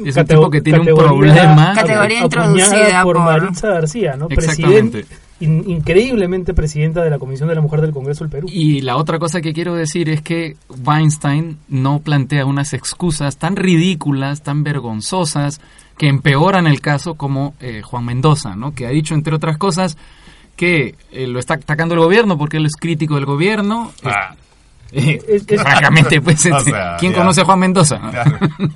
es 0.04 0.16
un 0.16 0.24
tipo 0.26 0.50
que 0.50 0.60
tiene 0.60 0.80
un 0.80 0.98
problema. 0.98 1.74
Categoría 1.74 2.20
introducida 2.24 3.02
por 3.02 3.16
por- 3.16 3.24
Maritza 3.24 3.68
García, 3.68 4.16
¿no? 4.16 4.26
Exactamente. 4.30 5.06
In- 5.38 5.68
increíblemente 5.68 6.54
presidenta 6.54 7.02
de 7.04 7.10
la 7.10 7.18
Comisión 7.18 7.48
de 7.50 7.54
la 7.54 7.60
Mujer 7.60 7.82
del 7.82 7.92
Congreso 7.92 8.24
del 8.24 8.30
Perú. 8.30 8.48
Y 8.50 8.80
la 8.80 8.96
otra 8.96 9.18
cosa 9.18 9.42
que 9.42 9.52
quiero 9.52 9.74
decir 9.74 10.08
es 10.08 10.22
que 10.22 10.56
Weinstein 10.84 11.58
no 11.68 11.98
plantea 11.98 12.46
unas 12.46 12.72
excusas 12.72 13.36
tan 13.36 13.54
ridículas, 13.56 14.42
tan 14.42 14.62
vergonzosas, 14.62 15.60
que 15.98 16.08
empeoran 16.08 16.66
el 16.66 16.80
caso 16.80 17.14
como 17.14 17.54
eh, 17.60 17.82
Juan 17.82 18.04
Mendoza, 18.06 18.54
¿no? 18.56 18.72
que 18.74 18.86
ha 18.86 18.90
dicho, 18.90 19.14
entre 19.14 19.34
otras 19.34 19.58
cosas, 19.58 19.98
que 20.56 20.94
eh, 21.12 21.26
lo 21.26 21.38
está 21.38 21.54
atacando 21.54 21.94
el 21.94 22.00
gobierno 22.00 22.38
porque 22.38 22.56
él 22.56 22.64
es 22.66 22.76
crítico 22.76 23.16
del 23.16 23.26
gobierno. 23.26 23.92
Ah, 24.04 24.34
Eh, 24.96 25.20
Es- 25.28 25.44
es- 25.46 25.60
francamente, 25.62 26.20
pues, 26.20 26.44
O 26.52 26.60
sea, 26.60 26.96
¿quién 26.98 27.12
ya. 27.12 27.18
conoce 27.18 27.42
a 27.42 27.44
Juan 27.44 27.58
Mendoza? 27.60 28.00
Claro. 28.10 28.38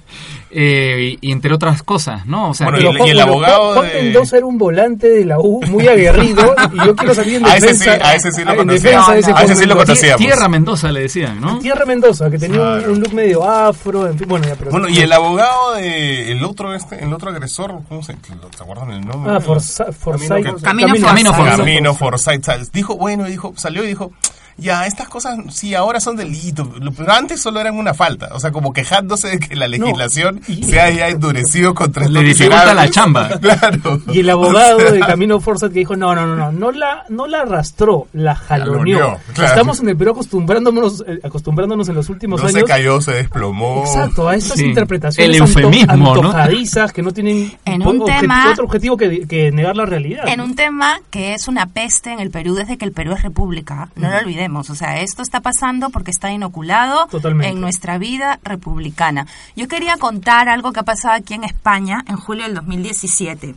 Eh, 0.53 1.17
y, 1.23 1.29
y 1.29 1.31
entre 1.31 1.55
otras 1.55 1.85
cosas, 1.85 2.27
¿no? 2.27 2.51
O 2.51 2.55
sea, 2.55 2.69
Bueno, 2.69 2.81
y 2.83 2.87
el- 3.03 3.07
y 3.07 3.11
el 3.11 3.21
abogado 3.21 3.75
Juan 3.75 3.87
de- 3.89 4.03
Mendoza 4.03 4.37
era 4.37 4.47
un 4.47 4.59
volante 4.59 5.09
de 5.09 5.25
la 5.25 5.39
U 5.39 5.61
muy 5.69 5.87
aguerrido 5.87 6.57
y 6.73 6.77
yo 6.85 6.97
quiero 6.97 7.15
salir 7.15 7.37
en 7.37 7.47
A 7.47 7.55
ese 7.55 7.69
defensa, 7.69 7.95
sí- 7.95 8.01
a 8.03 8.15
ese 8.17 8.33
sí 8.33 8.45
lo 8.45 8.51
en 8.51 8.57
conocía. 8.57 8.91
defensa 8.91 9.17
ese 9.17 9.31
A 9.31 9.35
Juan 9.35 9.45
ese 9.45 9.55
sí 9.55 9.67
lo 9.67 9.75
conocía. 9.77 9.95
conocíamos. 9.95 10.19
Tierra 10.19 10.49
Mendoza 10.49 10.91
le 10.91 11.01
decían, 11.03 11.41
¿no? 11.41 11.59
Tierra 11.61 11.85
Mendoza, 11.87 12.29
que 12.29 12.39
tenía 12.41 12.61
un- 12.61 12.67
Claro. 12.79 12.93
un 12.95 13.01
look 13.01 13.15
medio 13.15 13.49
afro, 13.49 14.09
en 14.09 14.19
fin, 14.19 14.29
bueno, 14.29 14.49
ya, 14.49 14.57
pero... 14.57 14.71
Bueno, 14.73 14.89
y 14.89 14.99
el 14.99 15.13
abogado 15.13 15.75
de 15.75 16.33
el 16.33 16.43
otro 16.45 16.75
este, 16.75 17.05
el 17.05 17.13
otro 17.13 17.31
agresor, 17.31 17.83
¿cómo 17.89 18.03
se 18.03 18.15
¿te 18.15 18.33
acuerdan 18.61 18.91
el 18.91 19.07
nombre? 19.07 19.33
Ah, 19.33 19.39
Forza- 19.41 19.93
Forsyth. 19.93 20.29
Camino 20.65 20.89
Camino 21.01 21.33
Forsyth. 21.33 21.57
Camino 21.59 21.95
Forsyth. 21.95 22.73
Dijo, 22.73 22.97
bueno, 22.97 23.23
dijo, 23.27 23.53
salió 23.57 23.85
y 23.85 23.87
dijo, 23.87 24.11
ya, 24.61 24.87
estas 24.87 25.09
cosas 25.09 25.39
sí 25.51 25.75
ahora 25.75 25.99
son 26.01 26.17
delitos, 26.17 26.69
pero 26.97 27.13
antes 27.13 27.41
solo 27.41 27.61
eran 27.61 27.77
una 27.79 27.95
falta, 27.95 28.29
o 28.33 28.41
sea, 28.41 28.53
como 28.53 28.73
quejándose 28.73 29.29
de 29.29 29.39
que 29.39 29.57
la 29.57 29.67
legislación 29.69 30.41
se 30.47 30.81
haya 30.81 31.09
endurecido 31.09 31.75
contra 31.75 32.09
Le 32.09 32.23
dificulta 32.23 32.75
la 32.75 32.89
chamba. 32.91 33.29
Claro. 33.41 34.01
Y 34.13 34.21
el 34.21 34.31
abogado 34.31 34.77
O 34.77 34.81
sea, 34.81 34.91
de 34.93 35.01
Camino 35.01 35.41
Forsyth 35.41 35.73
que 35.73 35.79
dijo, 35.81 35.97
no, 35.97 36.15
no, 36.15 36.27
no, 36.27 36.37
no, 36.37 36.53
no 36.53 36.71
la, 36.73 37.05
no 37.09 37.27
la 37.27 37.41
arrastró, 37.43 38.07
la 38.13 38.35
jaloneó. 38.35 39.19
Claro. 39.35 39.49
Estamos 39.51 39.81
en 39.81 39.89
el 39.89 39.97
Perú 39.97 40.13
acostumbrándonos, 40.13 41.03
eh, 41.07 41.21
acostumbrándonos 41.25 41.89
en 41.89 41.95
los 41.95 42.09
últimos 42.11 42.43
No 42.43 42.49
se 42.49 42.59
años... 42.59 42.69
cayó, 42.69 43.01
se 43.01 43.13
desplomó. 43.13 43.85
Exacto, 43.87 44.29
a 44.29 44.35
estas 44.37 44.59
Sí. 44.59 44.67
interpretaciones 44.67 45.35
El 45.37 45.41
eufemismo, 45.43 45.97
¿no? 45.97 46.13
antojadizas 46.31 46.93
que 46.93 47.03
no 47.03 47.13
tienen 47.13 47.53
En 47.65 47.87
un 47.87 48.01
obje- 48.01 48.21
tema- 48.21 48.51
otro 48.53 48.65
objetivo 48.65 48.97
que, 48.97 49.27
que 49.27 49.51
negar 49.53 49.77
la 49.77 49.87
realidad. 49.87 50.29
En 50.29 50.39
¿no? 50.39 50.45
un 50.45 50.55
tema 50.55 51.01
que 51.11 51.35
es 51.35 51.49
una 51.49 51.67
peste 51.67 52.13
en 52.13 52.21
el 52.21 52.31
Perú 52.31 52.55
desde 52.55 52.77
que 52.77 52.85
el 52.85 52.93
Perú 52.93 53.13
es 53.15 53.23
república, 53.23 53.89
no 53.97 54.11
lo 54.11 54.19
olvidemos, 54.19 54.41
o 54.59 54.75
sea, 54.75 55.01
esto 55.01 55.23
está 55.23 55.41
pasando 55.41 55.91
porque 55.91 56.11
está 56.11 56.31
inoculado 56.33 57.07
Totalmente. 57.07 57.49
en 57.53 57.61
nuestra 57.61 57.99
vida 57.99 58.41
republicana. 58.43 59.27
Yo 59.57 59.69
quería 59.69 59.97
contar 59.97 60.49
algo 60.49 60.73
que 60.73 60.81
ha 60.81 60.85
pasado 60.85 61.15
aquí 61.15 61.35
en 61.35 61.45
España 61.45 62.05
en 62.09 62.17
julio 62.17 62.45
del 62.45 62.55
2017. 62.55 63.55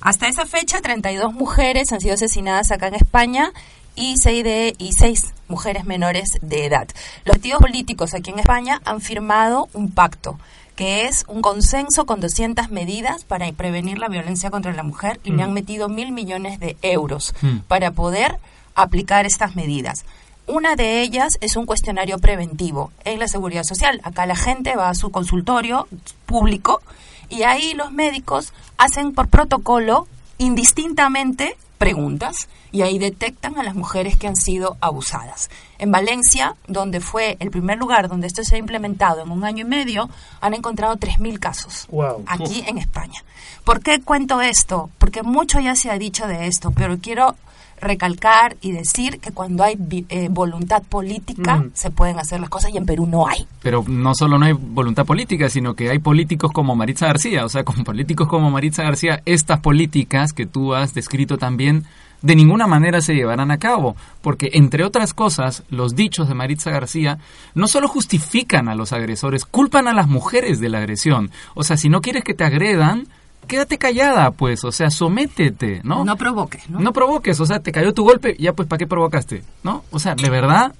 Hasta 0.00 0.28
esa 0.28 0.46
fecha, 0.46 0.80
32 0.80 1.32
mujeres 1.34 1.92
han 1.92 2.00
sido 2.00 2.14
asesinadas 2.14 2.70
acá 2.72 2.88
en 2.88 2.94
España 2.94 3.52
y 3.94 4.16
6, 4.16 4.42
de, 4.44 4.74
y 4.78 4.90
seis 4.92 5.32
mujeres 5.48 5.84
menores 5.84 6.38
de 6.40 6.64
edad. 6.66 6.88
Los 7.24 7.36
partidos 7.36 7.60
políticos 7.60 8.14
aquí 8.14 8.30
en 8.30 8.38
España 8.38 8.80
han 8.84 9.00
firmado 9.00 9.68
un 9.74 9.90
pacto 9.90 10.38
que 10.76 11.04
es 11.04 11.26
un 11.28 11.42
consenso 11.42 12.06
con 12.06 12.20
200 12.22 12.70
medidas 12.70 13.24
para 13.24 13.52
prevenir 13.52 13.98
la 13.98 14.08
violencia 14.08 14.50
contra 14.50 14.72
la 14.72 14.82
mujer 14.82 15.20
y 15.22 15.30
le 15.30 15.36
Mm. 15.36 15.40
han 15.40 15.52
metido 15.52 15.88
mil 15.90 16.12
millones 16.12 16.58
de 16.60 16.78
euros 16.80 17.34
Mm. 17.42 17.58
para 17.68 17.90
poder 17.90 18.38
aplicar 18.74 19.26
estas 19.26 19.56
medidas. 19.56 20.04
Una 20.46 20.74
de 20.76 21.02
ellas 21.02 21.38
es 21.40 21.56
un 21.56 21.66
cuestionario 21.66 22.18
preventivo 22.18 22.90
en 23.04 23.18
la 23.20 23.28
seguridad 23.28 23.62
social. 23.64 24.00
Acá 24.02 24.26
la 24.26 24.36
gente 24.36 24.74
va 24.76 24.88
a 24.88 24.94
su 24.94 25.10
consultorio 25.10 25.86
público 26.26 26.82
y 27.28 27.44
ahí 27.44 27.74
los 27.74 27.92
médicos 27.92 28.52
hacen 28.76 29.12
por 29.12 29.28
protocolo 29.28 30.08
indistintamente 30.38 31.56
preguntas 31.78 32.48
y 32.70 32.82
ahí 32.82 32.98
detectan 32.98 33.58
a 33.58 33.62
las 33.62 33.74
mujeres 33.74 34.16
que 34.16 34.26
han 34.28 34.36
sido 34.36 34.76
abusadas. 34.80 35.50
En 35.78 35.90
Valencia, 35.90 36.54
donde 36.68 37.00
fue 37.00 37.36
el 37.40 37.50
primer 37.50 37.78
lugar 37.78 38.08
donde 38.08 38.26
esto 38.28 38.44
se 38.44 38.54
ha 38.54 38.58
implementado 38.58 39.22
en 39.22 39.30
un 39.30 39.44
año 39.44 39.66
y 39.66 39.68
medio, 39.68 40.08
han 40.40 40.54
encontrado 40.54 40.96
3.000 40.96 41.38
casos 41.38 41.86
Wow. 41.90 42.24
aquí 42.26 42.64
en 42.66 42.78
España. 42.78 43.24
¿Por 43.64 43.82
qué 43.82 44.00
cuento 44.00 44.40
esto? 44.40 44.90
Porque 44.98 45.22
mucho 45.22 45.58
ya 45.60 45.74
se 45.74 45.90
ha 45.90 45.98
dicho 45.98 46.26
de 46.26 46.46
esto, 46.46 46.70
pero 46.70 46.98
quiero 46.98 47.34
recalcar 47.82 48.56
y 48.60 48.72
decir 48.72 49.18
que 49.20 49.32
cuando 49.32 49.64
hay 49.64 49.76
eh, 50.08 50.28
voluntad 50.30 50.82
política 50.82 51.56
Mm. 51.58 51.70
se 51.74 51.90
pueden 51.90 52.18
hacer 52.18 52.40
las 52.40 52.48
cosas 52.48 52.72
y 52.72 52.76
en 52.76 52.86
Perú 52.86 53.06
no 53.06 53.26
hay. 53.26 53.46
Pero 53.62 53.84
no 53.86 54.14
solo 54.14 54.38
no 54.38 54.46
hay 54.46 54.52
voluntad 54.52 55.04
política, 55.04 55.48
sino 55.48 55.74
que 55.74 55.90
hay 55.90 55.98
políticos 55.98 56.52
como 56.52 56.74
Maritza 56.76 57.06
García. 57.06 57.44
O 57.44 57.48
sea, 57.48 57.64
con 57.64 57.84
políticos 57.84 58.28
como 58.28 58.50
Maritza 58.50 58.82
García, 58.82 59.20
estas 59.24 59.60
políticas 59.60 60.32
que 60.32 60.46
tú 60.46 60.74
has 60.74 60.94
descrito 60.94 61.38
también, 61.38 61.84
de 62.22 62.36
ninguna 62.36 62.66
manera 62.68 63.00
se 63.00 63.14
llevarán 63.14 63.50
a 63.50 63.58
cabo. 63.58 63.96
Porque, 64.20 64.50
entre 64.54 64.84
otras 64.84 65.12
cosas, 65.12 65.64
los 65.70 65.94
dichos 65.96 66.28
de 66.28 66.34
Maritza 66.34 66.70
García 66.70 67.18
no 67.54 67.66
solo 67.66 67.88
justifican 67.88 68.68
a 68.68 68.74
los 68.74 68.92
agresores, 68.92 69.44
culpan 69.44 69.88
a 69.88 69.92
las 69.92 70.08
mujeres 70.08 70.60
de 70.60 70.68
la 70.68 70.78
agresión. 70.78 71.30
O 71.54 71.64
sea, 71.64 71.76
si 71.76 71.88
no 71.88 72.00
quieres 72.00 72.22
que 72.24 72.34
te 72.34 72.44
agredan, 72.44 73.08
quédate 73.46 73.78
callada, 73.78 74.30
pues. 74.30 74.64
O 74.64 74.72
sea, 74.72 74.90
sométete, 74.90 75.80
¿no? 75.84 76.04
No 76.04 76.16
provoques, 76.16 76.68
¿no? 76.70 76.80
No 76.80 76.92
provoques, 76.92 77.38
o 77.40 77.46
sea, 77.46 77.60
te 77.60 77.72
cayó 77.72 77.92
tu 77.92 78.04
golpe, 78.04 78.36
ya 78.38 78.52
pues, 78.52 78.68
¿para 78.68 78.78
qué 78.78 78.86
provocaste? 78.86 79.42
¿No? 79.62 79.84
O 79.90 79.98
sea, 79.98 80.14
de 80.14 80.30
verdad, 80.30 80.74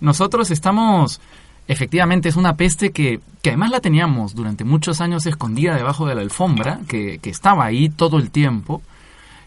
nosotros 0.00 0.50
estamos, 0.50 1.20
efectivamente, 1.68 2.28
es 2.28 2.36
una 2.36 2.54
peste 2.54 2.90
que, 2.90 3.20
que 3.42 3.50
además 3.50 3.70
la 3.70 3.80
teníamos 3.80 4.34
durante 4.34 4.64
muchos 4.64 5.00
años 5.00 5.26
escondida 5.26 5.74
debajo 5.74 6.06
de 6.06 6.14
la 6.14 6.22
alfombra, 6.22 6.80
que, 6.88 7.18
que 7.18 7.30
estaba 7.30 7.64
ahí 7.64 7.88
todo 7.88 8.18
el 8.18 8.30
tiempo, 8.30 8.82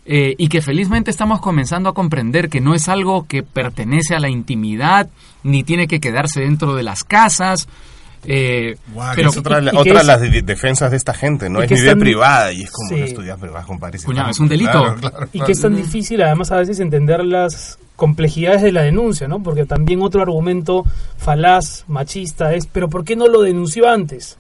eh, 0.08 0.36
y 0.38 0.50
que 0.50 0.62
felizmente 0.62 1.10
estamos 1.10 1.42
comenzando 1.42 1.90
a 1.90 1.94
comprender 1.96 2.48
que 2.48 2.62
no 2.62 2.76
es 2.76 2.90
algo 2.90 3.26
que 3.26 3.42
pertenece 3.42 4.16
a 4.16 4.20
la 4.20 4.30
intimidad, 4.30 5.10
ni 5.42 5.64
tiene 5.64 5.88
que 5.88 6.00
quedarse 6.00 6.42
dentro 6.42 6.76
de 6.76 6.84
las 6.84 7.04
casas. 7.04 7.68
Eh, 8.28 8.76
que 8.76 9.16
pero 9.16 9.30
es 9.30 9.38
otra, 9.38 9.62
y- 9.62 9.68
otra 9.76 10.00
de 10.00 10.04
las 10.04 10.22
de- 10.22 10.42
defensas 10.42 10.92
de 10.92 10.98
esta 10.98 11.14
gente, 11.14 11.50
¿no? 11.50 11.62
Es 11.62 11.70
vida 11.70 11.96
privada 11.96 12.52
y 12.52 12.64
es 12.64 12.72
como 12.72 12.90
Sí. 12.90 12.96
una 12.96 13.06
estudiar 13.06 13.38
privada, 13.40 13.66
compadre. 13.66 14.00
Cuñado, 14.00 14.30
es 14.30 14.40
un 14.40 14.48
delito. 14.48 14.72
Claro, 14.72 14.96
claro, 14.96 15.28
Y 15.28 15.30
claro. 15.30 15.46
que 15.46 15.52
es 15.52 15.62
tan 15.62 15.76
difícil 15.76 16.22
además 16.22 16.52
a 16.52 16.58
veces 16.58 16.80
entender 16.80 17.24
las 17.26 17.78
complejidades 17.96 18.62
de 18.62 18.72
la 18.72 18.82
denuncia, 18.84 19.28
¿no? 19.28 19.42
Porque 19.42 19.66
también 19.66 20.02
otro 20.02 20.22
argumento 20.22 20.84
falaz, 21.18 21.86
machista 21.88 22.54
es, 22.54 22.68
pero 22.68 22.90
¿por 22.90 23.06
qué 23.06 23.16
no 23.16 23.28
lo 23.28 23.42
denunció 23.42 23.90
antes? 23.90 24.38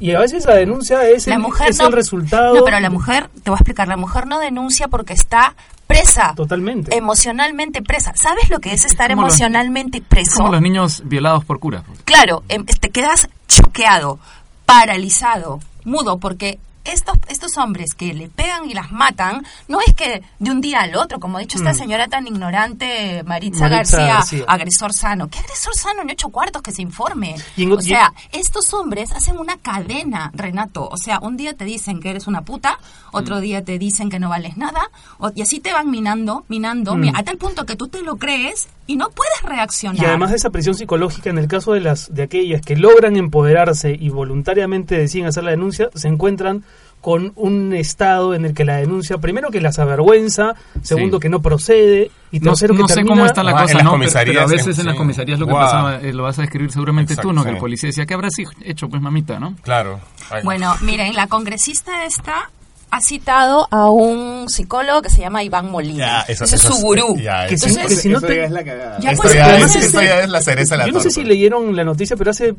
Y 0.00 0.12
a 0.14 0.20
veces 0.20 0.44
la 0.46 0.54
denuncia 0.54 1.02
es, 1.08 1.26
La 1.26 1.34
el, 1.34 1.40
mujer 1.40 1.70
es 1.70 1.78
no- 1.78 1.86
el 1.88 1.92
resultado. 1.92 2.54
No, 2.54 2.64
pero 2.64 2.78
la 2.80 2.90
mujer, 2.90 3.28
te 3.42 3.50
voy 3.50 3.56
a 3.56 3.60
explicar, 3.60 3.88
la 3.88 3.96
mujer 3.96 4.26
no 4.26 4.38
denuncia 4.38 4.88
porque 4.88 5.12
está 5.12 5.54
presa. 5.86 6.34
Totalmente. 6.36 6.94
Emocionalmente 6.96 7.82
presa. 7.82 8.12
¿Sabes 8.14 8.50
lo 8.50 8.58
que 8.60 8.72
es 8.72 8.84
estar 8.84 9.10
los- 9.10 9.18
emocionalmente 9.18 9.98
es 9.98 10.04
preso? 10.04 10.36
como 10.36 10.52
los 10.52 10.62
niños 10.62 11.02
violados 11.06 11.44
por 11.44 11.58
cura. 11.58 11.82
Claro, 12.04 12.42
em, 12.48 12.64
te 12.64 12.90
quedas 12.90 13.28
choqueado, 13.48 14.18
paralizado, 14.66 15.60
mudo, 15.84 16.18
porque 16.18 16.58
estos, 16.92 17.16
estos 17.28 17.56
hombres 17.58 17.94
que 17.94 18.12
le 18.14 18.28
pegan 18.28 18.68
y 18.68 18.74
las 18.74 18.90
matan, 18.92 19.44
no 19.68 19.78
es 19.80 19.94
que 19.94 20.22
de 20.38 20.50
un 20.50 20.60
día 20.60 20.80
al 20.80 20.94
otro, 20.96 21.18
como 21.20 21.38
ha 21.38 21.40
dicho 21.40 21.58
esta 21.58 21.72
Mm. 21.72 21.76
señora 21.76 22.08
tan 22.08 22.26
ignorante, 22.26 23.22
Maritza, 23.24 23.68
Maritza 23.68 23.68
García, 23.98 24.14
García. 24.14 24.44
agresor 24.48 24.92
sano. 24.92 25.28
¿Qué 25.28 25.38
agresor 25.38 25.74
sano 25.74 26.02
en 26.02 26.10
ocho 26.10 26.28
cuartos 26.30 26.62
que 26.62 26.72
se 26.72 26.82
informe? 26.82 27.36
En- 27.56 27.72
o 27.72 27.80
sea, 27.80 28.12
estos 28.32 28.72
hombres 28.74 29.12
hacen 29.12 29.38
una 29.38 29.56
cadena, 29.58 30.30
Renato. 30.34 30.88
O 30.88 30.96
sea, 30.96 31.18
un 31.20 31.36
día 31.36 31.54
te 31.54 31.64
dicen 31.64 32.00
que 32.00 32.10
eres 32.10 32.26
una 32.26 32.42
puta, 32.42 32.78
otro 33.12 33.36
Mm. 33.36 33.40
día 33.40 33.64
te 33.64 33.78
dicen 33.78 34.10
que 34.10 34.18
no 34.18 34.28
vales 34.28 34.56
nada, 34.56 34.90
o- 35.18 35.30
y 35.34 35.42
así 35.42 35.60
te 35.60 35.72
van 35.72 35.90
minando, 35.90 36.44
minando, 36.48 36.96
Mm. 36.96 37.14
a 37.14 37.22
tal 37.22 37.36
punto 37.38 37.64
que 37.66 37.76
tú 37.76 37.88
te 37.88 38.02
lo 38.02 38.16
crees 38.16 38.68
y 38.86 38.96
no 38.96 39.10
puedes 39.10 39.42
reaccionar. 39.42 40.02
Y 40.02 40.06
además 40.06 40.30
de 40.30 40.36
esa 40.36 40.50
presión 40.50 40.74
psicológica, 40.74 41.28
en 41.30 41.38
el 41.38 41.46
caso 41.48 41.72
de 41.72 41.80
las 41.80 42.12
de 42.14 42.22
aquellas 42.22 42.62
que 42.62 42.76
logran 42.76 43.16
empoderarse 43.16 43.90
y 43.98 44.08
voluntariamente 44.08 44.96
deciden 44.98 45.26
hacer 45.26 45.44
la 45.44 45.50
denuncia, 45.50 45.88
se 45.94 46.08
encuentran 46.08 46.64
con 47.00 47.32
un 47.36 47.72
estado 47.74 48.34
en 48.34 48.44
el 48.44 48.54
que 48.54 48.64
la 48.64 48.76
denuncia, 48.76 49.18
primero 49.18 49.50
que 49.50 49.60
las 49.60 49.78
avergüenza, 49.78 50.54
segundo 50.82 51.18
Sí. 51.18 51.20
que 51.22 51.28
no 51.28 51.40
procede 51.40 52.10
y 52.32 52.40
No, 52.40 52.50
tercero 52.50 52.74
no 52.74 52.82
que 52.82 52.88
sé 52.88 52.94
termina 52.96 53.14
cómo 53.14 53.26
está 53.26 53.42
la 53.42 53.50
Ah, 53.52 53.54
en 53.54 53.60
cosa, 53.62 53.74
las 53.74 53.84
¿no? 53.84 53.90
Pero- 53.90 53.98
Pero, 53.98 54.10
comisarías, 54.12 54.42
a 54.42 54.46
veces 54.46 54.74
sí. 54.76 54.80
en 54.82 54.86
las 54.88 54.96
comisarías 54.96 55.38
lo 55.38 55.46
que 55.46 55.52
pasaba, 55.52 55.96
eh, 56.00 56.12
lo 56.12 56.22
vas 56.24 56.38
a 56.38 56.44
escribir 56.44 56.70
seguramente 56.72 57.12
Exacto, 57.14 57.28
tú, 57.28 57.34
¿no? 57.34 57.44
Que 57.44 57.50
el 57.50 57.56
policía 57.58 57.88
decía, 57.88 58.04
¿qué 58.04 58.14
habrás 58.14 58.34
hecho, 58.64 58.88
pues, 58.88 59.00
mamita, 59.00 59.38
no? 59.38 59.54
Claro. 59.62 60.00
Ay. 60.30 60.42
Bueno, 60.44 60.74
miren, 60.82 61.14
la 61.14 61.26
congresista 61.28 62.04
esta 62.04 62.50
ha 62.90 63.00
citado 63.00 63.68
a 63.70 63.90
un 63.90 64.48
psicólogo 64.48 65.02
que 65.02 65.10
se 65.10 65.20
llama 65.20 65.42
Iván 65.42 65.70
Molina. 65.70 66.24
Ya, 66.26 66.32
eso- 66.32 66.44
Ese 66.44 66.56
es 66.56 66.62
su 66.62 66.74
gurú. 66.76 67.16
ya, 67.18 67.46
Que 67.46 67.54
eso- 67.54 67.68
si- 67.68 67.76
que 67.76 67.88
si 67.96 68.08
no 68.08 68.18
Eso 68.18 68.26
te- 68.26 68.36
ya 68.36 68.44
es 68.44 68.50
la 68.50 68.64
cagada. 68.64 68.98
Ya, 69.00 69.12
pues, 69.12 69.34
ya 69.34 69.56
es, 69.58 69.76
es- 69.76 69.84
esto 69.84 70.02
ya 70.02 70.20
es 70.20 70.28
la 70.30 70.40
cereza 70.40 70.74
de 70.74 70.78
la 70.78 70.86
Yo 70.86 70.92
no 70.92 71.00
sé 71.00 71.10
si 71.10 71.24
leyeron 71.24 71.74
la 71.76 71.84
noticia, 71.84 72.16
pero 72.16 72.30
hace, 72.30 72.54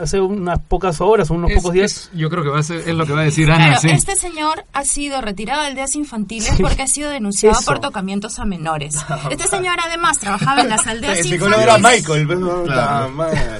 hace 0.00 0.20
unas 0.20 0.58
pocas 0.60 1.00
horas, 1.00 1.30
unos 1.30 1.50
Es- 1.50 1.56
pocos 1.56 1.72
días, 1.72 1.90
es- 1.92 2.10
yo 2.14 2.28
creo 2.30 2.42
que 2.42 2.50
va 2.50 2.60
a 2.60 2.62
ser, 2.62 2.78
es 2.88 2.94
lo 2.94 3.06
que 3.06 3.12
va 3.12 3.20
a 3.20 3.24
decir 3.24 3.50
Ana, 3.50 3.66
Claro, 3.66 3.80
sí. 3.80 3.90
este 3.90 4.16
señor 4.16 4.64
ha 4.72 4.84
sido 4.84 5.20
retirado 5.20 5.62
de 5.62 5.68
aldeas 5.68 5.94
infantiles 5.96 6.54
Sí. 6.56 6.62
porque 6.62 6.82
ha 6.82 6.86
sido 6.86 7.10
denunciado 7.10 7.56
Eso. 7.58 7.64
por 7.66 7.80
tocamientos 7.80 8.38
a 8.38 8.44
menores. 8.44 8.94
Este 9.30 9.48
señor 9.48 9.76
además 9.84 10.18
trabajaba 10.18 10.60
en 10.62 10.68
las 10.68 10.86
aldeas 10.86 11.18
El 11.18 11.24
psicólogo 11.24 11.62
era. 11.62 11.78
Michael, 11.78 12.26
pues, 12.26 12.38
no, 12.38 12.62
Claro. 12.64 13.10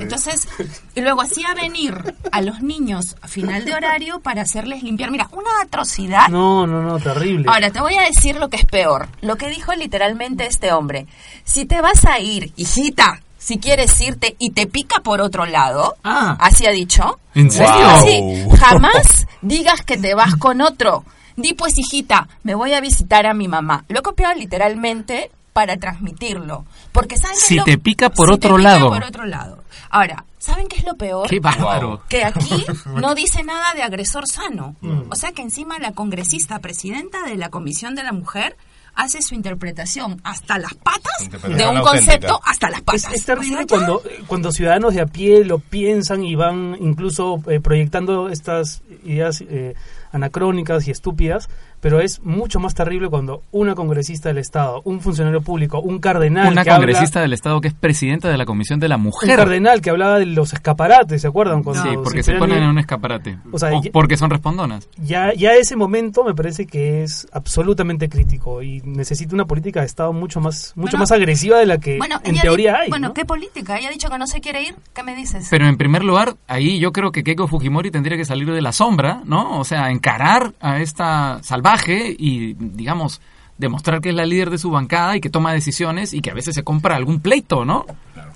Entonces, 0.01 0.47
y 0.95 1.01
luego 1.01 1.23
hacía 1.23 1.55
venir 1.55 2.15
a 2.33 2.41
los 2.43 2.61
niños 2.63 3.17
a 3.23 3.29
final 3.29 3.65
de 3.65 3.75
horario 3.75 4.21
para 4.21 4.43
hacerles 4.43 4.83
limpiar. 4.83 5.11
Mira, 5.11 5.29
una 5.33 5.51
atrocidad. 5.63 6.10
No, 6.31 6.67
no, 6.67 6.83
no, 6.83 6.99
terrible. 6.99 7.47
Ahora, 7.49 7.71
te 7.71 7.81
voy 7.81 7.97
a 7.97 8.03
decir 8.03 8.37
lo 8.37 8.49
que 8.49 8.57
es 8.57 8.65
peor. 8.65 9.09
Lo 9.21 9.37
que 9.37 9.49
dijo 9.49 9.73
literalmente 9.75 10.47
este 10.47 10.73
hombre. 10.73 11.07
Si 11.45 11.65
te 11.67 11.81
vas 11.81 12.05
a 12.05 12.19
ir, 12.21 12.53
hijita, 12.57 13.21
si 13.39 13.59
quieres 13.59 13.99
irte 14.01 14.37
y 14.39 14.51
te 14.51 14.67
pica 14.67 15.01
por 15.01 15.21
otro 15.21 15.47
lado, 15.47 15.97
Ah. 16.05 16.37
así 16.41 16.67
ha 16.67 16.71
dicho. 16.71 17.19
¿En 17.35 17.51
serio? 17.51 17.73
así, 17.89 18.23
jamás 18.59 19.27
digas 19.43 19.83
que 19.83 19.97
te 19.97 20.15
vas 20.15 20.37
con 20.37 20.61
otro. 20.61 21.05
Di 21.37 21.55
pues, 21.55 21.73
hijita, 21.79 22.29
me 22.43 22.55
voy 22.55 22.75
a 22.75 22.81
visitar 22.81 23.27
a 23.27 23.33
mi 23.35 23.49
mamá. 23.49 23.85
Lo 23.89 24.01
he 24.01 24.03
copiado 24.03 24.35
literalmente 24.35 25.31
para 25.53 25.77
transmitirlo. 25.77 26.65
Porque 26.93 27.17
¿saben 27.19 27.37
es 27.37 27.43
Si 27.45 27.57
lo- 27.57 27.65
te 27.65 27.79
pica 27.79 28.11
por 28.11 28.29
si 28.29 28.35
otro 28.35 28.55
te 28.57 28.59
pica 28.61 28.71
lado. 28.71 28.89
por 28.89 29.05
otro 29.05 29.25
lado. 29.27 29.63
Ahora, 29.91 30.25
¿saben 30.39 30.69
qué 30.69 30.77
es 30.77 30.85
lo 30.85 30.95
peor? 30.95 31.29
Qué 31.29 31.41
bárbaro. 31.41 32.03
que 32.09 32.25
aquí 32.25 32.65
no 32.95 33.15
dice 33.15 33.43
nada 33.43 33.75
de 33.75 33.83
agresor 33.83 34.29
sano. 34.29 34.77
Mm. 34.81 35.03
O 35.11 35.15
sea 35.17 35.33
que 35.33 35.43
encima 35.43 35.79
la 35.79 35.93
congresista, 35.93 36.59
presidenta 36.61 37.23
de 37.25 37.37
la 37.37 37.49
Comisión 37.51 37.95
de 37.95 38.05
la 38.05 38.13
Mujer, 38.13 38.57
hace 38.95 39.23
su 39.23 39.35
interpretación 39.37 40.21
hasta 40.25 40.59
las 40.59 40.75
patas 40.75 41.31
de 41.43 41.47
un 41.67 41.77
auténtica. 41.79 41.83
concepto 41.83 42.41
hasta 42.45 42.71
las 42.71 42.81
Es, 42.81 42.85
patas. 42.85 43.13
es 43.15 43.25
terrible 43.25 43.55
O 43.55 43.57
sea, 43.59 43.63
ya- 43.63 43.67
cuando, 43.69 44.03
cuando 44.27 44.53
ciudadanos 44.53 44.95
de 44.95 45.01
a 45.01 45.07
pie 45.07 45.45
lo 45.45 45.59
piensan 45.61 46.25
y 46.25 46.35
van 46.35 46.77
incluso 46.81 47.41
eh, 47.49 47.61
proyectando 47.61 48.29
estas 48.29 48.83
ideas 49.05 49.43
eh, 49.43 49.75
anacrónicas 50.13 50.87
y 50.89 50.91
estúpidas, 50.91 51.49
pero 51.81 52.01
es 52.01 52.21
mucho 52.23 52.61
más 52.61 52.75
terrible 52.75 53.09
cuando 53.09 53.43
una 53.53 53.75
congresista 53.75 54.29
del 54.29 54.39
Estado, 54.39 54.83
un 54.85 55.01
funcionario 55.01 55.41
público, 55.41 55.81
un 55.81 55.99
cardenal 55.99 56.53
Una 56.53 56.65
que 56.65 56.71
congresista 56.71 57.21
del 57.21 57.33
Estado 57.33 57.61
que 57.61 57.69
es 57.69 57.75
presidenta 57.75 58.29
de 58.29 58.37
la 58.39 58.45
Comisión 58.47 58.79
de 58.81 58.89
la 58.89 58.95
habla, 58.97 59.01
un 59.05 59.11
Mujer. 59.11 59.37
cardenal 59.37 59.81
que 59.81 59.91
hablaba 59.91 60.19
de 60.19 60.27
los 60.27 60.53
escaparates, 60.53 61.23
¿se 61.23 61.29
acuerdan? 61.29 61.63
Cuando 61.63 61.83
Sí, 61.83 61.89
porque 62.03 62.23
se 62.23 62.35
ponen 62.35 62.63
en 62.63 62.69
un 62.69 62.79
escaparate. 62.79 63.39
O 63.53 63.59
sea, 63.59 63.71
O 63.73 63.83
ya- 63.83 63.91
porque 63.93 64.17
son 64.17 64.31
respondonas. 64.31 64.89
ya, 64.99 65.33
ya 65.35 65.53
ese 65.55 65.77
momento 65.77 66.25
me 66.25 66.35
parece 66.35 66.67
que 66.67 67.03
es 67.03 67.27
absolutamente 67.33 68.09
crítico 68.09 68.63
y 68.63 68.81
necesita 68.85 69.35
una 69.35 69.47
política 69.47 69.81
de 69.81 69.87
Estado 69.87 70.13
mucho 70.13 70.41
más, 70.41 70.73
mucho 70.77 70.93
Bueno, 70.93 70.99
más 71.03 71.13
agresiva 71.13 71.59
de 71.59 71.67
la 71.67 71.79
que 71.79 71.97
Bueno, 71.99 72.21
en 72.25 72.37
teoría 72.39 72.77
hay. 72.81 72.89
Bueno, 72.91 73.09
¿no? 73.09 73.15
¿qué 73.15 73.25
política? 73.25 73.79
Ella 73.79 73.89
ha 73.89 73.93
dicho 73.93 74.09
que 74.09 74.19
no 74.19 74.27
se 74.27 74.41
quiere 74.41 74.63
ir. 74.63 74.75
¿Qué 74.95 75.03
me 75.03 75.15
dices? 75.17 75.47
Pero 75.51 75.67
en 75.67 75.77
primer 75.77 76.05
lugar, 76.05 76.35
ahí 76.47 76.79
yo 76.79 76.93
creo 76.93 77.11
que 77.13 77.23
Keiko 77.25 77.49
Fujimori 77.49 77.91
tendría 77.91 78.17
que 78.17 78.25
salir 78.25 78.51
de 78.53 78.61
la 78.61 78.73
sombra, 78.73 79.23
¿no? 79.25 79.59
O 79.59 79.65
sea, 79.65 79.91
encarar 79.91 80.53
a 80.61 80.81
esta 80.81 81.39
salvaje 81.43 81.70
y, 82.19 82.55
digamos, 82.55 83.21
demostrar 83.59 84.01
que 84.01 84.09
es 84.09 84.15
la 84.15 84.25
líder 84.25 84.49
de 84.51 84.57
su 84.59 84.71
bancada 84.71 85.17
y 85.17 85.21
que 85.21 85.29
toma 85.29 85.53
decisiones 85.53 86.15
y 86.15 86.21
que 86.23 86.31
a 86.31 86.35
veces 86.35 86.55
se 86.55 86.63
compra 86.65 86.97
algún 86.97 87.21
pleito, 87.21 87.65
¿no? 87.67 87.85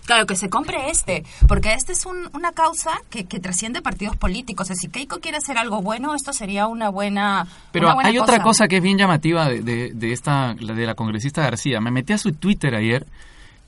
Claro, 0.04 0.26
que 0.26 0.36
se 0.36 0.50
compre 0.50 0.90
este, 0.90 1.24
porque 1.48 1.72
este 1.72 1.92
es 1.92 2.04
un- 2.04 2.28
una 2.34 2.52
causa 2.52 2.90
que, 3.08 3.24
que 3.24 3.40
trasciende 3.40 3.80
partidos 3.80 4.16
políticos. 4.16 4.64
O 4.64 4.68
sea, 4.68 4.76
si 4.76 4.88
Keiko 4.88 5.20
quiere 5.20 5.38
hacer 5.38 5.56
algo 5.56 5.80
bueno, 5.80 6.14
esto 6.14 6.34
sería 6.34 6.66
una 6.66 6.90
buena 6.90 7.46
Pero 7.72 7.86
una 7.86 7.94
buena 7.94 8.10
hay 8.10 8.18
otra 8.18 8.42
cosa 8.42 8.68
que 8.68 8.76
es 8.76 8.82
bien 8.82 8.98
llamativa 8.98 9.48
de, 9.48 9.62
de, 9.62 9.92
de 9.94 10.12
esta, 10.12 10.52
de 10.52 10.86
la 10.86 10.94
congresista 10.94 11.40
García. 11.40 11.80
Me 11.80 11.90
metí 11.90 12.12
a 12.12 12.18
su 12.18 12.32
Twitter 12.34 12.74
ayer 12.74 13.06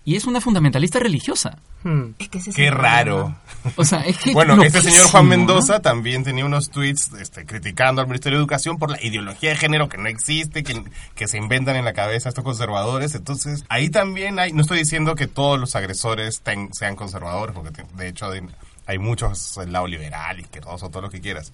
y 0.07 0.17
es 0.17 0.25
una 0.25 0.41
fundamentalista 0.41 0.99
religiosa. 0.99 1.59
Hmm. 1.85 2.13
Es 2.19 2.29
que 2.31 2.39
ese 2.39 2.51
es 2.51 2.57
Qué 2.57 2.71
raro. 2.71 3.37
O 3.77 3.85
sea, 3.85 4.01
es 4.01 4.17
que 4.17 4.33
Bueno, 4.33 4.63
este 4.63 4.81
señor 4.81 5.09
Juan 5.09 5.27
Mendoza 5.29 5.75
¿no? 5.75 5.81
también 5.83 6.25
tenía 6.25 6.45
unos 6.47 6.71
tweets 6.71 7.11
este, 7.21 7.45
criticando 7.45 8.01
al 8.01 8.07
Ministerio 8.07 8.39
de 8.39 8.43
Educación 8.43 8.79
por 8.79 8.91
la 8.91 9.03
ideología 9.05 9.51
de 9.51 9.57
género 9.57 9.89
que 9.89 9.99
no 9.99 10.09
existe, 10.09 10.63
que, 10.63 10.83
que 11.15 11.29
se 11.29 11.37
inventan 11.37 11.77
en 11.77 11.85
la 11.85 11.93
cabeza 11.93 12.29
estos 12.31 12.45
conservadores. 12.45 13.15
Entonces, 13.15 13.65
ahí 13.69 13.91
también 13.91 14.39
hay, 14.39 14.53
no 14.53 14.63
estoy 14.63 14.79
diciendo 14.79 15.15
que 15.17 15.27
todos 15.27 15.59
los 15.61 15.77
agresores 15.77 16.41
ten- 16.41 16.73
sean 16.73 16.97
conservadores, 16.97 17.55
porque 17.55 17.71
te- 17.73 17.85
de 17.97 18.09
hecho 18.09 18.27
hay, 18.31 18.41
hay 18.87 18.99
muchos 18.99 19.57
del 19.57 19.73
lado 19.73 19.87
liberal, 19.87 20.41
izquierdoso, 20.41 20.89
todo 20.89 21.03
lo 21.03 21.11
que 21.11 21.21
quieras, 21.21 21.53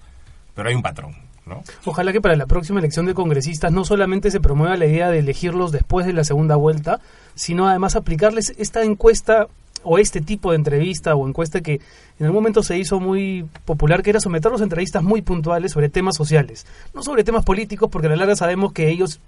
pero 0.55 0.69
hay 0.69 0.75
un 0.75 0.83
patrón, 0.83 1.15
¿no? 1.45 1.63
Ojalá 1.85 2.11
que 2.11 2.21
para 2.21 2.35
la 2.35 2.45
próxima 2.45 2.79
elección 2.79 3.05
de 3.05 3.13
congresistas 3.13 3.71
no 3.71 3.85
solamente 3.85 4.31
se 4.31 4.39
promueva 4.39 4.77
la 4.77 4.85
idea 4.85 5.09
de 5.09 5.19
elegirlos 5.19 5.71
después 5.71 6.05
de 6.05 6.13
la 6.13 6.23
segunda 6.23 6.55
vuelta, 6.55 6.99
sino 7.35 7.67
además 7.67 7.95
aplicarles 7.95 8.53
esta 8.57 8.83
encuesta 8.83 9.47
o 9.83 9.97
este 9.97 10.21
tipo 10.21 10.51
de 10.51 10.57
entrevista 10.57 11.15
o 11.15 11.27
encuesta 11.27 11.61
que 11.61 11.81
en 12.19 12.25
algún 12.25 12.41
momento 12.41 12.63
se 12.63 12.77
hizo 12.77 12.99
muy 12.99 13.45
popular, 13.65 14.01
que 14.01 14.11
era 14.11 14.19
someterlos 14.19 14.61
a 14.61 14.63
entrevistas 14.63 15.03
muy 15.03 15.21
puntuales 15.21 15.73
sobre 15.73 15.89
temas 15.89 16.15
sociales, 16.15 16.65
no 16.93 17.03
sobre 17.03 17.23
temas 17.23 17.43
políticos, 17.43 17.89
porque 17.91 18.07
a 18.07 18.11
la 18.11 18.15
larga 18.15 18.35
sabemos 18.35 18.71
que 18.71 18.89
ellos 18.89 19.19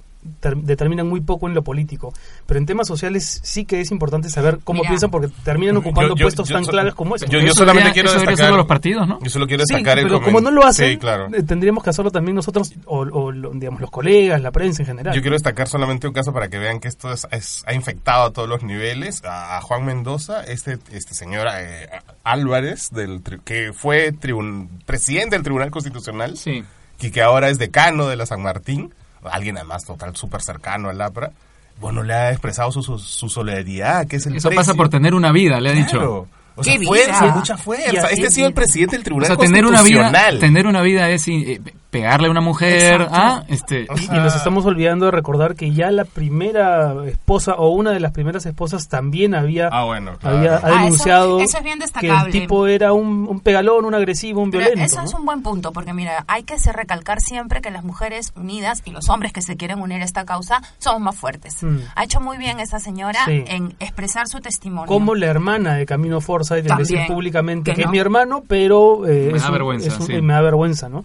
determinan 0.63 1.07
muy 1.07 1.21
poco 1.21 1.47
en 1.47 1.53
lo 1.55 1.63
político, 1.63 2.13
pero 2.45 2.59
en 2.59 2.65
temas 2.65 2.87
sociales 2.87 3.39
sí 3.43 3.65
que 3.65 3.81
es 3.81 3.91
importante 3.91 4.29
saber 4.29 4.59
cómo 4.63 4.79
Mira. 4.79 4.89
piensan 4.89 5.11
porque 5.11 5.29
terminan 5.43 5.77
ocupando 5.77 6.09
Yo- 6.15 6.19
yo- 6.19 6.25
puestos 6.25 6.49
yo 6.49 6.55
tan 6.55 6.65
so- 6.65 6.71
claves 6.71 6.93
como 6.93 7.15
ese. 7.15 7.27
Yo, 7.27 7.39
Eso 7.39 7.53
solamente 7.53 7.91
quiero 7.93 8.09
eso 8.09 8.19
destacar... 8.19 8.51
de 8.51 8.57
los 8.57 8.65
partidos, 8.65 9.07
¿no? 9.07 9.19
Yo 9.21 9.29
solo 9.29 9.47
quiero 9.47 9.63
Sí, 9.65 9.73
destacar 9.75 9.99
el 9.99 10.05
pero 10.05 10.21
como 10.21 10.41
no 10.41 10.51
lo 10.51 10.65
hacen, 10.65 10.91
Sí, 10.91 10.97
claro. 10.97 11.27
eh, 11.33 11.43
tendríamos 11.43 11.83
que 11.83 11.89
hacerlo 11.89 12.11
también 12.11 12.35
nosotros, 12.35 12.73
o, 12.85 12.99
o 12.99 13.31
lo- 13.31 13.51
digamos, 13.51 13.81
los 13.81 13.91
colegas, 13.91 14.41
la 14.41 14.51
prensa 14.51 14.81
en 14.83 14.87
general. 14.87 15.15
Yo 15.15 15.21
quiero 15.21 15.35
destacar 15.35 15.67
solamente 15.67 16.07
un 16.07 16.13
caso 16.13 16.33
para 16.33 16.49
que 16.49 16.57
vean 16.57 16.79
que 16.79 16.87
esto 16.87 17.11
es- 17.11 17.27
es- 17.31 17.63
ha 17.67 17.73
infectado 17.73 18.25
a 18.25 18.31
todos 18.33 18.47
los 18.49 18.63
niveles. 18.63 19.23
A, 19.23 19.57
a 19.57 19.61
Juan 19.61 19.85
Mendoza, 19.85 20.43
este, 20.43 20.77
este 20.91 21.13
señor 21.13 21.47
eh, 21.53 21.89
Álvarez, 22.23 22.89
del, 22.91 23.23
tri- 23.23 23.39
que 23.43 23.71
fue 23.73 24.11
tribun- 24.13 24.67
presidente 24.85 25.35
del 25.35 25.43
Tribunal 25.43 25.71
Constitucional 25.71 26.37
Sí. 26.37 26.63
y 26.99 27.11
que 27.11 27.21
ahora 27.21 27.49
es 27.49 27.57
decano 27.57 28.07
de 28.07 28.15
la 28.15 28.25
San 28.25 28.41
Martín, 28.41 28.93
alguien 29.31 29.57
además 29.57 29.83
total 29.85 30.15
súper 30.15 30.41
cercano 30.41 30.89
al 30.89 31.01
APRA, 31.01 31.31
bueno, 31.79 32.03
le 32.03 32.13
ha 32.13 32.31
expresado 32.31 32.71
su, 32.71 32.81
su, 32.81 32.97
su 32.97 33.27
solidaridad, 33.29 34.07
que 34.07 34.15
es 34.17 34.25
el 34.25 34.35
Eso 34.35 34.47
precio. 34.49 34.61
pasa 34.61 34.73
por 34.75 34.89
tener 34.89 35.13
una 35.13 35.31
vida, 35.31 35.59
le 35.59 35.69
ha 35.71 35.73
dicho. 35.73 35.97
Claro. 35.97 36.27
O 36.57 36.63
sea, 36.63 36.77
¡Qué 36.77 36.85
fuerza, 36.85 37.21
vida! 37.25 37.35
mucha 37.35 37.57
fuerza. 37.57 38.07
Este 38.11 38.27
ha 38.27 38.31
sido 38.31 38.47
el 38.47 38.53
presidente 38.53 38.95
del 38.95 39.01
O 39.01 39.03
Tribunal 39.03 39.27
sea, 39.27 39.35
tener 39.35 39.65
una 39.65 39.81
vida, 39.83 40.03
Constitucional. 40.03 40.39
tener 40.39 40.67
una 40.67 40.81
vida 40.81 41.09
es 41.09 41.27
eh, 41.27 41.59
pegarle 41.99 42.27
a 42.27 42.31
una 42.31 42.41
mujer, 42.41 43.07
ah, 43.11 43.43
este, 43.47 43.85
O 43.89 43.95
Y, 43.97 44.05
y 44.05 44.19
nos 44.19 44.35
estamos 44.35 44.65
olvidando 44.65 45.05
de 45.05 45.11
recordar 45.11 45.55
que 45.55 45.71
ya 45.71 45.91
la 45.91 46.05
primera 46.05 46.93
esposa 47.07 47.53
o 47.55 47.69
una 47.69 47.91
de 47.91 47.99
las 47.99 48.11
primeras 48.11 48.45
esposas 48.45 48.87
también 48.87 49.33
había, 49.35 49.69
Ah, 49.71 49.85
bueno, 49.85 50.17
claro. 50.19 50.37
había 50.37 50.55
ha 50.55 50.59
Ah, 50.63 50.69
eso- 50.69 50.83
denunciado 50.83 51.39
eso 51.39 51.57
es 51.57 51.63
bien 51.63 51.79
que 51.99 52.07
el 52.09 52.31
tipo 52.31 52.67
era 52.67 52.93
un, 52.93 53.27
un 53.29 53.39
pegalón, 53.39 53.85
un 53.85 53.93
agresivo, 53.95 54.41
un 54.41 54.51
Pero 54.51 54.65
violento. 54.65 54.85
eso 54.85 55.01
es 55.01 55.13
un 55.13 55.25
buen 55.25 55.41
punto, 55.41 55.71
porque 55.71 55.93
mira, 55.93 56.23
hay 56.27 56.43
que 56.43 56.59
se 56.59 56.71
recalcar 56.73 57.19
siempre 57.21 57.61
que 57.61 57.71
las 57.71 57.83
mujeres 57.83 58.31
unidas 58.35 58.81
y 58.85 58.91
los 58.91 59.09
hombres 59.09 59.31
que 59.33 59.41
se 59.41 59.55
quieren 59.55 59.79
unir 59.79 60.01
a 60.01 60.05
esta 60.05 60.25
causa 60.25 60.61
somos 60.79 61.01
más 61.01 61.15
fuertes. 61.15 61.63
Mm. 61.63 61.77
Ha 61.95 62.03
hecho 62.03 62.19
muy 62.19 62.37
bien 62.37 62.59
esa 62.59 62.79
señora 62.79 63.19
Sí. 63.25 63.43
en 63.47 63.75
expresar 63.79 64.27
su 64.27 64.39
testimonio. 64.39 64.87
Como 64.87 65.15
la 65.15 65.27
hermana 65.27 65.75
de 65.75 65.85
Camino 65.85 66.21
Forza 66.21 66.57
y 66.57 66.61
de 66.61 66.69
También, 66.69 66.87
decir 66.87 67.07
públicamente 67.07 67.71
que 67.71 67.75
que, 67.77 67.81
es 67.83 67.89
mi 67.89 67.99
hermano, 67.99 68.43
pero 68.47 69.05
eh, 69.07 69.29
Me 69.31 69.37
es 69.37 69.43
da 69.43 69.49
un- 69.49 69.53
vergüenza, 69.53 69.87
es 69.87 69.99
un- 69.99 70.07
sí. 70.07 70.21
me 70.21 70.33
da 70.33 70.41
vergüenza, 70.41 70.89
¿no? 70.89 71.03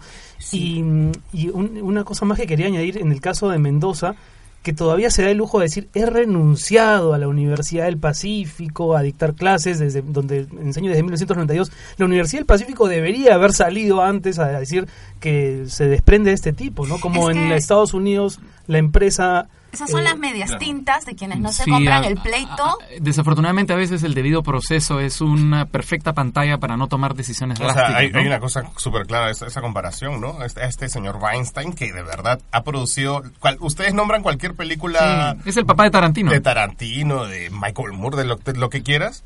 Y, 0.51 0.80
y 1.33 1.49
un- 1.49 1.79
una 1.81 2.03
cosa 2.03 2.25
más 2.25 2.39
que 2.39 2.47
quería 2.47 2.67
añadir 2.67 2.97
en 2.97 3.11
el 3.11 3.21
caso 3.21 3.49
de 3.49 3.57
Mendoza, 3.59 4.15
que 4.63 4.73
todavía 4.73 5.09
se 5.09 5.23
da 5.23 5.31
el 5.31 5.37
lujo 5.37 5.57
de 5.57 5.65
decir, 5.65 5.89
he 5.95 6.05
renunciado 6.05 7.15
a 7.15 7.17
la 7.17 7.27
Universidad 7.27 7.85
del 7.85 7.97
Pacífico 7.97 8.95
a 8.95 9.01
dictar 9.01 9.33
clases 9.33 9.79
desde 9.79 10.03
donde 10.03 10.45
enseño 10.61 10.89
desde 10.89 11.01
1992. 11.01 11.71
La 11.97 12.05
Universidad 12.05 12.41
del 12.41 12.45
Pacífico 12.45 12.87
debería 12.87 13.33
haber 13.33 13.53
salido 13.53 14.03
antes 14.03 14.37
a 14.37 14.47
decir 14.59 14.87
que 15.19 15.63
se 15.67 15.87
desprende 15.87 16.29
de 16.29 16.35
este 16.35 16.53
tipo, 16.53 16.85
¿no? 16.85 16.99
Como 16.99 17.31
Es 17.31 17.37
en 17.37 17.49
que- 17.49 17.55
Estados 17.55 17.93
Unidos 17.95 18.39
la 18.67 18.77
empresa 18.77 19.49
Esas 19.71 19.89
son 19.89 20.01
eh, 20.01 20.03
las 20.03 20.17
medias 20.17 20.57
tintas 20.59 21.05
de 21.05 21.15
quienes 21.15 21.39
no 21.39 21.51
se 21.51 21.63
Sí, 21.63 21.71
compran 21.71 22.03
a- 22.03 22.07
el 22.07 22.17
pleito. 22.17 22.63
a- 22.63 22.71
a- 22.71 22.77
desafortunadamente 22.99 23.73
a 23.73 23.75
veces 23.75 24.03
el 24.03 24.13
debido 24.13 24.43
proceso 24.43 24.99
es 24.99 25.21
una 25.21 25.65
perfecta 25.65 26.13
pantalla 26.13 26.57
para 26.57 26.77
no 26.77 26.87
tomar 26.87 27.15
decisiones 27.15 27.59
O 27.59 27.63
sea, 27.63 27.73
drásticas. 27.73 27.95
hay, 28.01 28.11
¿no? 28.11 28.19
hay 28.19 28.27
una 28.27 28.39
cosa 28.39 28.63
súper 28.77 29.05
clara, 29.07 29.29
esa, 29.29 29.47
esa 29.47 29.61
comparación, 29.61 30.19
¿no? 30.21 30.43
Este, 30.43 30.65
este 30.65 30.89
señor 30.89 31.17
Weinstein 31.21 31.73
que 31.73 31.91
de 31.93 32.03
verdad 32.03 32.39
ha 32.51 32.63
producido... 32.63 33.23
cual- 33.39 33.57
ustedes 33.61 33.93
nombran 33.93 34.21
cualquier 34.23 34.55
película 34.55 35.35
Sí, 35.43 35.49
es 35.49 35.57
el 35.57 35.65
papá 35.65 35.83
de 35.85 35.91
Tarantino. 35.91 36.31
de 36.31 36.41
Tarantino, 36.41 37.25
de 37.25 37.49
Michael 37.49 37.93
Moore, 37.93 38.17
de 38.17 38.25
lo, 38.25 38.35
de 38.35 38.53
lo 38.53 38.69
que 38.69 38.83
quieras. 38.83 39.23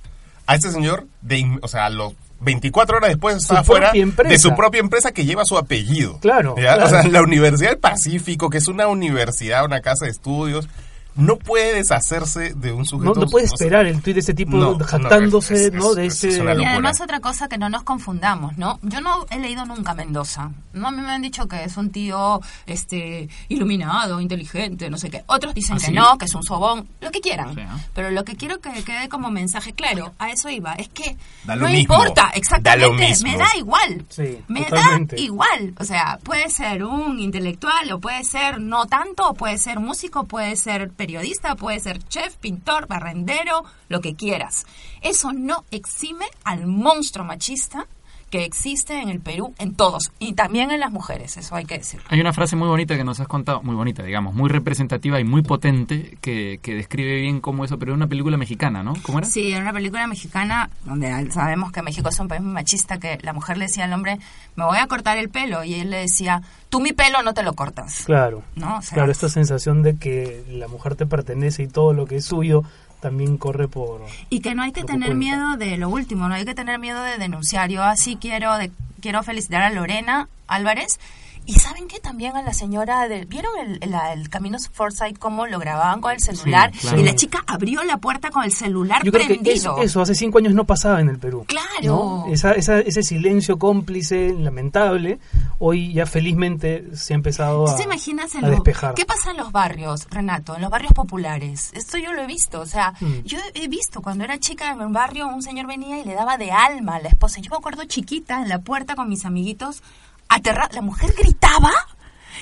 A 0.47 0.53
este 0.55 0.69
señor, 0.71 1.07
de, 1.21 1.37
in- 1.39 1.59
o 1.63 1.67
sea, 1.67 1.85
a 1.85 1.89
los 1.89 2.13
24 2.39 2.97
horas 2.97 3.09
después 3.09 3.37
estaba 3.37 3.63
fuera 3.63 3.87
propia 3.87 4.03
empresa. 4.03 4.29
de 4.29 4.39
su 4.39 4.55
propia 4.55 4.79
empresa 4.79 5.11
que 5.11 5.25
lleva 5.25 5.45
su 5.45 5.57
apellido. 5.57 6.19
Claro. 6.19 6.53
O 6.55 6.89
sea, 6.89 7.03
la 7.07 7.21
Universidad 7.21 7.71
del 7.71 7.79
Pacífico, 7.79 8.49
que 8.49 8.57
es 8.57 8.67
una 8.67 8.87
universidad, 8.87 9.65
una 9.65 9.81
casa 9.81 10.05
de 10.05 10.11
estudios, 10.11 10.67
no 11.15 11.37
puede 11.37 11.73
deshacerse 11.75 12.53
de 12.55 12.71
un 12.71 12.79
no, 12.79 12.85
sujeto... 12.85 13.19
no 13.21 13.27
puede 13.27 13.45
o 13.45 13.47
sea, 13.49 13.55
esperar 13.55 13.85
el 13.85 14.01
tuit 14.01 14.15
de 14.15 14.19
este 14.19 14.33
tipo 14.33 14.57
No, 14.57 14.77
no, 14.77 14.85
jactándose 14.85 15.67
es- 15.67 15.73
¿no? 15.73 15.89
es- 15.91 15.95
de 15.95 16.05
es- 16.07 16.13
ese 16.23 16.27
es 16.29 16.59
Y 16.59 16.65
además 16.65 16.99
otra 17.01 17.19
cosa 17.21 17.47
que 17.47 17.57
no 17.57 17.69
nos 17.69 17.83
confundamos, 17.83 18.57
¿no? 18.57 18.79
Yo 18.81 19.01
no 19.01 19.25
he 19.29 19.39
leído 19.39 19.65
nunca 19.65 19.93
Mendoza. 19.93 20.51
No 20.73 20.89
a 20.89 20.91
mí 20.91 21.01
me 21.01 21.09
han 21.11 21.21
dicho 21.21 21.47
que 21.47 21.63
es 21.63 21.77
un 21.77 21.89
tío 21.91 22.41
este 22.65 23.29
iluminado, 23.47 24.19
inteligente, 24.19 24.89
no 24.89 24.97
sé 24.97 25.09
qué. 25.09 25.23
Otros 25.27 25.53
dicen 25.53 25.75
¿Ah, 25.77 25.79
que 25.79 25.85
sí? 25.87 25.91
no, 25.93 26.17
que 26.17 26.25
es 26.25 26.35
un 26.35 26.43
sobón, 26.43 26.87
lo 27.01 27.11
que 27.11 27.21
quieran. 27.21 27.55
Pero 27.93 28.11
lo 28.11 28.23
que 28.25 28.35
quiero 28.35 28.59
que 28.59 28.83
quede 28.83 29.07
como 29.09 29.31
mensaje 29.31 29.73
claro, 29.73 30.13
a 30.19 30.31
eso 30.31 30.49
iba, 30.49 30.73
es 30.73 30.89
que 30.89 31.15
Da 31.45 31.55
lo 31.55 31.63
no 31.65 31.71
mismo. 31.71 31.95
importa, 31.95 32.23
Da 32.23 32.29
exactamente, 32.35 32.87
lo 32.87 32.93
mismo. 32.93 33.31
me 33.31 33.37
da 33.37 33.47
igual. 33.57 34.05
Sí, 34.09 34.39
me 34.47 34.63
totalmente. 34.65 35.15
da 35.15 35.21
igual, 35.21 35.73
o 35.79 35.83
sea, 35.85 36.19
puede 36.23 36.49
ser 36.49 36.83
un 36.83 37.19
intelectual 37.19 37.91
o 37.93 37.99
puede 37.99 38.23
ser 38.23 38.59
no 38.59 38.85
tanto, 38.85 39.29
o 39.29 39.33
puede 39.33 39.57
ser 39.57 39.79
músico, 39.79 40.25
puede 40.25 40.55
ser 40.57 40.91
periodista, 41.05 41.55
puede 41.55 41.79
ser 41.79 41.99
chef, 42.07 42.35
pintor, 42.37 42.87
barrendero, 42.87 43.63
lo 43.89 44.01
que 44.01 44.15
quieras. 44.15 44.65
Eso 45.01 45.33
no 45.33 45.63
exime 45.69 46.25
al 46.43 46.65
monstruo 46.65 47.23
machista 47.23 47.87
que 48.29 48.43
existe 48.43 49.01
en 49.01 49.09
el 49.09 49.19
Perú 49.19 49.53
en 49.59 49.75
todos 49.75 50.11
y 50.19 50.33
también 50.33 50.71
en 50.71 50.79
las 50.79 50.91
mujeres, 50.91 51.37
eso 51.37 51.55
hay 51.55 51.65
que 51.65 51.77
decirlo. 51.77 52.05
Hay 52.09 52.19
una 52.19 52.33
frase 52.33 52.55
muy 52.55 52.67
bonita 52.67 52.95
que 52.97 53.03
nos 53.03 53.19
has 53.19 53.27
contado, 53.27 53.61
muy 53.63 53.75
bonita, 53.75 54.03
digamos, 54.03 54.33
muy 54.33 54.49
representativa 54.49 55.19
y 55.19 55.23
muy 55.23 55.41
potente 55.41 56.17
que, 56.21 56.59
que 56.61 56.73
describe 56.73 57.21
bien 57.21 57.39
cómo 57.39 57.65
eso, 57.65 57.77
pero 57.77 57.93
es 57.93 57.95
una 57.95 58.07
película 58.07 58.37
mexicana, 58.37 58.83
¿no? 58.83 58.93
¿Cómo 59.03 59.19
era? 59.19 59.27
Sí, 59.27 59.51
era 59.51 59.61
una 59.61 59.73
película 59.73 60.07
mexicana 60.07 60.69
donde 60.83 61.31
sabemos 61.31 61.71
que 61.71 61.81
México 61.81 62.09
es 62.09 62.19
un 62.19 62.27
país 62.27 62.41
muy 62.41 62.53
machista, 62.53 62.97
que 62.99 63.17
la 63.21 63.33
mujer 63.33 63.57
le 63.57 63.65
decía 63.65 63.85
al 63.85 63.93
hombre, 63.93 64.19
me 64.55 64.65
voy 64.65 64.77
a 64.77 64.87
cortar 64.87 65.17
el 65.17 65.29
pelo, 65.29 65.63
y 65.63 65.75
él 65.75 65.89
le 65.89 65.97
decía, 65.97 66.41
tú 66.69 66.79
mi 66.79 66.93
pelo 66.93 67.21
no 67.21 67.33
te 67.33 67.43
lo 67.43 67.53
cortas. 67.53 68.03
Claro, 68.05 68.43
¿No? 68.55 68.77
O 68.77 68.81
sea, 68.81 68.95
claro, 68.95 69.11
esta 69.11 69.29
sensación 69.29 69.83
de 69.83 69.97
que 69.97 70.43
la 70.49 70.67
mujer 70.67 70.95
te 70.95 71.05
pertenece 71.05 71.63
y 71.63 71.67
todo 71.67 71.93
lo 71.93 72.05
que 72.05 72.17
es 72.17 72.25
suyo 72.25 72.63
también 73.05 73.37
corre 73.37 73.67
por... 73.67 74.01
Y 74.31 74.39
que 74.39 74.55
no 74.55 74.63
hay 74.63 74.71
que 74.71 74.83
tener 74.83 75.09
cuenta. 75.09 75.13
miedo 75.13 75.57
de 75.57 75.77
lo 75.77 75.89
último, 75.89 76.27
no 76.27 76.33
hay 76.33 76.43
que 76.43 76.55
tener 76.55 76.79
miedo 76.79 77.03
de 77.03 77.19
denunciar. 77.19 77.69
Yo 77.69 77.83
así 77.83 78.15
quiero 78.15 78.57
de, 78.57 78.71
quiero 78.99 79.21
felicitar 79.21 79.61
a 79.61 79.69
Lorena 79.69 80.27
Álvarez. 80.47 80.99
Y 81.47 81.53
saben 81.59 81.87
que 81.87 81.99
también 81.99 82.35
a 82.35 82.41
la 82.41 82.53
señora 82.53 83.07
del... 83.07 83.25
¿Vieron 83.27 83.51
el, 83.59 83.79
el 84.13 84.29
Camino 84.29 84.57
Forsyth 84.71 85.17
cómo 85.19 85.45
lo 85.45 85.59
grababan 85.59 86.01
con 86.01 86.11
el 86.11 86.19
celular? 86.19 86.71
claro. 86.71 86.99
Y 86.99 87.03
la 87.03 87.15
chica 87.15 87.43
abrió 87.45 87.83
la 87.83 87.97
puerta 87.97 88.31
con 88.31 88.43
el 88.43 88.51
celular 88.51 89.03
Yo 89.03 89.11
creo 89.11 89.27
que 89.27 89.33
prendido. 89.35 89.53
eso, 89.55 89.81
eso 89.81 90.01
hace 90.01 90.15
cinco 90.15 90.39
años 90.39 90.53
no 90.53 90.65
pasaba 90.65 90.99
en 91.01 91.09
el 91.09 91.19
Perú. 91.19 91.45
Claro. 91.47 91.63
¿no? 91.83 92.25
Esa, 92.33 92.53
esa- 92.53 92.79
ese 92.79 93.03
silencio 93.03 93.59
cómplice, 93.59 94.33
lamentable, 94.37 95.19
hoy 95.59 95.93
ya 95.93 96.05
felizmente 96.05 96.95
se 96.95 97.13
ha 97.13 97.15
empezado 97.15 97.65
¿Tú 97.65 97.71
a, 97.71 97.75
te 97.75 97.83
imaginas 97.83 98.33
a 98.35 98.41
despejar. 98.49 98.93
qué 98.95 99.05
pasa 99.05 99.31
en 99.31 99.37
los 99.37 99.51
barrios, 99.51 100.07
Renato? 100.09 100.55
En 100.55 100.61
los 100.63 100.71
barrios 100.71 100.93
populares. 100.93 101.71
Esto 101.75 101.97
yo 101.97 102.11
lo 102.13 102.23
he 102.23 102.27
visto. 102.27 102.59
O 102.61 102.65
sea, 102.65 102.93
Mm. 102.99 103.23
yo 103.23 103.37
he 103.53 103.67
visto 103.67 104.01
cuando 104.01 104.23
era 104.23 104.39
chica 104.39 104.71
en 104.71 104.81
un 104.81 104.93
barrio, 104.93 105.27
un 105.27 105.41
señor 105.43 105.67
venía 105.67 105.99
y 105.99 106.03
le 106.05 106.13
daba 106.13 106.37
de 106.37 106.51
alma 106.51 106.95
a 106.95 106.99
la 107.01 107.09
esposa. 107.09 107.39
Yo 107.41 107.49
me 107.51 107.57
acuerdo 107.57 107.83
chiquita 107.85 108.41
en 108.41 108.49
la 108.49 108.59
puerta 108.59 108.95
con 108.95 109.09
mis 109.09 109.25
amiguitos, 109.25 109.83
aterrada. 110.29 110.69
La 110.73 110.81
mujer 110.81 111.13
gritaba 111.17 111.71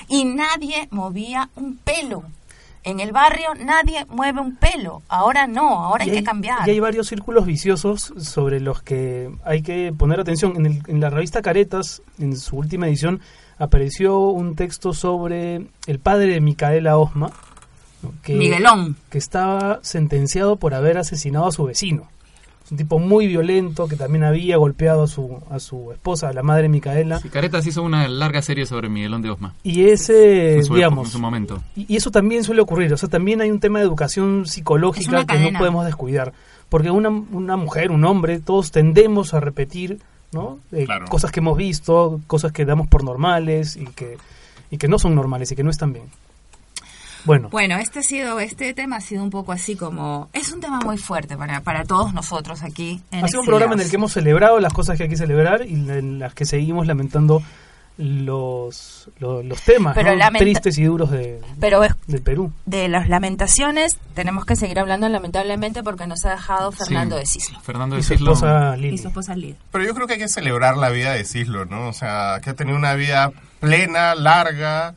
y 0.08 0.24
nadie 0.24 0.88
movía 0.90 1.48
un 1.56 1.76
pelo. 1.76 2.24
En 2.86 3.00
el 3.00 3.12
barrio 3.12 3.48
nadie 3.64 4.04
mueve 4.10 4.40
un 4.42 4.56
pelo. 4.56 5.00
Ahora 5.08 5.46
no, 5.46 5.82
ahora 5.84 6.04
hay, 6.04 6.10
Y 6.10 6.12
que 6.14 6.22
cambiar. 6.22 6.68
Y 6.68 6.72
hay 6.72 6.80
varios 6.80 7.06
círculos 7.08 7.46
viciosos 7.46 8.12
sobre 8.18 8.60
los 8.60 8.82
que 8.82 9.30
hay 9.44 9.62
que 9.62 9.92
poner 9.96 10.20
atención. 10.20 10.54
En, 10.56 10.66
el- 10.66 10.82
en 10.88 11.00
la 11.00 11.08
revista 11.08 11.40
Caretas, 11.40 12.02
en 12.18 12.36
su 12.36 12.56
última 12.56 12.86
edición, 12.86 13.20
apareció 13.58 14.18
un 14.18 14.54
texto 14.54 14.92
sobre 14.92 15.66
el 15.86 15.98
padre 15.98 16.32
de 16.34 16.40
Micaela 16.42 16.98
Osma, 16.98 17.30
que, 18.22 18.34
Miguelón. 18.34 18.96
que 19.08 19.16
estaba 19.16 19.78
sentenciado 19.82 20.56
por 20.56 20.74
haber 20.74 20.98
asesinado 20.98 21.46
a 21.46 21.52
su 21.52 21.64
vecino. 21.64 22.06
Es 22.64 22.70
un 22.72 22.78
tipo 22.78 22.98
muy 22.98 23.26
violento 23.26 23.86
que 23.88 23.96
también 23.96 24.24
había 24.24 24.56
golpeado 24.56 25.02
a 25.02 25.06
su, 25.06 25.38
a 25.50 25.58
su 25.58 25.92
esposa, 25.92 26.28
a 26.30 26.32
la 26.32 26.42
madre 26.42 26.68
Micaela. 26.70 27.18
Sí, 27.20 27.28
Caretas 27.28 27.66
hizo 27.66 27.82
una 27.82 28.08
larga 28.08 28.40
serie 28.40 28.64
sobre 28.64 28.88
Miguelón 28.88 29.20
de 29.20 29.30
Osma. 29.30 29.54
Y 29.62 29.84
ese, 29.84 30.56
en 30.56 30.64
su, 30.64 30.74
digamos, 30.74 31.08
en 31.08 31.12
su 31.12 31.18
momento. 31.18 31.62
y, 31.76 31.84
y 31.92 31.96
eso 31.96 32.10
también 32.10 32.42
suele 32.42 32.62
ocurrir. 32.62 32.92
O 32.94 32.96
sea, 32.96 33.08
también 33.10 33.42
hay 33.42 33.50
un 33.50 33.60
tema 33.60 33.80
de 33.80 33.84
educación 33.84 34.46
psicológica 34.46 35.26
que 35.26 35.50
no 35.50 35.58
podemos 35.58 35.84
descuidar. 35.84 36.32
Porque 36.70 36.90
una, 36.90 37.10
una 37.10 37.56
mujer, 37.58 37.90
un 37.90 38.04
hombre, 38.04 38.40
todos 38.40 38.70
tendemos 38.70 39.34
a 39.34 39.40
repetir 39.40 39.98
¿no? 40.32 40.58
Eh, 40.72 40.84
Claro. 40.86 41.04
cosas 41.06 41.30
que 41.30 41.40
hemos 41.40 41.56
visto, 41.56 42.20
cosas 42.26 42.50
que 42.50 42.64
damos 42.64 42.88
por 42.88 43.04
normales 43.04 43.76
y 43.76 43.84
que, 43.86 44.16
y 44.70 44.78
que 44.78 44.88
no 44.88 44.98
son 44.98 45.14
normales 45.14 45.52
y 45.52 45.54
que 45.54 45.62
no 45.62 45.70
están 45.70 45.92
bien. 45.92 46.06
Bueno, 47.24 47.48
Bueno, 47.50 47.76
este 47.78 48.00
ha 48.00 48.02
sido, 48.02 48.38
este 48.40 48.74
tema 48.74 48.96
ha 48.96 49.00
sido 49.00 49.22
un 49.22 49.30
poco 49.30 49.52
así 49.52 49.76
como, 49.76 50.28
es 50.32 50.52
un 50.52 50.60
tema 50.60 50.80
muy 50.80 50.98
fuerte 50.98 51.36
para, 51.36 51.60
para 51.62 51.84
todos 51.84 52.12
nosotros 52.12 52.62
aquí. 52.62 53.00
En 53.10 53.24
ha 53.24 53.28
sido 53.28 53.40
un 53.40 53.46
programa 53.46 53.74
en 53.74 53.80
el 53.80 53.88
que 53.90 53.96
hemos 53.96 54.12
celebrado 54.12 54.60
las 54.60 54.72
cosas 54.72 54.96
que 54.96 55.04
hay 55.04 55.08
que 55.08 55.16
celebrar 55.16 55.66
y 55.66 55.74
en 55.74 56.18
las 56.18 56.34
que 56.34 56.44
seguimos 56.44 56.86
lamentando 56.86 57.42
los, 57.96 59.08
lo- 59.20 59.42
los, 59.42 59.60
temas 59.62 59.94
Pero 59.94 60.10
¿no? 60.10 60.16
lamenta- 60.16 60.44
tristes 60.44 60.78
y 60.78 60.84
duros 60.84 61.10
de, 61.10 61.40
Pero 61.60 61.82
es- 61.84 61.94
del 62.06 62.22
Perú. 62.22 62.52
de 62.66 62.88
las 62.88 63.08
lamentaciones 63.08 63.98
tenemos 64.14 64.44
que 64.44 64.56
seguir 64.56 64.78
hablando 64.80 65.08
lamentablemente 65.08 65.82
porque 65.82 66.06
nos 66.06 66.24
ha 66.24 66.30
dejado 66.32 66.72
Fernando 66.72 67.16
Sí. 67.16 67.20
de 67.20 67.26
Cislo 67.26 67.60
Fernando 67.60 67.96
Y 67.96 67.98
de 67.98 68.02
su 68.02 68.08
Cislo. 68.14 68.32
esposa 68.32 68.76
y 68.76 68.80
Lili. 68.80 68.98
su 68.98 69.08
esposa 69.08 69.36
Lid. 69.36 69.54
Pero 69.70 69.84
yo 69.84 69.94
creo 69.94 70.06
que 70.06 70.14
hay 70.14 70.18
que 70.18 70.28
celebrar 70.28 70.76
la 70.76 70.90
vida 70.90 71.12
de 71.12 71.24
Cislo, 71.24 71.64
¿no? 71.66 71.88
O 71.88 71.92
sea, 71.92 72.40
que 72.42 72.50
ha 72.50 72.54
tenido 72.54 72.76
una 72.76 72.94
vida 72.94 73.30
plena, 73.60 74.14
larga 74.14 74.94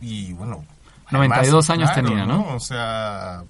y 0.00 0.32
bueno. 0.32 0.64
92 1.12 1.70
años 1.70 1.90
claro, 1.92 2.08
tenía, 2.08 2.26
¿no? 2.26 2.46
O 2.54 2.60
sea, 2.60 3.42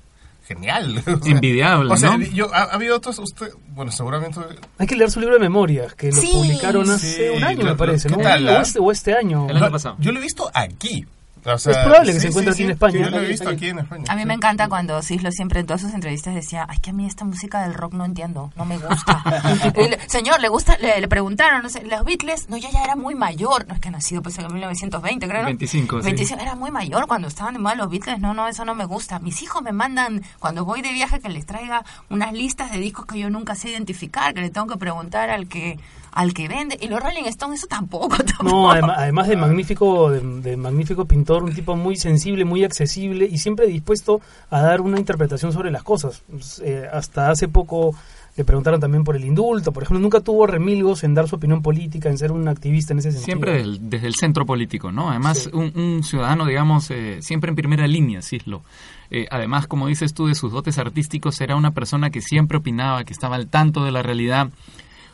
genial. 0.46 0.98
O 0.98 1.02
sea, 1.22 1.32
Envidiable, 1.32 1.92
O 1.92 1.96
sea, 1.96 2.16
¿no? 2.18 2.24
yo, 2.26 2.52
ha, 2.54 2.62
ha 2.64 2.74
habido 2.74 2.96
otros, 2.96 3.18
usted, 3.18 3.48
bueno, 3.68 3.90
seguramente... 3.92 4.40
Hay 4.78 4.86
que 4.86 4.96
leer 4.96 5.10
su 5.10 5.20
libro 5.20 5.34
de 5.36 5.40
memorias, 5.40 5.94
que 5.94 6.10
lo 6.10 6.20
Sí. 6.20 6.30
publicaron 6.32 6.90
hace 6.90 7.30
Sí, 7.32 7.36
un 7.36 7.44
año, 7.44 7.58
lo- 7.64 7.70
me 7.70 7.76
parece, 7.76 8.08
¿qué 8.08 8.16
¿no? 8.16 8.22
tal, 8.22 8.48
o, 8.48 8.50
ah? 8.58 8.62
este, 8.62 8.78
o 8.78 8.90
este 8.92 9.14
año. 9.14 9.46
El 9.48 9.56
año 9.56 9.70
pasado. 9.70 9.96
Yo 9.98 10.12
lo 10.12 10.18
he 10.18 10.22
visto 10.22 10.50
aquí. 10.52 11.06
O 11.44 11.58
sea, 11.58 11.72
Es 11.72 11.78
probable 11.78 12.12
que 12.12 12.20
se 12.20 12.28
encuentre 12.28 12.54
sí, 12.54 12.62
aquí 12.62 12.64
en. 12.64 12.70
España. 12.70 12.98
Yo 13.00 13.10
lo 13.10 13.20
he 13.20 13.26
visto 13.26 13.48
aquí 13.48 13.68
en 13.68 13.78
España. 13.80 14.04
A 14.08 14.14
mí 14.14 14.22
sí. 14.22 14.28
me 14.28 14.34
encanta 14.34 14.68
cuando 14.68 15.02
Cislo 15.02 15.32
siempre 15.32 15.60
en 15.60 15.66
todas 15.66 15.80
sus 15.80 15.92
entrevistas 15.92 16.34
decía, 16.34 16.66
ay, 16.68 16.78
que 16.78 16.90
a 16.90 16.92
mí 16.92 17.06
esta 17.06 17.24
música 17.24 17.62
del 17.62 17.74
rock 17.74 17.94
no 17.94 18.04
entiendo, 18.04 18.52
no 18.56 18.64
me 18.64 18.78
gusta. 18.78 19.24
Señor, 20.06 20.40
¿le 20.40 20.48
gusta? 20.48 20.76
Le, 20.78 21.00
le 21.00 21.08
preguntaron, 21.08 21.62
no 21.62 21.68
sé, 21.68 21.82
los 21.84 22.04
Beatles, 22.04 22.48
no, 22.48 22.56
yo 22.56 22.68
ya 22.72 22.84
era 22.84 22.96
muy 22.96 23.14
mayor, 23.14 23.66
no 23.66 23.74
es 23.74 23.80
que 23.80 23.88
ha 23.88 23.92
nacido 23.92 24.22
pues 24.22 24.38
en 24.38 24.52
1920, 24.52 25.26
creo, 25.26 25.40
¿no? 25.40 25.46
25, 25.46 26.00
sí. 26.00 26.04
25, 26.04 26.42
era 26.42 26.54
muy 26.54 26.70
mayor 26.70 27.06
cuando 27.06 27.28
estaban 27.28 27.54
de 27.54 27.60
moda 27.60 27.74
los 27.74 27.90
Beatles, 27.90 28.20
no, 28.20 28.34
no, 28.34 28.46
eso 28.48 28.64
no 28.64 28.74
me 28.74 28.84
gusta. 28.84 29.18
Mis 29.18 29.42
hijos 29.42 29.62
me 29.62 29.72
mandan, 29.72 30.22
cuando 30.38 30.64
voy 30.64 30.82
de 30.82 30.92
viaje, 30.92 31.20
que 31.20 31.28
les 31.28 31.46
traiga 31.46 31.84
unas 32.10 32.32
listas 32.32 32.70
de 32.70 32.78
discos 32.78 33.06
que 33.06 33.18
yo 33.18 33.30
nunca 33.30 33.54
sé 33.54 33.70
identificar, 33.70 34.34
que 34.34 34.40
le 34.40 34.50
tengo 34.50 34.66
que 34.66 34.76
preguntar 34.76 35.30
al 35.30 35.48
que 35.48 35.78
al 36.12 36.34
que 36.34 36.46
vende. 36.46 36.78
Y 36.80 36.88
los 36.88 37.00
Rolling 37.02 37.24
Stones, 37.24 37.60
eso 37.60 37.66
tampoco, 37.66 38.16
tampoco. 38.24 38.50
No, 38.50 38.70
además, 38.70 38.96
además 38.98 39.28
de 39.28 39.36
magnífico, 39.36 40.10
de, 40.10 40.20
de 40.20 40.56
magnífico 40.56 41.06
pintor, 41.06 41.31
un 41.40 41.54
tipo 41.54 41.76
muy 41.76 41.96
sensible, 41.96 42.44
muy 42.44 42.64
accesible 42.64 43.26
y 43.30 43.38
siempre 43.38 43.66
dispuesto 43.66 44.20
a 44.50 44.60
dar 44.60 44.80
una 44.80 44.98
interpretación 44.98 45.52
sobre 45.52 45.70
las 45.70 45.82
cosas. 45.82 46.22
Eh, 46.64 46.86
hasta 46.92 47.30
hace 47.30 47.48
poco 47.48 47.94
le 48.34 48.44
preguntaron 48.44 48.80
también 48.80 49.04
por 49.04 49.14
el 49.14 49.24
indulto, 49.26 49.72
por 49.72 49.82
ejemplo, 49.82 50.00
nunca 50.00 50.20
tuvo 50.20 50.46
remilgos 50.46 51.04
en 51.04 51.12
dar 51.12 51.28
su 51.28 51.36
opinión 51.36 51.60
política, 51.60 52.08
en 52.08 52.16
ser 52.16 52.32
un 52.32 52.48
activista 52.48 52.94
en 52.94 53.00
ese 53.00 53.12
sentido. 53.12 53.24
Siempre 53.26 53.58
del- 53.58 53.90
desde 53.90 54.06
el 54.06 54.14
centro 54.14 54.46
político, 54.46 54.90
¿no? 54.90 55.10
Además, 55.10 55.38
Sí. 55.44 55.50
un, 55.52 55.70
un 55.78 56.02
ciudadano, 56.02 56.46
digamos, 56.46 56.90
eh, 56.90 57.18
siempre 57.20 57.50
en 57.50 57.56
primera 57.56 57.86
línea, 57.86 58.22
Cislo. 58.22 58.62
Eh, 59.10 59.26
además, 59.30 59.66
como 59.66 59.86
dices 59.86 60.14
tú, 60.14 60.26
de 60.28 60.34
sus 60.34 60.50
dotes 60.50 60.78
artísticos, 60.78 61.38
era 61.42 61.56
una 61.56 61.72
persona 61.72 62.08
que 62.08 62.22
siempre 62.22 62.56
opinaba, 62.56 63.04
que 63.04 63.12
estaba 63.12 63.36
al 63.36 63.48
tanto 63.48 63.84
de 63.84 63.90
la 63.92 64.02
realidad. 64.02 64.48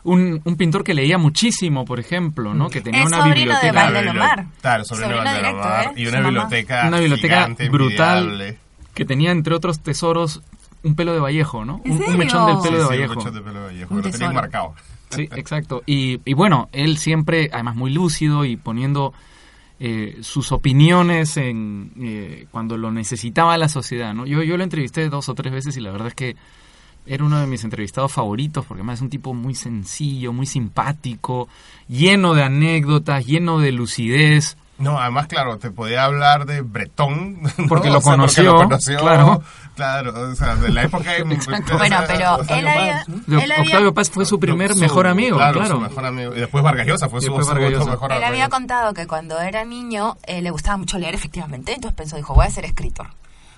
Un, 0.05 0.41
un 0.45 0.57
pintor 0.57 0.85
que 0.85 0.95
leía 0.95 1.19
muchísimo, 1.19 1.85
por 1.85 1.99
ejemplo, 2.01 2.55
¿no? 2.55 2.71
Que 2.71 2.81
tenía 2.81 3.01
Es 3.01 3.07
una 3.07 3.17
sobrino 3.19 3.35
de 3.35 3.41
biblioteca. 3.41 3.73
Claro, 3.73 3.95
Valdelomar. 3.95 4.47
Claro, 4.61 4.85
sobrino 4.85 5.09
de 5.09 5.15
Sobrino 5.17 5.33
Valdelomar. 5.35 5.79
directo, 5.95 5.99
¿eh? 5.99 6.03
Y 6.03 6.07
una 6.07 6.21
biblioteca 6.21 6.89
Una 6.89 6.99
biblioteca 7.01 7.35
gigante, 7.35 7.69
brutal. 7.69 8.19
envidiable. 8.25 8.59
que 8.95 9.05
tenía, 9.05 9.31
entre 9.33 9.55
otros 9.55 9.81
tesoros, 9.81 10.43
un 10.85 10.95
pelo 10.95 11.13
de 11.13 11.21
Vallejo, 11.21 11.65
¿no? 11.65 11.81
¿En 11.85 11.93
Un, 11.93 12.03
un 12.05 12.17
mechón 12.17 12.47
del 12.47 12.57
pelo 12.63 12.65
Sí, 12.65 12.75
de 12.77 12.83
sí, 12.83 12.89
Vallejo. 12.89 13.15
mucho 13.15 13.31
de 13.33 13.41
pelo 13.41 13.59
de 13.61 13.67
Vallejo, 13.67 13.95
Un 13.95 14.03
lo 14.03 14.11
tenía 14.11 14.31
marcado. 14.31 14.75
Sí, 15.11 15.23
exacto. 15.37 15.83
Y, 15.87 16.21
y 16.25 16.35
bueno, 16.35 16.69
él 16.73 16.97
siempre, 16.99 17.51
además 17.53 17.75
muy 17.77 17.93
lúcido 17.93 18.45
y 18.45 18.57
poniendo 18.57 19.13
eh, 19.81 20.19
sus 20.23 20.53
opiniones 20.53 21.37
en 21.37 21.93
eh, 22.01 22.47
cuando 22.51 22.77
lo 22.77 22.91
necesitaba 22.93 23.57
la 23.59 23.69
sociedad, 23.69 24.15
¿no? 24.15 24.27
Yo, 24.27 24.43
yo 24.43 24.57
lo 24.57 24.65
entrevisté 24.65 25.09
dos 25.09 25.29
o 25.29 25.35
tres 25.35 25.53
veces 25.53 25.77
y 25.77 25.81
la 25.81 25.91
verdad 25.93 26.09
es 26.09 26.15
que 26.15 26.37
era 27.09 27.25
uno 27.25 27.41
de 27.41 27.47
mis 27.47 27.65
entrevistados 27.65 28.13
favoritos 28.13 28.65
porque 28.67 28.81
además 28.83 28.99
es 28.99 29.03
un 29.03 29.11
tipo 29.11 29.35
muy 29.35 29.55
sencillo, 29.55 30.33
muy 30.33 30.47
simpático, 30.47 31.49
lleno 31.89 32.35
de 32.35 32.43
anécdotas, 32.45 33.25
lleno 33.27 33.59
de 33.59 33.73
lucidez. 33.73 34.57
No, 34.79 35.01
además, 35.01 35.27
claro, 35.27 35.59
te 35.59 35.73
podía 35.73 36.05
hablar 36.05 36.47
de 36.47 36.61
Bretón. 36.61 37.43
¿no? 37.43 37.51
Porque 37.69 37.91
lo 37.91 37.99
O 37.99 38.01
sea, 38.01 38.13
conoció, 38.13 38.69
claro. 39.01 39.43
Claro, 39.75 40.31
o 40.31 40.35
sea, 40.37 40.55
de 40.55 40.69
la 40.71 40.85
época... 40.85 41.13
de- 41.15 41.23
Bueno, 41.25 41.97
pero 42.07 42.35
Octavio 42.37 42.61
él 42.61 42.69
había, 42.69 42.93
Paz, 42.99 43.09
¿no? 43.27 43.41
él 43.41 43.51
había 43.53 43.65
Octavio 43.65 43.95
Paz 43.95 44.11
fue 44.11 44.25
su 44.25 44.39
primer 44.39 44.75
su- 44.75 44.79
mejor 44.81 45.09
amigo, 45.09 45.37
claro. 45.37 45.67
su 45.67 45.81
mejor 45.81 46.07
amigo. 46.07 46.33
Y 46.37 46.39
después 46.41 46.63
Vargas 46.63 46.87
Llosa 46.87 47.09
fue 47.09 47.21
su, 47.21 47.27
después 47.27 47.47
su 47.47 47.53
Vargas 47.53 47.69
otro 47.71 47.79
Llosa. 47.81 47.91
mejor 47.91 48.13
Él 48.13 48.23
había 48.23 48.45
amigo. 48.45 48.57
contado 48.57 48.95
que 48.95 49.07
cuando 49.09 49.41
era 49.41 49.65
niño 49.65 50.17
eh, 50.27 50.43
le 50.43 50.51
gustaba 50.51 50.77
mucho 50.77 50.97
leer 50.99 51.15
efectivamente, 51.15 51.75
entonces 51.75 51.97
pensó, 51.97 52.15
dijo, 52.17 52.35
voy 52.35 52.47
a 52.47 52.51
ser 52.51 52.65
escritor. 52.65 53.09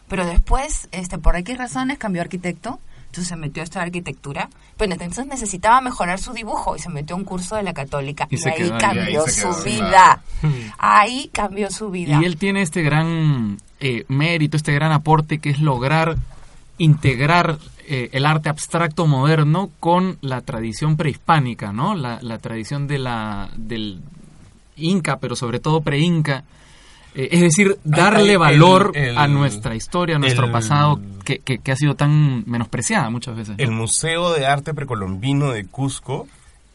Pero 0.09 0.25
después, 0.27 0.89
este, 0.93 1.19
por 1.19 1.37
X 1.37 1.57
razones, 1.59 1.99
cambió 1.99 2.23
a 2.23 2.25
arquitecto, 2.25 2.81
entonces 3.11 3.27
se 3.27 3.35
metió 3.35 3.61
a 3.61 3.65
estudiar 3.65 3.87
arquitectura, 3.87 4.49
pero 4.77 4.93
entonces 4.93 5.27
necesitaba 5.27 5.81
mejorar 5.81 6.21
su 6.21 6.33
dibujo 6.33 6.77
y 6.77 6.79
se 6.79 6.91
metió 6.91 7.17
a 7.17 7.19
un 7.19 7.25
curso 7.25 7.57
de 7.57 7.65
la 7.65 7.75
católica. 7.75 8.29
Y 8.31 8.37
ahí 8.49 8.55
quedó 8.57 8.79
cambió 8.79 9.11
Y 9.11 9.17
ahí 9.17 9.27
se 9.27 9.53
su 9.53 9.65
vida. 9.65 10.23
Ahí 10.79 11.31
cambió 11.33 11.71
su 11.73 11.91
vida. 11.91 12.21
Y 12.23 12.25
él 12.25 12.37
tiene 12.37 12.63
este 12.63 12.83
gran 12.83 13.59
eh, 13.81 14.05
mérito, 14.07 14.57
este 14.57 14.73
gran 14.73 14.93
aporte 14.93 15.41
que 15.41 15.51
es 15.51 15.59
lograr 15.59 16.19
integrar 16.79 17.59
eh, 17.89 18.11
el 18.13 18.27
arte 18.27 18.49
abstracto 18.49 19.09
moderno 19.09 19.71
con 19.81 20.17
la 20.21 20.41
tradición 20.43 20.97
prehispánica, 20.97 21.73
¿no? 21.73 21.97
La, 21.97 22.21
la 22.23 22.39
tradición 22.39 22.87
de 22.87 22.99
la, 23.01 23.51
del 23.57 24.01
Inca, 24.77 25.19
pero 25.19 25.35
sobre 25.35 25.59
todo 25.59 25.81
pre-Inca. 25.81 26.45
Eh, 27.15 27.29
es 27.33 27.41
decir, 27.41 27.79
darle 27.85 28.33
el- 28.33 28.39
valor 28.39 28.93
el- 28.95 29.19
a 29.19 29.27
nuestra 29.27 29.75
historia, 29.75 30.17
a 30.17 30.19
nuestro 30.19 30.47
el- 30.47 30.53
pasado, 30.53 31.01
que, 31.25 31.39
que- 31.41 31.59
que 31.59 31.73
ha 31.73 31.77
sido 31.77 31.97
tan 31.97 32.45
menospreciada 32.49 33.11
muchas 33.11 33.37
veces. 33.37 33.57
¿no? 33.57 33.63
El 33.65 33.71
Museo 33.73 34.33
de 34.33 34.47
Arte 34.47 34.75
Precolombino 34.75 35.51
de 35.51 35.67
Cusco, 35.67 36.29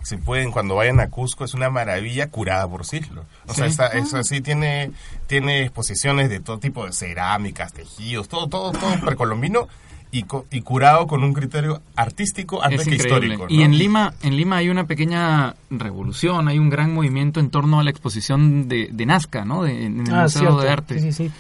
si 0.04 0.18
pueden, 0.18 0.52
cuando 0.52 0.76
vayan 0.76 1.00
a 1.00 1.10
Cusco, 1.10 1.46
es 1.46 1.54
una 1.54 1.70
maravilla 1.70 2.30
curada 2.30 2.68
por 2.68 2.86
Cislo. 2.86 3.26
O 3.48 3.54
sea, 3.54 3.66
está, 3.66 3.88
eso 3.88 4.22
sí 4.24 4.42
tiene, 4.42 4.92
tiene 5.28 5.64
exposiciones 5.64 6.30
de 6.30 6.40
todo 6.42 6.60
tipo 6.60 6.86
de 6.86 6.94
cerámicas, 6.94 7.74
tejidos, 7.74 8.28
todo, 8.30 8.48
todo, 8.48 8.72
todo 8.72 9.00
precolombino 9.04 9.68
y, 10.12 10.24
co- 10.24 10.46
y 10.52 10.62
curado 10.62 11.08
con 11.08 11.24
un 11.24 11.34
criterio 11.34 11.82
artístico 11.96 12.64
antes 12.64 12.82
es 12.82 12.88
que 12.88 12.96
increíble. 12.96 13.34
histórico. 13.36 13.46
Y 13.54 13.64
en 13.64 13.78
Lima, 13.78 14.14
en 14.22 14.38
Lima 14.38 14.58
hay 14.58 14.70
una 14.70 14.86
pequeña 14.86 15.56
revolución, 15.70 16.48
hay 16.48 16.58
un 16.60 16.70
gran 16.70 16.94
movimiento 16.94 17.40
en 17.40 17.50
torno 17.50 17.80
a 17.80 17.84
la 17.84 17.90
exposición 17.90 18.68
de, 18.68 18.90
de 18.92 19.06
Nazca, 19.06 19.46
¿no? 19.46 19.64
De, 19.64 19.86
en 19.86 20.08
el 20.08 20.14
Ah, 20.14 20.24
Museo 20.24 20.42
cierto. 20.42 20.62
de 20.62 20.70
Arte. 20.70 21.00
Sí, 21.00 21.12
sí, 21.12 21.28
sí. 21.30 21.32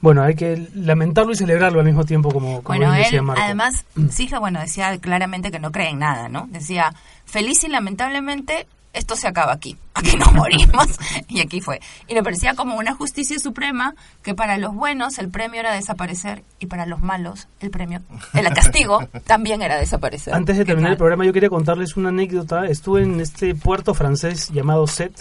Bueno, 0.00 0.22
hay 0.22 0.34
que 0.34 0.68
lamentarlo 0.74 1.32
y 1.32 1.36
celebrarlo 1.36 1.78
al 1.78 1.86
mismo 1.86 2.04
tiempo, 2.04 2.30
como, 2.32 2.62
como 2.62 2.76
Bueno, 2.78 2.90
bien 2.92 3.04
decía 3.04 3.18
él 3.20 3.24
Marco. 3.24 3.42
además, 3.44 3.84
Cislo, 4.10 4.40
bueno, 4.40 4.60
decía 4.60 4.98
claramente 4.98 5.50
que 5.52 5.60
no 5.60 5.70
cree 5.70 5.90
en 5.90 5.98
nada, 6.00 6.28
¿no? 6.28 6.48
Decía, 6.50 6.92
feliz 7.24 7.62
y 7.64 7.68
lamentablemente, 7.68 8.66
esto 8.92 9.16
se 9.16 9.28
acaba 9.28 9.52
aquí, 9.52 9.76
aquí 9.94 10.16
nos 10.16 10.32
morimos, 10.32 10.86
y 11.28 11.40
aquí 11.40 11.60
fue. 11.60 11.80
Y 12.08 12.14
le 12.14 12.22
parecía 12.22 12.54
como 12.54 12.76
una 12.76 12.94
justicia 12.94 13.38
suprema 13.38 13.94
que 14.22 14.34
para 14.34 14.58
los 14.58 14.74
buenos 14.74 15.18
el 15.18 15.30
premio 15.30 15.60
era 15.60 15.72
desaparecer 15.72 16.42
y 16.58 16.66
para 16.66 16.86
los 16.86 17.00
malos 17.02 17.48
el 17.60 17.70
premio, 17.70 18.00
el 18.34 18.48
castigo 18.52 19.00
también 19.26 19.62
era 19.62 19.76
desaparecer. 19.76 20.34
Antes 20.34 20.56
de 20.56 20.64
¿Qué 20.64 20.72
terminar 20.72 20.92
el 20.92 20.98
programa, 20.98 21.24
yo 21.24 21.32
quería 21.32 21.48
contarles 21.48 21.96
una 21.96 22.10
anécdota. 22.10 22.66
Estuve 22.66 23.02
en 23.02 23.20
este 23.20 23.54
puerto 23.54 23.94
francés 23.94 24.48
llamado 24.50 24.86
Set, 24.86 25.12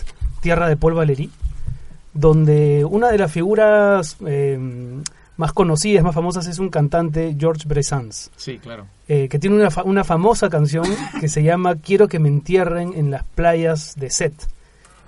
tierra 0.41 0.67
de 0.67 0.77
Paul 0.77 0.93
Valéry, 0.93 1.29
donde 2.13 2.85
una 2.85 3.09
de 3.09 3.17
las 3.17 3.31
figuras 3.31 4.17
eh, 4.25 4.59
más 5.41 5.51
conocidas, 5.53 6.03
más 6.03 6.15
famosas, 6.15 6.47
es 6.47 6.59
un 6.59 6.69
cantante, 6.69 7.35
Georges 7.37 7.65
Brassens, 7.65 8.31
Sí, 8.37 8.57
claro. 8.59 8.85
eh, 9.07 9.27
que 9.27 9.39
tiene 9.39 9.55
una, 9.57 9.71
fa- 9.71 9.83
una 9.83 10.03
famosa 10.03 10.49
canción 10.49 10.85
que 11.19 11.27
se 11.27 11.43
llama 11.43 11.75
Quiero 11.75 12.07
que 12.07 12.19
me 12.19 12.29
entierren 12.29 12.93
en 12.95 13.11
las 13.11 13.23
playas 13.23 13.95
de 13.97 14.09
Set, 14.09 14.33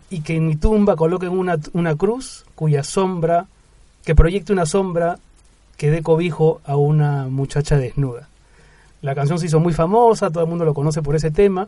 y 0.09 0.21
que 0.21 0.35
en 0.35 0.47
mi 0.47 0.55
tumba 0.55 0.95
coloquen 0.95 1.29
una, 1.29 1.57
una 1.73 1.95
cruz 1.95 2.45
cuya 2.55 2.83
sombra, 2.83 3.45
que 4.03 4.15
proyecte 4.15 4.51
una 4.51 4.65
sombra 4.65 5.17
que 5.77 5.89
dé 5.89 6.01
cobijo 6.03 6.61
a 6.65 6.75
una 6.75 7.25
muchacha 7.27 7.77
desnuda. 7.77 8.27
La 9.01 9.15
canción 9.15 9.39
se 9.39 9.45
hizo 9.47 9.59
muy 9.59 9.73
famosa, 9.73 10.29
todo 10.29 10.43
el 10.43 10.49
mundo 10.49 10.65
lo 10.65 10.73
conoce 10.73 11.01
por 11.01 11.15
ese 11.15 11.31
tema, 11.31 11.67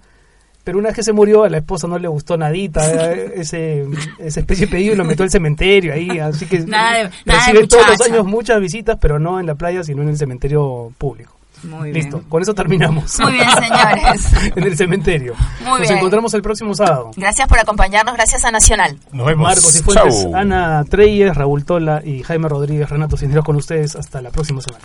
pero 0.66 0.78
una 0.80 0.89
vez 0.89 0.95
que 0.97 1.03
se 1.03 1.13
murió 1.13 1.45
a 1.45 1.49
la 1.49 1.57
esposa 1.59 1.88
no 1.88 1.97
le 1.97 2.09
gustó 2.09 2.36
nadita 2.36 2.82
eh, 3.13 3.32
ese, 3.36 3.86
esa 4.20 4.39
especie 4.41 4.66
de 4.66 4.72
pedido 4.74 4.93
y 4.93 4.97
lo 4.97 5.05
metió 5.05 5.24
al 5.24 5.32
cementerio 5.32 5.93
ahí, 5.93 6.20
así 6.20 6.45
que 6.45 6.59
Nada 6.59 6.97
de- 6.97 7.09
nada 7.24 7.39
de 7.45 7.53
recibe 7.53 7.68
todos 7.68 7.88
los 7.88 8.01
años 8.01 8.26
muchas 8.26 8.59
visitas, 8.59 8.97
pero 8.99 9.18
no 9.20 9.39
en 9.39 9.45
la 9.45 9.55
playa, 9.55 9.82
sino 9.86 10.01
en 10.01 10.09
el 10.09 10.18
cementerio 10.18 10.91
público. 10.97 11.32
Muy 11.63 11.91
bien. 11.91 12.03
Listo, 12.03 12.22
con 12.30 12.41
eso 12.43 12.53
terminamos. 12.53 13.18
Muy 13.22 13.32
bien, 13.34 13.47
señores. 13.61 14.51
en 14.55 14.63
el 14.63 14.78
cementerio. 14.78 15.34
Muy 15.61 15.70
Nos 15.80 15.82
bien. 15.82 15.93
encontramos 15.97 16.34
el 16.34 16.41
próximo 16.41 16.76
sábado. 16.76 17.11
Gracias 17.16 17.47
por 17.47 17.57
acompañarnos, 17.57 18.13
gracias 18.13 18.43
a 18.43 18.51
Nacional. 18.51 18.99
Nos 19.13 19.26
vemos. 19.26 19.47
Marcos 19.47 19.80
y 19.80 19.82
Fuentes, 19.82 20.22
Chau. 20.24 20.36
Ana 20.36 20.84
Treyes, 20.88 21.34
Raúl 21.36 21.63
Tola 21.66 22.01
y 22.03 22.22
Jaime 22.24 22.49
Rodríguez, 22.49 22.89
Renato 22.89 23.16
Cisneros 23.18 23.45
con 23.45 23.55
ustedes. 23.55 23.95
Hasta 23.95 24.22
la 24.22 24.30
próxima 24.32 24.61
semana. 24.61 24.84